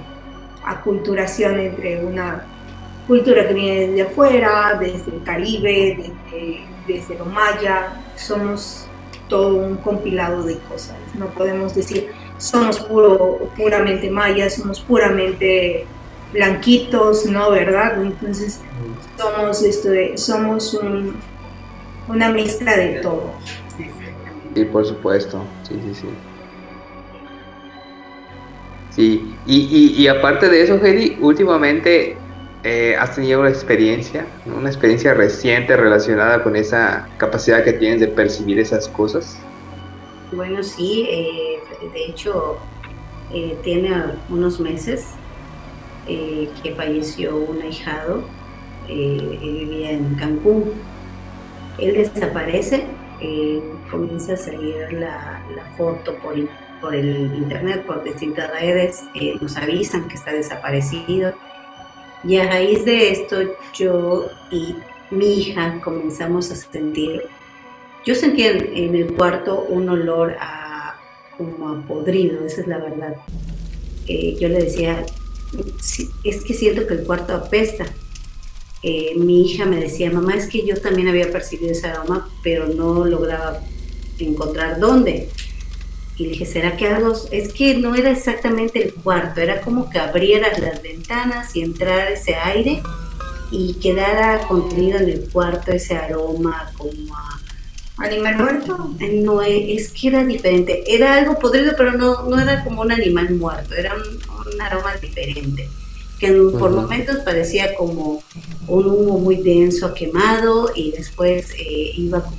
aculturación 0.66 1.60
entre 1.60 2.04
una 2.04 2.46
cultura 3.08 3.48
que 3.48 3.54
viene 3.54 3.88
desde 3.88 4.02
afuera, 4.04 4.78
desde 4.80 5.12
el 5.12 5.24
Caribe, 5.24 5.98
desde, 5.98 6.62
desde 6.94 7.18
lo 7.18 7.26
maya, 7.26 7.94
somos 8.16 8.86
todo 9.28 9.56
un 9.56 9.78
compilado 9.78 10.44
de 10.44 10.58
cosas. 10.60 10.96
No 11.18 11.28
podemos 11.28 11.76
decir 11.76 12.10
somos 12.40 12.80
puro, 12.80 13.50
puramente 13.56 14.10
mayas, 14.10 14.56
somos 14.56 14.80
puramente 14.80 15.86
blanquitos, 16.34 17.26
¿no? 17.26 17.52
¿Verdad? 17.52 18.02
Entonces 18.02 18.62
somos, 19.18 19.62
esto 19.62 19.90
somos 20.16 20.80
una 22.08 22.30
mezcla 22.30 22.76
de 22.76 23.00
todo. 23.02 23.32
Sí, 24.56 24.66
por 24.66 24.86
supuesto, 24.86 25.44
sí, 25.64 25.80
sí, 25.86 25.96
sí. 26.02 26.08
Sí, 28.90 29.36
y, 29.46 29.96
y, 29.98 30.08
aparte 30.08 30.50
de 30.50 30.64
eso, 30.64 30.76
Hedy, 30.76 31.18
últimamente 31.22 32.18
eh, 32.64 32.96
has 32.98 33.16
tenido 33.16 33.40
una 33.40 33.50
experiencia, 33.50 34.26
una 34.46 34.70
experiencia 34.70 35.14
reciente 35.14 35.78
relacionada 35.78 36.44
con 36.44 36.56
esa 36.56 37.08
capacidad 37.18 37.64
que 37.64 37.74
tienes 37.74 38.02
de 38.02 38.08
percibir 38.08 38.60
esas 38.60 38.88
cosas. 38.88 39.40
Bueno, 40.32 40.62
sí, 40.62 41.08
eh, 41.10 41.60
de 41.92 42.06
hecho, 42.06 42.58
eh, 43.34 43.58
tiene 43.64 43.92
unos 44.30 44.60
meses 44.60 45.08
que 46.08 46.74
falleció 46.76 47.36
un 47.36 47.62
ahijado, 47.62 48.24
eh, 48.88 49.38
vivía 49.40 49.92
en 49.92 50.16
Cancún. 50.16 50.74
Él 51.78 51.94
desaparece, 51.94 52.88
comienza 53.92 54.34
a 54.34 54.38
salir 54.38 54.92
la, 54.92 55.44
foto 55.78 56.16
por, 56.16 56.96
el 56.96 57.32
internet, 57.36 57.86
por 57.86 58.04
distintas 58.04 58.50
redes, 58.50 59.04
nos 59.40 59.56
avisan 59.56 60.08
que 60.08 60.16
está 60.16 60.34
desaparecido. 60.34 61.34
Y 62.24 62.38
a 62.38 62.48
raíz 62.48 62.86
de 62.86 63.12
esto 63.12 63.38
yo 63.74 64.30
y 64.52 64.76
mi 65.12 65.40
hija 65.40 65.80
comenzamos 65.84 66.52
a 66.52 66.56
sentir, 66.56 67.24
yo 68.06 68.16
sentía 68.16 68.52
en, 68.52 68.96
el 68.96 69.14
cuarto 69.14 69.66
un 69.70 69.90
olor 69.90 70.36
a, 70.40 71.00
como 71.38 71.70
a 71.70 71.82
podrido, 71.88 72.46
esa 72.46 72.62
es 72.62 72.68
la 72.68 72.78
verdad. 72.78 73.16
yo 74.08 74.50
le 74.50 74.64
decía, 74.64 75.06
es 76.24 76.44
que 76.44 76.54
siento 76.54 76.88
que 76.88 76.96
el 76.96 77.04
cuarto 77.04 77.34
apesta. 77.34 77.86
Eh, 78.82 79.14
mi 79.18 79.42
hija 79.42 79.66
me 79.66 79.78
decía, 79.78 80.10
mamá, 80.10 80.36
es 80.36 80.48
que 80.48 80.66
yo 80.66 80.80
también 80.80 81.10
había 81.10 81.32
percibido 81.32 81.72
ese 81.72 81.88
aroma, 81.88 82.30
pero 82.44 82.68
no 82.68 83.06
lograba 83.06 83.60
encontrar 84.20 84.80
dónde. 84.80 85.30
Y 86.20 86.24
le 86.24 86.30
dije, 86.32 86.46
¿será 86.46 86.76
que 86.76 86.88
algo? 86.88 87.14
Es 87.32 87.54
que 87.54 87.76
no 87.78 87.96
era 87.96 88.12
exactamente 88.12 88.84
el 88.84 88.94
cuarto, 88.94 89.40
era 89.40 89.62
como 89.62 89.90
que 89.90 90.00
abrieras 90.00 90.60
las 90.60 90.82
ventanas 90.84 91.56
y 91.56 91.62
entrara 91.62 92.10
ese 92.10 92.36
aire 92.36 92.84
y 93.52 93.76
quedara 93.76 94.40
contenido 94.48 95.00
en 95.00 95.10
el 95.10 95.30
cuarto 95.30 95.72
ese 95.72 95.96
aroma 95.96 96.72
como 96.78 97.16
a 97.16 97.40
¿Animal 98.00 98.38
muerto? 98.38 98.96
No, 99.12 99.42
es 99.42 99.90
que 99.90 100.08
era 100.08 100.24
diferente. 100.24 100.84
Era 100.88 101.16
algo 101.16 101.38
podrido, 101.38 101.74
pero 101.78 101.92
no, 101.92 102.24
no 102.24 102.40
era 102.40 102.64
como 102.64 102.82
un 102.82 102.92
animal 102.94 103.32
muerto, 103.32 103.76
era 103.76 103.94
un, 103.94 104.62
aroma 104.62 104.96
diferente. 105.02 105.70
Que 106.18 106.32
por 106.32 106.72
momentos 106.72 107.18
parecía 107.26 107.76
como 107.76 108.24
un 108.68 108.86
humo 108.86 109.20
muy 109.20 109.38
denso, 109.38 109.94
quemado, 109.94 110.72
y 110.74 110.92
después 110.92 111.52
eh, 111.58 111.92
iba 111.98 112.24
como 112.24 112.38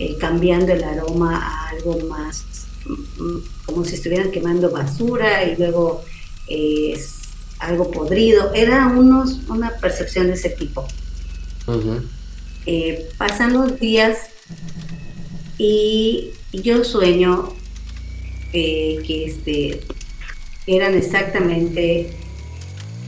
eh, 0.00 0.16
cambiando 0.18 0.72
el 0.72 0.82
aroma 0.82 1.36
a 1.36 1.68
algo 1.68 1.98
más, 2.08 2.44
como 3.66 3.84
si 3.84 3.94
estuvieran 3.94 4.30
quemando 4.30 4.70
basura, 4.70 5.44
y 5.44 5.56
luego 5.56 6.04
algo 7.58 7.90
podrido. 7.90 8.52
Era 8.54 8.86
unos, 8.88 9.40
una 9.48 9.70
percepción 9.78 10.26
de 10.28 10.34
ese 10.34 10.50
tipo. 10.50 10.86
pasan 13.18 13.52
los 13.52 13.78
días 13.78 14.18
y 15.58 16.30
yo 16.52 16.84
sueño 16.84 17.52
eh, 18.52 19.02
que 19.06 19.24
este, 19.24 19.80
eran 20.66 20.94
exactamente, 20.94 22.12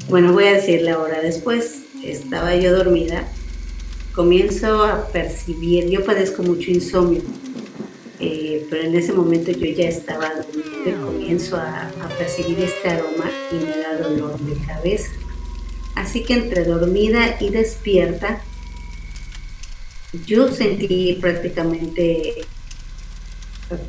bueno, 0.08 0.32
voy 0.32 0.44
a 0.44 0.52
decir 0.54 0.82
la 0.82 0.98
hora 0.98 1.20
después, 1.20 1.82
estaba 2.04 2.54
yo 2.56 2.76
dormida 2.76 3.28
comienzo 4.16 4.82
a 4.82 5.08
percibir, 5.08 5.90
yo 5.90 6.02
padezco 6.04 6.42
mucho 6.42 6.70
insomnio, 6.70 7.22
eh, 8.20 8.66
pero 8.70 8.82
en 8.82 8.94
ese 8.94 9.12
momento 9.12 9.50
yo 9.50 9.66
ya 9.66 9.88
estaba 9.88 10.32
dormida 10.34 10.90
y 10.90 10.92
comienzo 10.92 11.56
a, 11.56 11.88
a, 11.88 12.08
percibir 12.18 12.58
este 12.60 12.88
aroma 12.88 13.30
y 13.52 13.54
me 13.56 13.76
da 13.76 13.98
dolor 13.98 14.38
de 14.40 14.54
cabeza. 14.66 15.10
Así 15.94 16.22
que 16.22 16.34
entre 16.34 16.64
dormida 16.64 17.36
y 17.40 17.50
despierta, 17.50 18.42
yo 20.26 20.48
sentí 20.48 21.18
prácticamente 21.20 22.46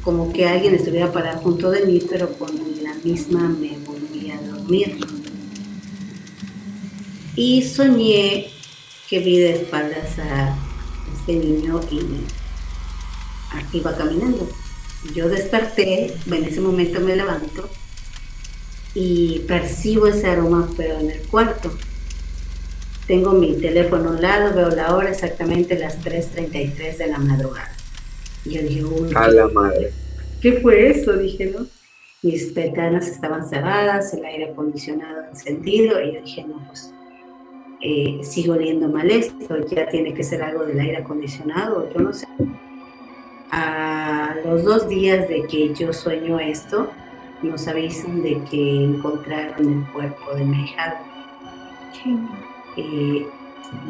como 0.01 0.33
que 0.33 0.47
alguien 0.47 0.73
estuviera 0.75 1.11
parado 1.11 1.39
junto 1.39 1.69
de 1.69 1.85
mí, 1.85 2.01
pero 2.09 2.33
con 2.33 2.49
la 2.81 2.95
misma 3.03 3.47
me 3.47 3.77
volví 3.85 4.31
a 4.31 4.41
dormir. 4.41 4.97
Y 7.35 7.61
soñé 7.61 8.47
que 9.07 9.19
vi 9.19 9.37
de 9.37 9.61
espaldas 9.61 10.17
a 10.19 10.57
este 11.15 11.35
niño 11.35 11.79
y 11.91 12.01
iba 13.73 13.95
caminando. 13.95 14.47
Yo 15.13 15.29
desperté, 15.29 16.13
en 16.25 16.43
ese 16.43 16.59
momento 16.59 16.99
me 16.99 17.15
levanto 17.15 17.69
y 18.93 19.39
percibo 19.47 20.07
ese 20.07 20.27
aroma 20.27 20.67
feo 20.75 20.99
en 20.99 21.11
el 21.11 21.21
cuarto. 21.21 21.71
Tengo 23.05 23.33
mi 23.33 23.53
teléfono 23.53 24.11
al 24.11 24.21
lado, 24.21 24.55
veo 24.55 24.69
la 24.69 24.95
hora 24.95 25.11
exactamente 25.11 25.77
las 25.77 26.03
3.33 26.03 26.97
de 26.97 27.07
la 27.07 27.19
madrugada. 27.19 27.71
Y 28.43 28.55
yo 28.55 28.61
dije, 28.63 28.83
uy, 28.83 29.11
a 29.15 29.27
la 29.29 29.47
madre. 29.47 29.93
¿Qué 30.41 30.53
fue 30.53 30.89
eso? 30.89 31.13
Dije, 31.13 31.53
¿no? 31.57 31.67
Mis 32.23 32.53
ventanas 32.53 33.07
estaban 33.07 33.47
cerradas, 33.47 34.13
el 34.13 34.25
aire 34.25 34.51
acondicionado 34.51 35.25
encendido, 35.29 36.01
y 36.01 36.15
yo 36.15 36.21
dije, 36.21 36.43
no, 36.43 36.65
pues 36.67 36.91
eh, 37.81 38.19
sigo 38.23 38.53
oliendo 38.53 38.89
mal 38.89 39.09
esto, 39.09 39.57
ya 39.67 39.87
tiene 39.87 40.13
que 40.13 40.23
ser 40.23 40.41
algo 40.41 40.65
del 40.65 40.79
aire 40.79 40.97
acondicionado, 40.97 41.87
yo 41.93 41.99
no 41.99 42.11
sé. 42.11 42.27
A 43.51 44.35
los 44.43 44.63
dos 44.63 44.89
días 44.89 45.27
de 45.29 45.43
que 45.43 45.73
yo 45.73 45.93
sueño 45.93 46.39
esto, 46.39 46.91
nos 47.41 47.67
avisan 47.67 48.21
de 48.21 48.41
que 48.43 48.83
encontraron 48.83 49.85
el 49.85 49.93
cuerpo 49.93 50.33
de 50.33 50.43
mi 50.43 50.63
hija. 50.63 51.01
Eh, 52.75 53.27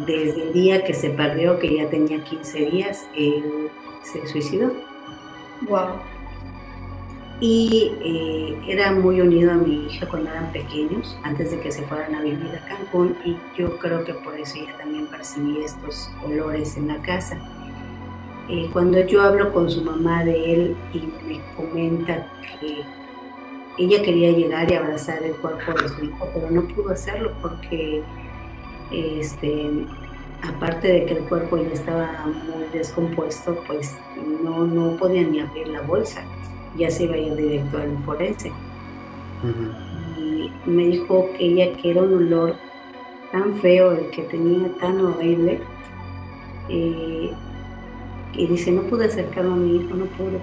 desde 0.05 0.43
el 0.43 0.53
día 0.53 0.83
que 0.83 0.93
se 0.93 1.09
perdió, 1.11 1.59
que 1.59 1.75
ya 1.75 1.89
tenía 1.89 2.23
15 2.23 2.59
días, 2.71 3.07
él 3.15 3.69
se 4.03 4.25
suicidó. 4.27 4.73
Wow. 5.67 5.99
Y 7.39 7.91
eh, 8.01 8.59
era 8.67 8.91
muy 8.91 9.21
unido 9.21 9.51
a 9.51 9.55
mi 9.55 9.85
hija 9.85 10.07
cuando 10.07 10.31
eran 10.31 10.51
pequeños, 10.51 11.15
antes 11.23 11.51
de 11.51 11.59
que 11.59 11.71
se 11.71 11.83
fueran 11.83 12.15
a 12.15 12.21
vivir 12.21 12.49
a 12.55 12.65
Cancún, 12.67 13.15
y 13.23 13.37
yo 13.55 13.77
creo 13.77 14.03
que 14.03 14.13
por 14.13 14.35
eso 14.39 14.57
ella 14.57 14.75
también 14.77 15.05
percibía 15.07 15.65
estos 15.65 16.09
olores 16.25 16.77
en 16.77 16.87
la 16.87 16.99
casa. 17.03 17.37
Eh, 18.49 18.69
cuando 18.71 18.99
yo 19.05 19.21
hablo 19.21 19.51
con 19.51 19.69
su 19.69 19.83
mamá 19.83 20.23
de 20.23 20.53
él 20.53 20.77
y 20.93 20.99
me 21.27 21.41
comenta 21.55 22.31
que 22.41 22.81
ella 23.77 24.01
quería 24.01 24.31
llegar 24.31 24.71
y 24.71 24.75
abrazar 24.75 25.21
el 25.21 25.35
cuerpo 25.35 25.73
de 25.73 25.89
su 25.89 26.05
hijo, 26.05 26.29
pero 26.33 26.49
no 26.49 26.67
pudo 26.69 26.91
hacerlo 26.91 27.33
porque 27.41 28.03
este, 28.91 29.69
aparte 30.41 30.87
de 30.87 31.05
que 31.05 31.13
el 31.15 31.23
cuerpo 31.25 31.57
ya 31.57 31.73
estaba 31.73 32.25
muy 32.25 32.65
descompuesto, 32.71 33.61
pues 33.67 33.97
no, 34.43 34.65
no 34.65 34.95
podía 34.97 35.23
ni 35.23 35.41
abrir 35.41 35.67
la 35.67 35.81
bolsa, 35.81 36.23
ya 36.77 36.89
se 36.89 37.03
iba 37.03 37.15
a 37.15 37.17
ir 37.17 37.35
directo 37.35 37.77
al 37.77 37.97
forense. 38.05 38.51
Y 40.17 40.51
me 40.65 40.87
dijo 40.87 41.29
que 41.37 41.45
ella 41.45 41.77
que 41.77 41.91
era 41.91 42.01
un 42.01 42.13
olor 42.13 42.55
tan 43.31 43.55
feo, 43.57 43.91
el 43.91 44.09
que 44.09 44.23
tenía 44.23 44.69
tan 44.79 44.99
horrible, 45.01 45.59
eh, 46.69 47.31
y 48.37 48.47
dice, 48.47 48.71
no 48.71 48.83
pude 48.83 49.05
acercarme 49.05 49.53
a 49.53 49.55
mi 49.55 49.75
hijo, 49.77 49.95
no 49.95 50.05
pude. 50.05 50.39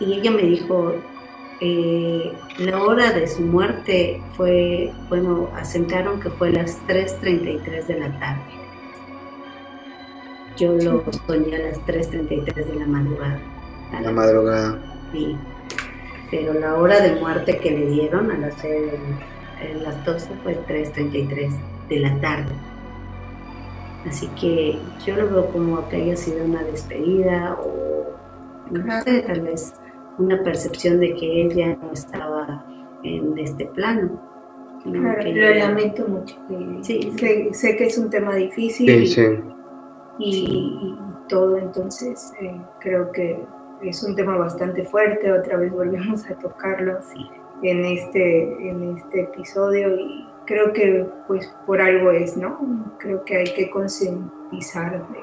Y 0.00 0.14
ella 0.14 0.30
me 0.30 0.42
dijo, 0.42 0.94
eh, 1.60 2.32
la 2.58 2.82
hora 2.82 3.12
de 3.12 3.28
su 3.28 3.42
muerte 3.42 4.20
fue, 4.36 4.92
bueno, 5.08 5.48
asentaron 5.54 6.20
que 6.20 6.30
fue 6.30 6.50
las 6.50 6.80
3.33 6.86 7.86
de 7.86 8.00
la 8.00 8.18
tarde. 8.18 8.42
Yo 10.56 10.72
lo 10.72 11.04
soñé 11.26 11.56
a 11.56 11.58
las 11.58 11.78
3.33 11.86 12.54
de 12.54 12.74
la 12.74 12.86
madrugada. 12.86 13.40
la 14.02 14.10
madrugada. 14.10 14.78
Sí. 15.12 15.36
Pero 16.30 16.54
la 16.54 16.74
hora 16.76 17.00
de 17.00 17.20
muerte 17.20 17.58
que 17.58 17.70
le 17.70 17.86
dieron 17.86 18.30
a 18.30 18.38
las, 18.38 18.56
las 19.82 20.04
12 20.04 20.28
fue 20.42 20.58
3.33 20.66 21.50
de 21.88 22.00
la 22.00 22.20
tarde. 22.20 22.54
Así 24.06 24.28
que 24.40 24.78
yo 25.04 25.16
lo 25.16 25.28
veo 25.28 25.46
como 25.52 25.88
que 25.88 25.96
haya 25.96 26.16
sido 26.16 26.44
una 26.44 26.62
despedida 26.62 27.58
o 27.62 28.06
no 28.70 29.02
sé, 29.02 29.22
tal 29.22 29.40
vez 29.42 29.74
una 30.18 30.42
percepción 30.42 31.00
de 31.00 31.14
que 31.14 31.42
él 31.42 31.54
ya 31.54 31.76
no 31.76 31.92
estaba 31.92 32.64
en 33.02 33.38
este 33.38 33.66
plano. 33.66 34.20
Claro, 34.82 35.30
lo 35.30 35.54
lamento 35.54 36.08
mucho. 36.08 36.36
Sí, 36.82 37.12
sé, 37.52 37.76
que 37.76 37.84
es 37.84 37.98
un 37.98 38.08
tema 38.08 38.34
difícil 38.34 39.04
y, 40.18 40.96
todo, 41.28 41.58
entonces 41.58 42.32
eh, 42.40 42.60
creo 42.80 43.12
que 43.12 43.38
es 43.82 44.02
un 44.02 44.16
tema 44.16 44.36
bastante 44.36 44.84
fuerte, 44.84 45.30
otra 45.30 45.56
vez 45.58 45.72
volvemos 45.72 46.28
a 46.28 46.34
tocarlo 46.34 46.98
en, 47.62 47.84
este, 47.84 48.68
en 48.68 48.96
este 48.96 49.22
episodio 49.22 49.94
y 49.96 50.26
creo 50.50 50.72
que 50.72 51.06
pues 51.28 51.46
por 51.64 51.80
algo 51.80 52.10
es, 52.10 52.36
¿no? 52.36 52.92
Creo 52.98 53.24
que 53.24 53.36
hay 53.36 53.54
que 53.54 53.70
concientizar 53.70 55.08
de... 55.12 55.20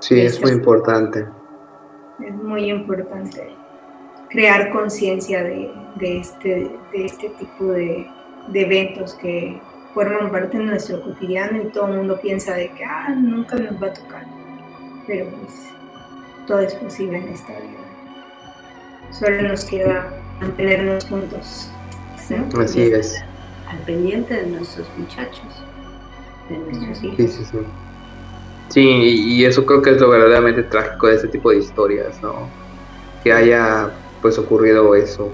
Sí, 0.00 0.20
es 0.20 0.40
muy 0.40 0.50
importante. 0.50 1.24
Es 2.18 2.34
muy 2.34 2.68
importante 2.68 3.54
crear 4.28 4.70
conciencia 4.70 5.44
de, 5.44 5.72
este, 6.00 6.68
de 6.92 7.04
este 7.04 7.28
tipo 7.30 7.66
de, 7.66 8.08
eventos 8.52 9.14
que 9.14 9.60
forman 9.94 10.32
parte 10.32 10.58
de 10.58 10.64
nuestro 10.64 11.00
cotidiano 11.00 11.62
y 11.62 11.66
todo 11.66 11.86
el 11.86 11.98
mundo 11.98 12.18
piensa 12.20 12.54
de 12.54 12.70
que 12.72 12.84
ah, 12.84 13.14
nunca 13.16 13.54
nos 13.54 13.80
va 13.80 13.86
a 13.86 13.94
tocar. 13.94 14.24
Pero 15.06 15.26
pues 15.30 15.68
todo 16.48 16.58
es 16.58 16.74
posible 16.74 17.18
en 17.18 17.28
esta 17.28 17.52
vida. 17.52 17.78
Solo 19.12 19.42
nos 19.42 19.64
queda 19.64 20.12
mantenernos 20.40 21.04
juntos. 21.04 21.70
Así 22.58 22.82
es. 22.82 23.22
Al 23.70 23.78
pendiente 23.86 24.34
de 24.34 24.46
nuestros 24.46 24.86
muchachos, 24.98 25.62
de 26.48 26.58
nuestros 26.58 27.04
hijos. 27.04 27.16
Sí, 27.16 27.28
sí, 27.28 27.44
sí. 27.44 27.58
Sí, 28.70 28.80
y 28.80 29.44
eso 29.44 29.66
creo 29.66 29.82
que 29.82 29.90
es 29.90 30.00
lo 30.00 30.10
verdaderamente 30.10 30.62
trágico 30.62 31.08
de 31.08 31.16
este 31.16 31.28
tipo 31.28 31.50
de 31.50 31.58
historias, 31.58 32.22
¿no? 32.22 32.48
Que 33.24 33.32
haya 33.32 33.90
pues 34.22 34.38
ocurrido 34.38 34.94
eso. 34.94 35.32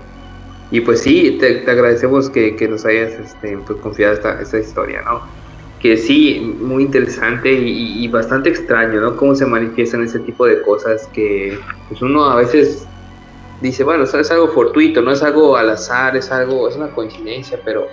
Y 0.70 0.80
pues 0.80 1.00
sí, 1.00 1.36
te, 1.38 1.70
agradecemos 1.70 2.30
que, 2.30 2.56
nos 2.68 2.84
hayas 2.86 3.12
este, 3.12 3.58
pues, 3.58 3.78
confiado 3.80 4.14
esta, 4.14 4.40
esta 4.40 4.58
historia, 4.58 5.02
¿no? 5.02 5.20
Que 5.80 5.98
sí, 5.98 6.56
muy 6.60 6.84
interesante 6.84 7.52
y, 7.52 8.08
bastante 8.08 8.48
extraño, 8.48 9.00
¿no? 9.00 9.16
Cómo 9.16 9.34
se 9.34 9.44
manifiestan 9.44 10.02
ese 10.02 10.18
tipo 10.20 10.46
de 10.46 10.62
cosas 10.62 11.06
que 11.12 11.58
pues 11.88 12.00
uno 12.00 12.24
a 12.24 12.36
veces 12.36 12.86
dice, 13.60 13.84
bueno, 13.84 14.04
es 14.04 14.30
algo 14.30 14.48
fortuito, 14.48 15.02
no 15.02 15.12
es 15.12 15.22
algo 15.22 15.56
al 15.56 15.70
azar, 15.70 16.16
es 16.16 16.32
algo, 16.32 16.68
es 16.68 16.76
una 16.76 16.88
coincidencia, 16.88 17.60
pero 17.64 17.86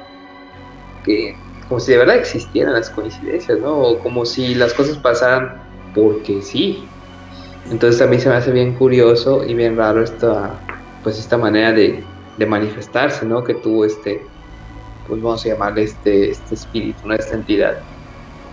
que 1.04 1.36
como 1.68 1.80
si 1.80 1.94
de 1.94 1.98
verdad 2.00 2.18
existieran 2.18 2.74
las 2.74 2.90
coincidencias, 2.90 3.60
¿no? 3.60 3.78
O 3.78 4.00
como 4.00 4.26
si 4.26 4.56
las 4.56 4.74
cosas 4.74 4.98
pasaran 4.98 5.62
porque 5.96 6.42
sí. 6.42 6.86
Entonces 7.72 8.02
a 8.02 8.08
mí 8.08 8.20
se 8.20 8.30
me 8.30 8.36
hace 8.36 8.52
bien 8.52 8.74
curioso 8.76 9.44
y 9.44 9.54
bien 9.54 9.78
raro 9.78 10.04
esta, 10.04 10.60
pues 11.04 11.18
esta 11.18 11.38
manera 11.38 11.72
de, 11.72 12.04
manifestarse, 12.46 13.26
¿no? 13.26 13.42
Que 13.44 13.54
tuvo 13.54 13.86
este, 13.86 14.22
pues 15.08 15.22
vamos 15.22 15.46
a 15.46 15.50
llamarle 15.50 15.84
este, 15.84 16.32
este 16.32 16.56
espíritu, 16.56 17.08
¿no? 17.08 17.14
Esta 17.14 17.36
entidad. 17.36 17.78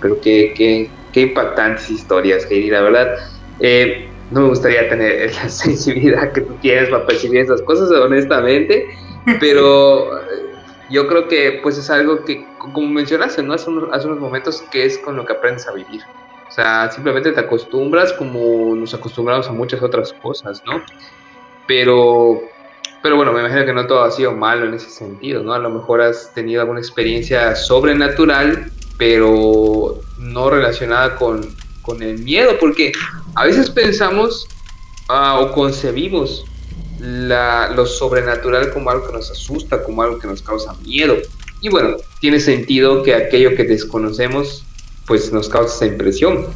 Pero 0.00 0.20
qué, 0.20 0.54
qué, 0.56 0.88
qué 1.12 1.22
impactantes 1.22 1.90
historias, 1.90 2.46
Heidi, 2.48 2.70
la 2.70 2.82
verdad. 2.82 3.16
Eh, 3.58 4.08
no 4.30 4.42
me 4.42 4.48
gustaría 4.48 4.88
tener 4.88 5.34
la 5.42 5.48
sensibilidad 5.48 6.32
que 6.32 6.42
tú 6.42 6.54
tienes 6.62 6.88
para 6.88 7.06
percibir 7.06 7.40
esas 7.40 7.60
cosas, 7.62 7.90
honestamente, 7.90 8.86
pero 9.40 10.20
yo 10.90 11.06
creo 11.06 11.28
que 11.28 11.60
pues 11.62 11.78
es 11.78 11.88
algo 11.88 12.24
que, 12.24 12.46
como 12.58 12.88
mencionaste, 12.88 13.42
¿no? 13.42 13.54
Hace 13.54 13.70
unos, 13.70 13.88
hace 13.92 14.06
unos 14.06 14.18
momentos, 14.18 14.62
que 14.70 14.84
es 14.84 14.98
con 14.98 15.16
lo 15.16 15.24
que 15.24 15.32
aprendes 15.32 15.66
a 15.68 15.72
vivir. 15.72 16.02
O 16.48 16.52
sea, 16.52 16.90
simplemente 16.90 17.30
te 17.30 17.40
acostumbras 17.40 18.12
como 18.12 18.74
nos 18.74 18.92
acostumbramos 18.92 19.48
a 19.48 19.52
muchas 19.52 19.82
otras 19.82 20.12
cosas, 20.12 20.62
¿no? 20.66 20.82
Pero, 21.68 22.42
pero 23.02 23.14
bueno, 23.14 23.32
me 23.32 23.40
imagino 23.40 23.64
que 23.64 23.72
no 23.72 23.86
todo 23.86 24.02
ha 24.02 24.10
sido 24.10 24.32
malo 24.32 24.66
en 24.66 24.74
ese 24.74 24.90
sentido, 24.90 25.44
¿no? 25.44 25.52
A 25.52 25.60
lo 25.60 25.70
mejor 25.70 26.00
has 26.00 26.34
tenido 26.34 26.60
alguna 26.60 26.80
experiencia 26.80 27.54
sobrenatural, 27.54 28.72
pero 28.98 30.00
no 30.18 30.50
relacionada 30.50 31.14
con, 31.16 31.40
el 32.00 32.18
miedo, 32.18 32.56
porque 32.60 32.92
a 33.34 33.46
veces 33.46 33.68
pensamos 33.68 34.46
ah, 35.08 35.40
o 35.40 35.50
concebimos 35.50 36.44
lo 37.00 37.86
sobrenatural 37.86 38.70
como 38.72 38.90
algo 38.90 39.06
que 39.06 39.12
nos 39.12 39.30
asusta, 39.30 39.82
como 39.82 40.02
algo 40.02 40.18
que 40.18 40.26
nos 40.26 40.42
causa 40.42 40.74
miedo. 40.84 41.16
Y 41.60 41.68
bueno, 41.68 41.96
tiene 42.20 42.40
sentido 42.40 43.02
que 43.02 43.14
aquello 43.14 43.54
que 43.54 43.64
desconocemos 43.64 44.64
pues 45.06 45.32
nos 45.32 45.48
causa 45.48 45.74
esa 45.74 45.86
impresión. 45.86 46.46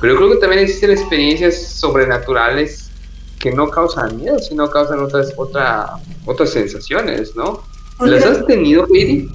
Pero 0.00 0.12
yo 0.12 0.18
creo 0.18 0.30
que 0.32 0.36
también 0.36 0.62
existen 0.62 0.90
experiencias 0.90 1.56
sobrenaturales 1.56 2.90
que 3.38 3.52
no 3.52 3.68
causan 3.70 4.16
miedo, 4.16 4.38
sino 4.38 4.68
causan 4.70 5.00
otras, 5.00 5.32
otra, 5.36 5.94
otras 6.24 6.50
sensaciones, 6.50 7.34
¿no? 7.36 7.62
¿Las 8.00 8.24
has 8.26 8.46
tenido, 8.46 8.86
Heidi? 8.92 9.30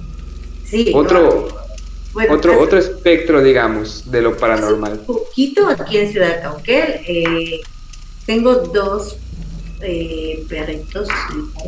Sí. 0.64 0.92
Otro, 0.94 1.48
otro, 2.30 2.60
otro 2.60 2.78
espectro, 2.78 3.42
digamos, 3.42 4.10
de 4.10 4.22
lo 4.22 4.36
paranormal. 4.36 4.92
Un 4.92 5.06
poquito 5.06 5.66
aquí 5.66 5.98
en 5.98 6.12
Ciudad 6.12 6.42
Cauquel. 6.42 7.00
Eh, 7.06 7.60
tengo 8.26 8.54
dos 8.54 9.16
eh, 9.82 10.44
perritos 10.48 11.08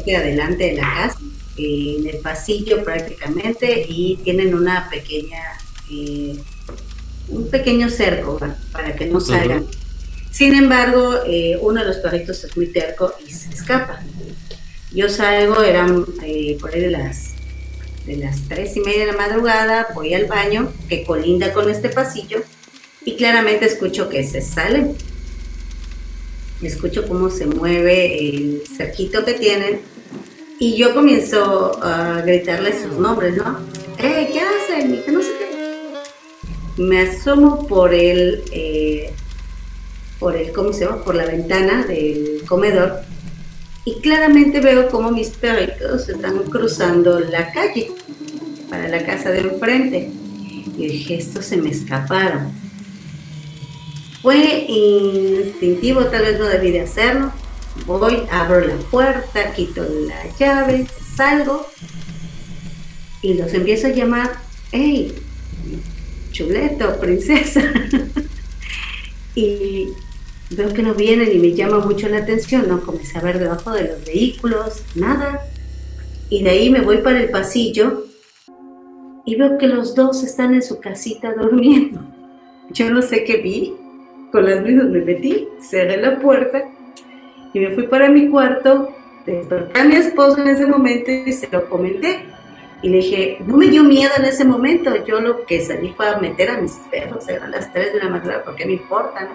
en 0.07 0.17
adelante 0.17 0.65
de 0.65 0.73
la 0.75 0.83
casa, 0.83 1.19
eh, 1.57 1.97
en 1.99 2.07
el 2.09 2.19
pasillo 2.19 2.83
prácticamente, 2.85 3.87
y 3.89 4.17
tienen 4.25 4.55
una 4.55 4.89
pequeña, 4.91 5.43
eh, 5.91 6.37
un 7.29 7.49
pequeño 7.51 7.89
cerco 7.91 8.39
para 8.73 8.95
que 8.95 9.07
no 9.07 9.21
salgan. 9.21 9.67
Sin 10.31 10.55
embargo, 10.55 11.21
uno 11.61 11.81
de 11.81 11.87
los 11.87 11.99
perritos 11.99 12.43
es 12.43 12.57
muy 12.57 12.67
terco 12.67 13.15
y 13.25 13.31
se 13.31 13.51
escapa. 13.51 14.03
Yo 14.93 15.09
salgo, 15.09 15.63
eran 15.63 16.05
por 16.61 16.75
ahí 16.75 16.81
de 16.81 16.91
las 16.91 17.35
de 18.05 18.17
las 18.17 18.43
tres 18.49 18.77
y 18.77 18.81
media 18.81 19.07
de 19.07 19.13
la 19.13 19.19
madrugada, 19.19 19.87
voy 19.95 20.13
al 20.13 20.27
baño 20.27 20.71
que 20.91 21.05
colinda 21.05 21.55
con 21.55 21.71
este 21.71 21.89
pasillo 21.89 22.43
y 23.05 23.17
claramente 23.17 23.65
escucho 23.65 24.09
que 24.09 24.25
se 24.25 24.43
sale 24.43 24.95
escucho 26.69 27.07
cómo 27.07 27.31
se 27.31 27.47
mueve 27.47 28.19
el 28.19 28.63
cerquito 28.67 29.25
que 29.25 29.35
tienen 29.35 29.81
y 30.59 30.77
yo 30.77 30.95
comienzo 30.95 31.83
a 31.83 32.23
gritarles 32.23 32.83
sus 32.83 32.99
nombres, 32.99 33.37
¿no? 33.37 33.59
¡Eh, 33.99 34.31
qué 34.33 34.41
hacen! 34.41 35.03
Y 35.07 35.11
no 35.11 35.21
sé 35.21 35.29
qué. 35.39 36.83
Me 36.83 37.01
asomo 37.01 37.67
por 37.67 37.93
el, 37.93 38.43
eh, 38.53 39.13
por 40.19 40.37
el, 40.37 40.53
¿cómo 40.53 40.73
se 40.73 40.85
llama? 40.85 41.03
Por 41.03 41.15
la 41.15 41.27
ventana 41.27 41.85
del 41.85 42.43
comedor 42.47 43.01
y 43.85 44.01
claramente 44.01 44.61
veo 44.61 44.89
cómo 44.89 45.11
mis 45.11 45.29
perritos 45.31 46.09
están 46.09 46.39
cruzando 46.45 47.21
la 47.21 47.53
calle 47.53 47.93
para 48.71 48.89
la 48.89 49.05
casa 49.05 49.31
de 49.31 49.41
enfrente. 49.41 50.11
Y 50.79 50.87
dije, 50.87 51.17
estos 51.17 51.45
se 51.45 51.59
me 51.59 51.71
escaparon 51.71 52.64
fue 54.25 54.65
instintivo, 54.69 56.07
tal 56.07 56.23
vez 56.23 56.39
no 56.39 56.47
debí 56.47 56.71
de 56.71 56.81
hacerlo. 56.81 57.31
Voy, 57.85 58.23
abro 58.31 58.67
la 58.67 58.77
puerta, 58.91 59.53
quito 59.53 59.87
la 60.09 60.35
llave, 60.39 60.87
salgo 61.15 61.67
y 63.21 63.35
los 63.35 63.53
empiezo 63.53 63.89
a 63.89 63.91
llamar, 63.91 64.31
hey, 64.73 65.15
chuleto, 66.33 66.99
princesa. 66.99 67.61
y 69.35 69.89
veo 70.49 70.73
que 70.73 70.83
no 70.83 70.95
vienen 70.95 71.31
y 71.31 71.39
me 71.39 71.53
llama 71.53 71.81
mucho 71.81 72.09
la 72.09 72.19
atención, 72.19 72.67
no 72.67 72.81
comencé 72.81 73.19
a 73.19 73.21
ver 73.21 73.39
debajo 73.39 73.73
de 73.73 73.89
los 73.89 74.07
vehículos, 74.07 74.85
nada. 74.95 75.47
Y 76.31 76.43
de 76.43 76.49
ahí 76.49 76.71
me 76.71 76.81
voy 76.81 77.03
para 77.03 77.21
el 77.21 77.29
pasillo 77.29 78.07
y 79.27 79.37
veo 79.37 79.59
que 79.59 79.67
los 79.67 79.95
dos 79.95 80.25
están 80.25 80.55
en 80.55 80.63
su 80.63 80.81
casita 80.81 81.35
durmiendo. 81.35 82.01
Yo 82.71 82.89
no 82.89 83.03
sé 83.03 83.25
qué 83.25 83.37
vi, 83.37 83.75
con 84.35 84.47
las 84.47 84.63
mismas 84.63 84.87
me 84.87 85.01
metí, 85.01 85.47
cerré 85.61 85.97
la 85.97 86.19
puerta 86.19 86.65
y 87.53 87.61
me 87.61 87.71
fui 87.71 87.87
para 87.87 88.09
mi 88.09 88.29
cuarto, 88.29 88.89
desperté 89.25 89.79
a 89.79 89.85
mi 89.85 89.95
esposo 89.95 90.41
en 90.41 90.49
ese 90.49 90.67
momento 90.67 91.09
y 91.09 91.33
se 91.33 91.49
lo 91.53 91.71
comenté. 91.71 92.25
Y 92.83 92.89
le 92.89 92.97
dije, 92.97 93.39
no 93.47 93.57
me 93.57 93.69
dio 93.69 93.85
miedo 93.85 94.11
en 94.19 94.25
ese 94.25 94.45
momento, 94.45 94.93
yo 95.05 95.21
lo 95.21 95.47
que 95.47 95.61
salí 95.61 95.95
fue 95.97 96.09
a 96.09 96.19
meter 96.19 96.51
a 96.51 96.61
mis 96.61 96.73
perros, 96.91 97.29
eran 97.29 97.53
las 97.53 97.73
3 97.73 97.93
de 97.93 97.99
la 98.01 98.09
madrugada, 98.09 98.43
porque 98.43 98.67
me 98.67 98.73
importa, 98.73 99.29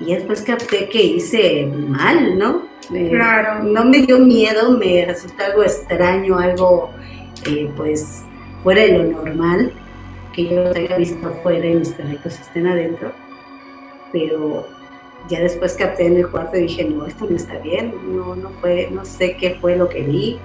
Y 0.00 0.14
después 0.14 0.40
capté 0.40 0.88
que 0.88 1.02
hice 1.02 1.66
mal, 1.66 2.38
¿no? 2.38 2.62
claro. 3.10 3.62
No 3.62 3.84
me 3.84 3.98
dio 3.98 4.18
miedo, 4.20 4.70
me 4.70 5.04
resulta 5.04 5.46
algo 5.46 5.64
extraño, 5.64 6.38
algo, 6.38 6.90
eh, 7.46 7.70
pues, 7.76 8.22
fuera 8.62 8.80
de 8.84 8.98
lo 8.98 9.04
normal, 9.04 9.70
que 10.32 10.48
yo 10.48 10.70
haya 10.74 10.96
visto 10.96 11.28
afuera 11.28 11.66
y 11.66 11.74
mis 11.74 11.90
perritos 11.90 12.40
estén 12.40 12.66
adentro 12.68 13.12
pero 14.14 14.64
ya 15.28 15.40
después 15.40 15.74
capté 15.74 16.06
en 16.06 16.18
el 16.18 16.28
cuarto 16.28 16.56
y 16.56 16.62
dije, 16.62 16.84
no, 16.84 17.04
esto 17.04 17.26
no 17.28 17.36
está 17.36 17.58
bien, 17.58 17.92
no, 18.14 18.36
no 18.36 18.50
fue, 18.60 18.88
no 18.92 19.04
sé 19.04 19.36
qué 19.36 19.56
fue 19.60 19.76
lo 19.76 19.88
que 19.88 20.02
vi. 20.02 20.38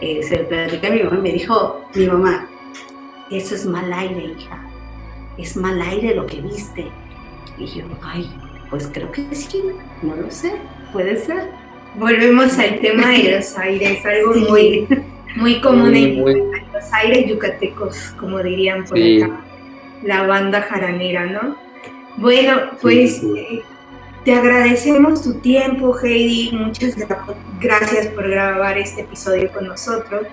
Eh, 0.00 0.22
se 0.24 0.38
lo 0.38 0.48
platicé 0.48 0.86
a 0.88 0.90
mi 0.90 1.02
mamá 1.02 1.16
y 1.18 1.22
me 1.22 1.32
dijo, 1.32 1.80
mi 1.94 2.06
mamá, 2.06 2.48
eso 3.30 3.54
es 3.54 3.64
mal 3.64 3.90
aire, 3.92 4.34
hija, 4.36 4.68
es 5.38 5.56
mal 5.56 5.80
aire 5.80 6.14
lo 6.14 6.26
que 6.26 6.40
viste. 6.40 6.86
Y 7.58 7.66
yo, 7.66 7.84
ay, 8.02 8.28
pues 8.68 8.90
creo 8.92 9.10
que 9.12 9.34
sí, 9.34 9.62
no 10.02 10.16
lo 10.16 10.30
sé, 10.30 10.52
puede 10.92 11.16
ser. 11.16 11.48
Volvemos 11.94 12.58
al 12.58 12.80
tema 12.80 13.10
de 13.10 13.36
los 13.36 13.56
aires, 13.56 14.04
algo 14.04 14.34
muy, 14.50 14.86
muy 15.36 15.60
común 15.60 15.94
en 15.94 16.18
los 16.18 16.92
aires 16.92 17.26
yucatecos, 17.26 18.12
como 18.18 18.42
dirían 18.42 18.84
por 18.84 18.98
acá, 18.98 19.40
la 20.02 20.26
banda 20.26 20.60
jaranera, 20.62 21.24
¿no? 21.24 21.65
Bueno, 22.16 22.70
pues 22.80 23.22
eh, 23.22 23.62
te 24.24 24.34
agradecemos 24.34 25.22
tu 25.22 25.34
tiempo, 25.34 25.94
Heidi. 26.02 26.50
Muchas 26.52 26.94
gracias 27.60 28.06
por 28.08 28.28
grabar 28.28 28.78
este 28.78 29.02
episodio 29.02 29.52
con 29.52 29.68
nosotros. 29.68 30.26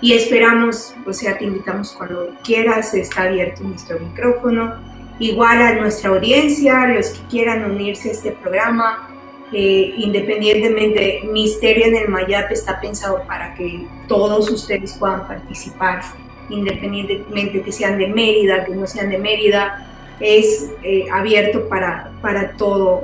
Y 0.00 0.14
esperamos, 0.14 0.94
o 1.06 1.12
sea, 1.12 1.38
te 1.38 1.44
invitamos 1.44 1.92
cuando 1.92 2.30
quieras, 2.42 2.92
está 2.94 3.22
abierto 3.22 3.62
nuestro 3.62 4.00
micrófono. 4.00 4.74
Igual 5.20 5.62
a 5.62 5.74
nuestra 5.76 6.10
audiencia, 6.10 6.86
los 6.88 7.10
que 7.10 7.26
quieran 7.28 7.70
unirse 7.70 8.08
a 8.08 8.12
este 8.12 8.32
programa, 8.32 9.08
eh, 9.52 9.94
independientemente, 9.96 11.22
Misterio 11.32 11.86
en 11.86 11.96
el 11.96 12.08
Mayap 12.08 12.50
está 12.50 12.80
pensado 12.80 13.22
para 13.26 13.54
que 13.54 13.86
todos 14.08 14.50
ustedes 14.50 14.92
puedan 14.94 15.26
participar, 15.26 16.02
independientemente 16.50 17.62
que 17.62 17.72
sean 17.72 17.96
de 17.96 18.08
Mérida, 18.08 18.64
que 18.64 18.74
no 18.74 18.86
sean 18.86 19.08
de 19.10 19.18
Mérida, 19.18 19.88
es 20.20 20.70
eh, 20.82 21.04
abierto 21.12 21.68
para, 21.68 22.12
para 22.20 22.52
todo. 22.56 23.02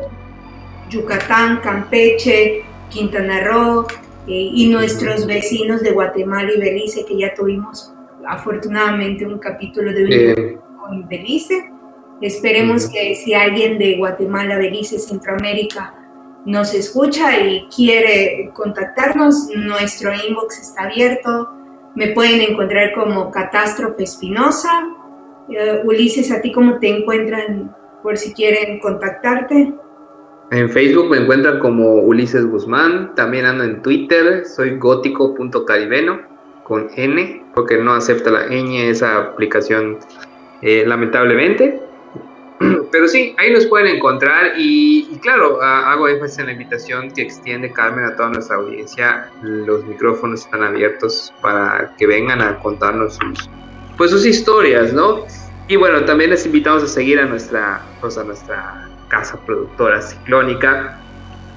Yucatán, 0.90 1.60
Campeche, 1.60 2.64
Quintana 2.88 3.40
Roo 3.44 3.86
eh, 4.26 4.50
y 4.52 4.68
nuestros 4.68 5.26
vecinos 5.26 5.82
de 5.82 5.92
Guatemala 5.92 6.50
y 6.54 6.60
Belice, 6.60 7.04
que 7.04 7.16
ya 7.16 7.34
tuvimos 7.34 7.92
afortunadamente 8.26 9.26
un 9.26 9.38
capítulo 9.38 9.92
de 9.92 10.58
un 10.90 11.08
Belice. 11.08 11.70
Esperemos 12.20 12.88
que 12.88 13.14
si 13.16 13.34
alguien 13.34 13.78
de 13.78 13.96
Guatemala, 13.96 14.56
Belice, 14.56 14.98
Centroamérica 14.98 15.94
nos 16.46 16.74
escucha 16.74 17.40
y 17.40 17.66
quiere 17.74 18.50
contactarnos, 18.52 19.48
nuestro 19.56 20.12
inbox 20.12 20.60
está 20.60 20.84
abierto. 20.84 21.50
Me 21.94 22.08
pueden 22.08 22.40
encontrar 22.40 22.92
como 22.92 23.30
Catástrofe 23.30 24.04
Espinosa 24.04 24.84
eh, 25.50 25.82
Ulises, 25.84 26.30
¿a 26.30 26.40
ti 26.40 26.52
cómo 26.52 26.78
te 26.78 26.88
encuentran 26.88 27.74
por 28.02 28.16
si 28.16 28.32
quieren 28.32 28.80
contactarte? 28.80 29.74
En 30.50 30.70
Facebook 30.70 31.10
me 31.10 31.18
encuentran 31.18 31.58
como 31.58 31.94
Ulises 32.02 32.46
Guzmán, 32.46 33.14
también 33.14 33.46
ando 33.46 33.64
en 33.64 33.82
Twitter, 33.82 34.44
soy 34.44 34.78
gótico.caribeno 34.78 36.20
con 36.64 36.88
N, 36.96 37.44
porque 37.54 37.78
no 37.78 37.94
acepta 37.94 38.30
la 38.30 38.46
ñ 38.48 38.90
esa 38.90 39.18
aplicación 39.18 39.98
eh, 40.62 40.84
lamentablemente. 40.86 41.80
Pero 42.92 43.08
sí, 43.08 43.34
ahí 43.38 43.52
nos 43.52 43.66
pueden 43.66 43.96
encontrar 43.96 44.52
y, 44.56 45.18
claro, 45.20 45.60
hago 45.60 46.08
énfasis 46.08 46.38
en 46.38 46.46
la 46.46 46.52
invitación 46.52 47.10
que 47.10 47.22
extiende 47.22 47.72
Carmen 47.72 48.04
a 48.04 48.16
toda 48.16 48.30
nuestra 48.30 48.56
audiencia. 48.56 49.28
Los 49.42 49.84
micrófonos 49.84 50.40
están 50.44 50.62
abiertos 50.62 51.34
para 51.42 51.94
que 51.98 52.06
vengan 52.06 52.40
a 52.40 52.58
contarnos 52.60 53.14
sus, 53.14 53.50
pues 53.96 54.10
sus 54.10 54.26
historias, 54.26 54.92
¿no? 54.92 55.24
Y 55.68 55.76
bueno, 55.76 56.04
también 56.04 56.30
les 56.30 56.44
invitamos 56.44 56.82
a 56.82 56.86
seguir 56.86 57.18
a 57.18 57.26
nuestra, 57.26 57.86
pues 58.00 58.18
a 58.18 58.24
nuestra 58.24 58.90
casa 59.08 59.40
productora 59.44 60.02
Ciclónica 60.02 61.00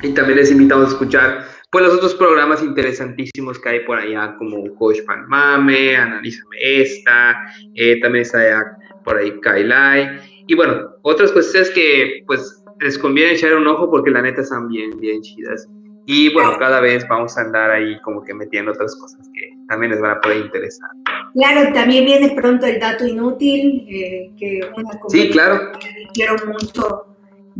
y 0.01 0.13
también 0.13 0.37
les 0.39 0.51
invitamos 0.51 0.85
a 0.85 0.89
escuchar 0.89 1.45
pues 1.69 1.83
los 1.83 1.95
otros 1.95 2.15
programas 2.15 2.63
interesantísimos 2.63 3.59
que 3.59 3.69
hay 3.69 3.79
por 3.81 3.97
allá 3.97 4.35
como 4.37 4.73
Coach 4.75 4.99
Pan 5.05 5.27
Mame, 5.27 5.97
Analízame 5.97 6.55
Esta, 6.61 7.37
eh, 7.75 7.99
también 7.99 8.21
está 8.21 8.77
por 9.03 9.17
ahí 9.17 9.37
Kailai 9.41 10.19
y 10.47 10.55
bueno, 10.55 10.91
otras 11.01 11.31
cosas 11.33 11.69
que 11.71 12.23
pues 12.25 12.63
les 12.79 12.97
conviene 12.97 13.33
echar 13.33 13.55
un 13.55 13.67
ojo 13.67 13.89
porque 13.89 14.11
la 14.11 14.21
neta 14.21 14.41
están 14.41 14.69
bien, 14.69 14.97
bien 14.99 15.21
chidas. 15.21 15.67
Y 16.05 16.33
bueno, 16.33 16.57
cada 16.57 16.79
vez 16.79 17.05
vamos 17.09 17.37
a 17.37 17.41
andar 17.41 17.69
ahí 17.69 17.99
como 18.01 18.23
que 18.23 18.33
metiendo 18.33 18.71
otras 18.71 18.95
cosas 18.95 19.27
que 19.33 19.49
también 19.67 19.91
les 19.91 19.99
van 19.99 20.11
a 20.11 20.21
poder 20.21 20.37
interesar. 20.37 20.89
Claro, 21.33 21.73
también 21.73 22.05
viene 22.05 22.29
pronto 22.29 22.65
el 22.65 22.79
dato 22.79 23.05
inútil, 23.05 23.85
eh, 23.89 24.31
que 24.37 24.61
una 24.75 24.99
sí, 25.09 25.29
claro. 25.29 25.71
que 25.79 26.07
quiero 26.13 26.35
mucho 26.47 27.05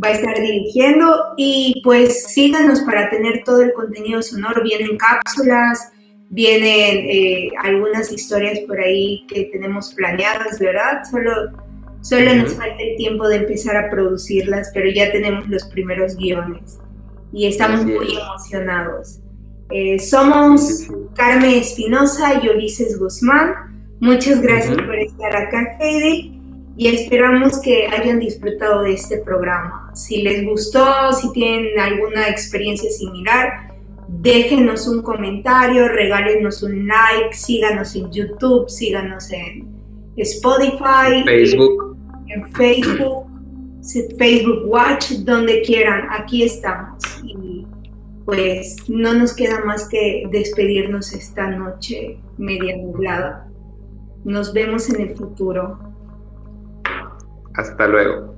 va 0.02 0.08
a 0.08 0.12
estar 0.12 0.40
dirigiendo. 0.40 1.34
Y 1.36 1.80
pues 1.84 2.24
síganos 2.32 2.80
para 2.80 3.08
tener 3.10 3.42
todo 3.44 3.62
el 3.62 3.72
contenido 3.72 4.22
sonoro. 4.22 4.62
Vienen 4.62 4.96
cápsulas, 4.96 5.92
vienen 6.30 7.06
eh, 7.08 7.50
algunas 7.62 8.12
historias 8.12 8.60
por 8.60 8.80
ahí 8.80 9.24
que 9.28 9.44
tenemos 9.44 9.94
planeadas, 9.94 10.58
¿verdad? 10.58 11.02
Solo, 11.10 11.52
Solo 12.00 12.32
nos 12.36 12.54
falta 12.54 12.80
el 12.80 12.96
tiempo 12.96 13.28
de 13.28 13.36
empezar 13.36 13.76
a 13.76 13.90
producirlas, 13.90 14.70
pero 14.72 14.88
ya 14.88 15.10
tenemos 15.10 15.48
los 15.48 15.64
primeros 15.64 16.16
guiones 16.16 16.78
y 17.32 17.46
estamos 17.46 17.84
muy 17.84 18.16
emocionados. 18.16 19.20
Eh, 19.70 19.98
somos 19.98 20.88
Carmen 21.14 21.50
Espinosa 21.50 22.40
y 22.42 22.48
Ulises 22.48 22.98
Guzmán. 22.98 23.54
Muchas 24.00 24.40
gracias 24.40 24.76
por 24.76 24.94
estar 24.94 25.36
acá, 25.36 25.76
Heidi, 25.80 26.40
y 26.76 26.88
esperamos 26.88 27.60
que 27.60 27.86
hayan 27.88 28.20
disfrutado 28.20 28.82
de 28.82 28.94
este 28.94 29.18
programa. 29.18 29.90
Si 29.94 30.22
les 30.22 30.44
gustó, 30.44 31.12
si 31.12 31.30
tienen 31.32 31.78
alguna 31.78 32.28
experiencia 32.28 32.90
similar, 32.90 33.72
déjenos 34.08 34.88
un 34.88 35.02
comentario, 35.02 35.88
regálenos 35.88 36.62
un 36.62 36.86
like, 36.86 37.34
síganos 37.34 37.94
en 37.94 38.10
YouTube, 38.10 38.70
síganos 38.70 39.30
en 39.32 39.68
Spotify, 40.16 41.24
Facebook, 41.24 41.96
en 42.28 42.52
Facebook, 42.54 43.26
Facebook 44.18 44.62
Watch, 44.66 45.10
donde 45.24 45.60
quieran. 45.62 46.08
Aquí 46.10 46.44
estamos. 46.44 47.17
Pues 48.28 48.76
no 48.90 49.14
nos 49.14 49.32
queda 49.32 49.64
más 49.64 49.88
que 49.88 50.28
despedirnos 50.30 51.14
esta 51.14 51.48
noche 51.48 52.20
media 52.36 52.76
nublada. 52.76 53.48
Nos 54.22 54.52
vemos 54.52 54.90
en 54.90 55.00
el 55.00 55.16
futuro. 55.16 55.78
Hasta 57.54 57.88
luego. 57.88 58.34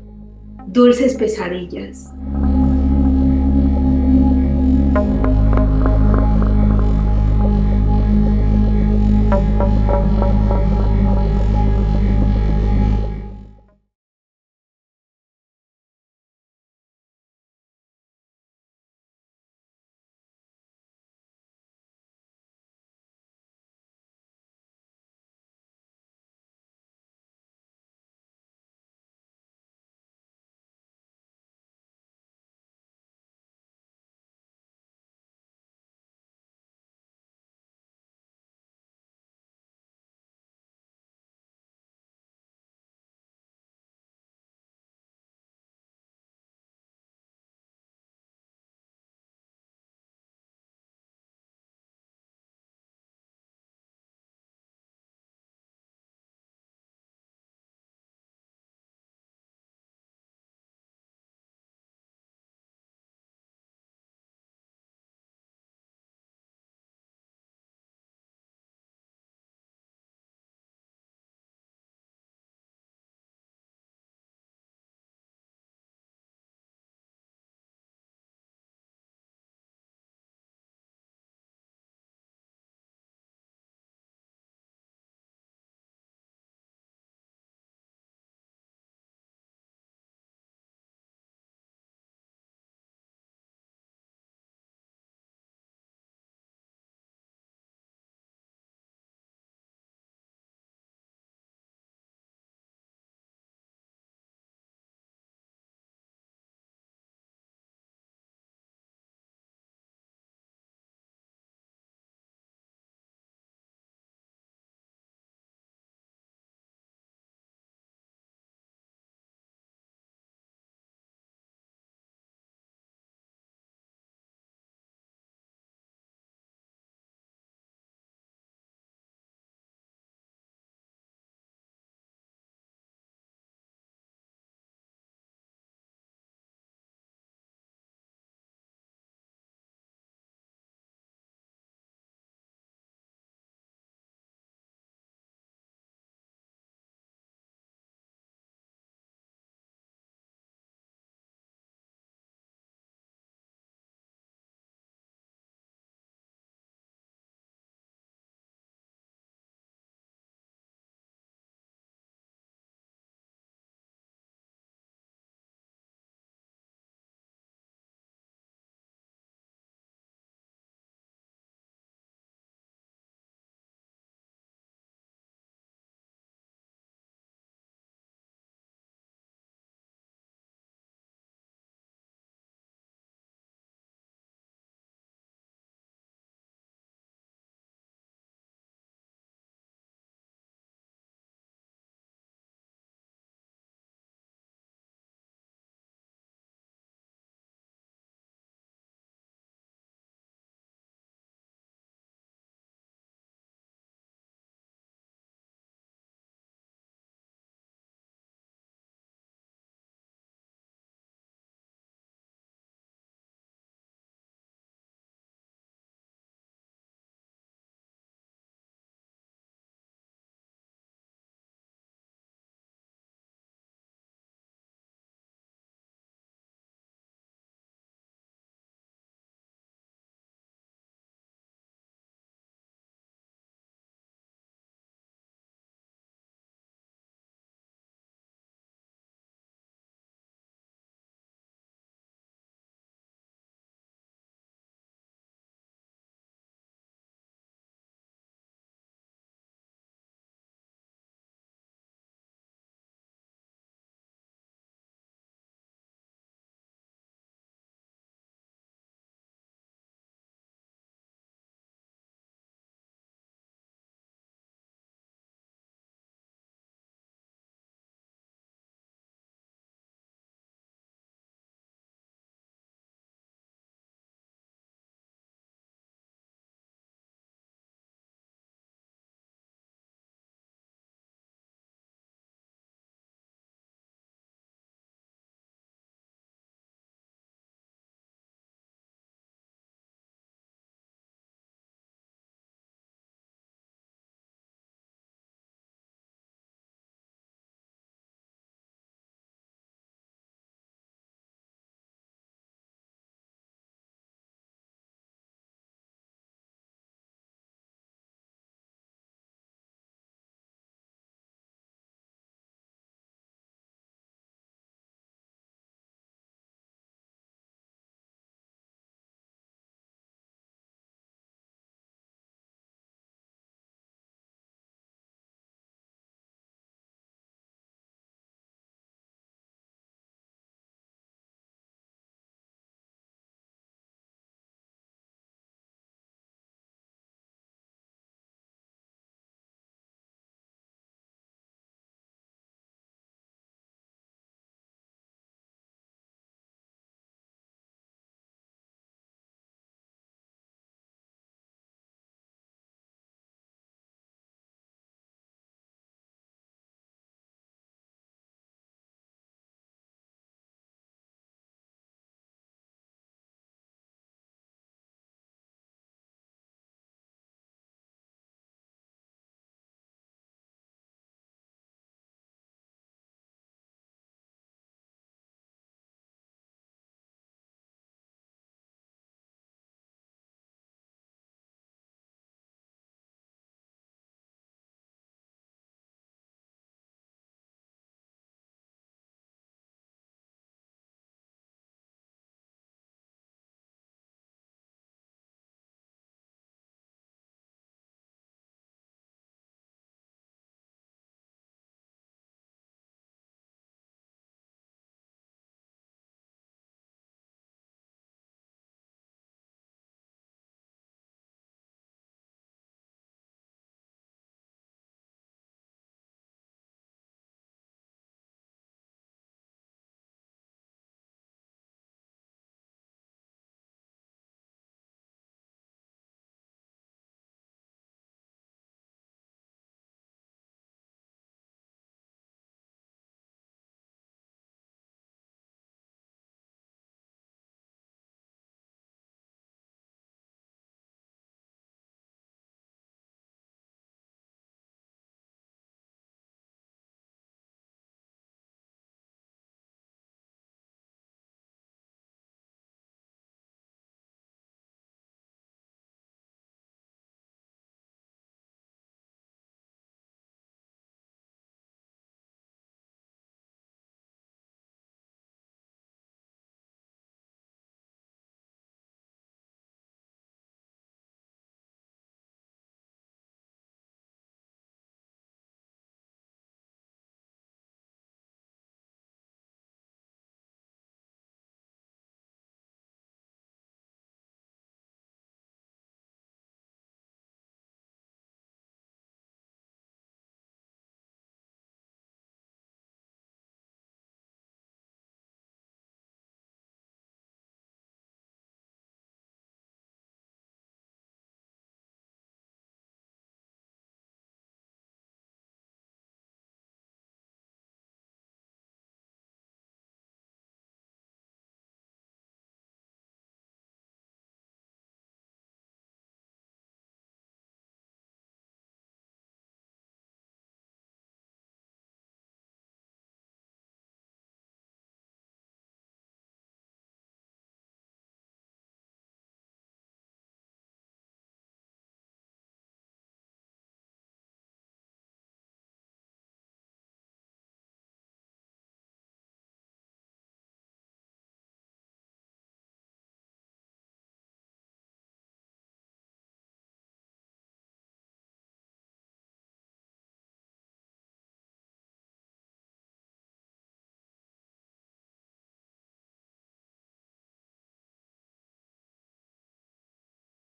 Dulces 0.68 1.16
pesadillas. 1.16 2.08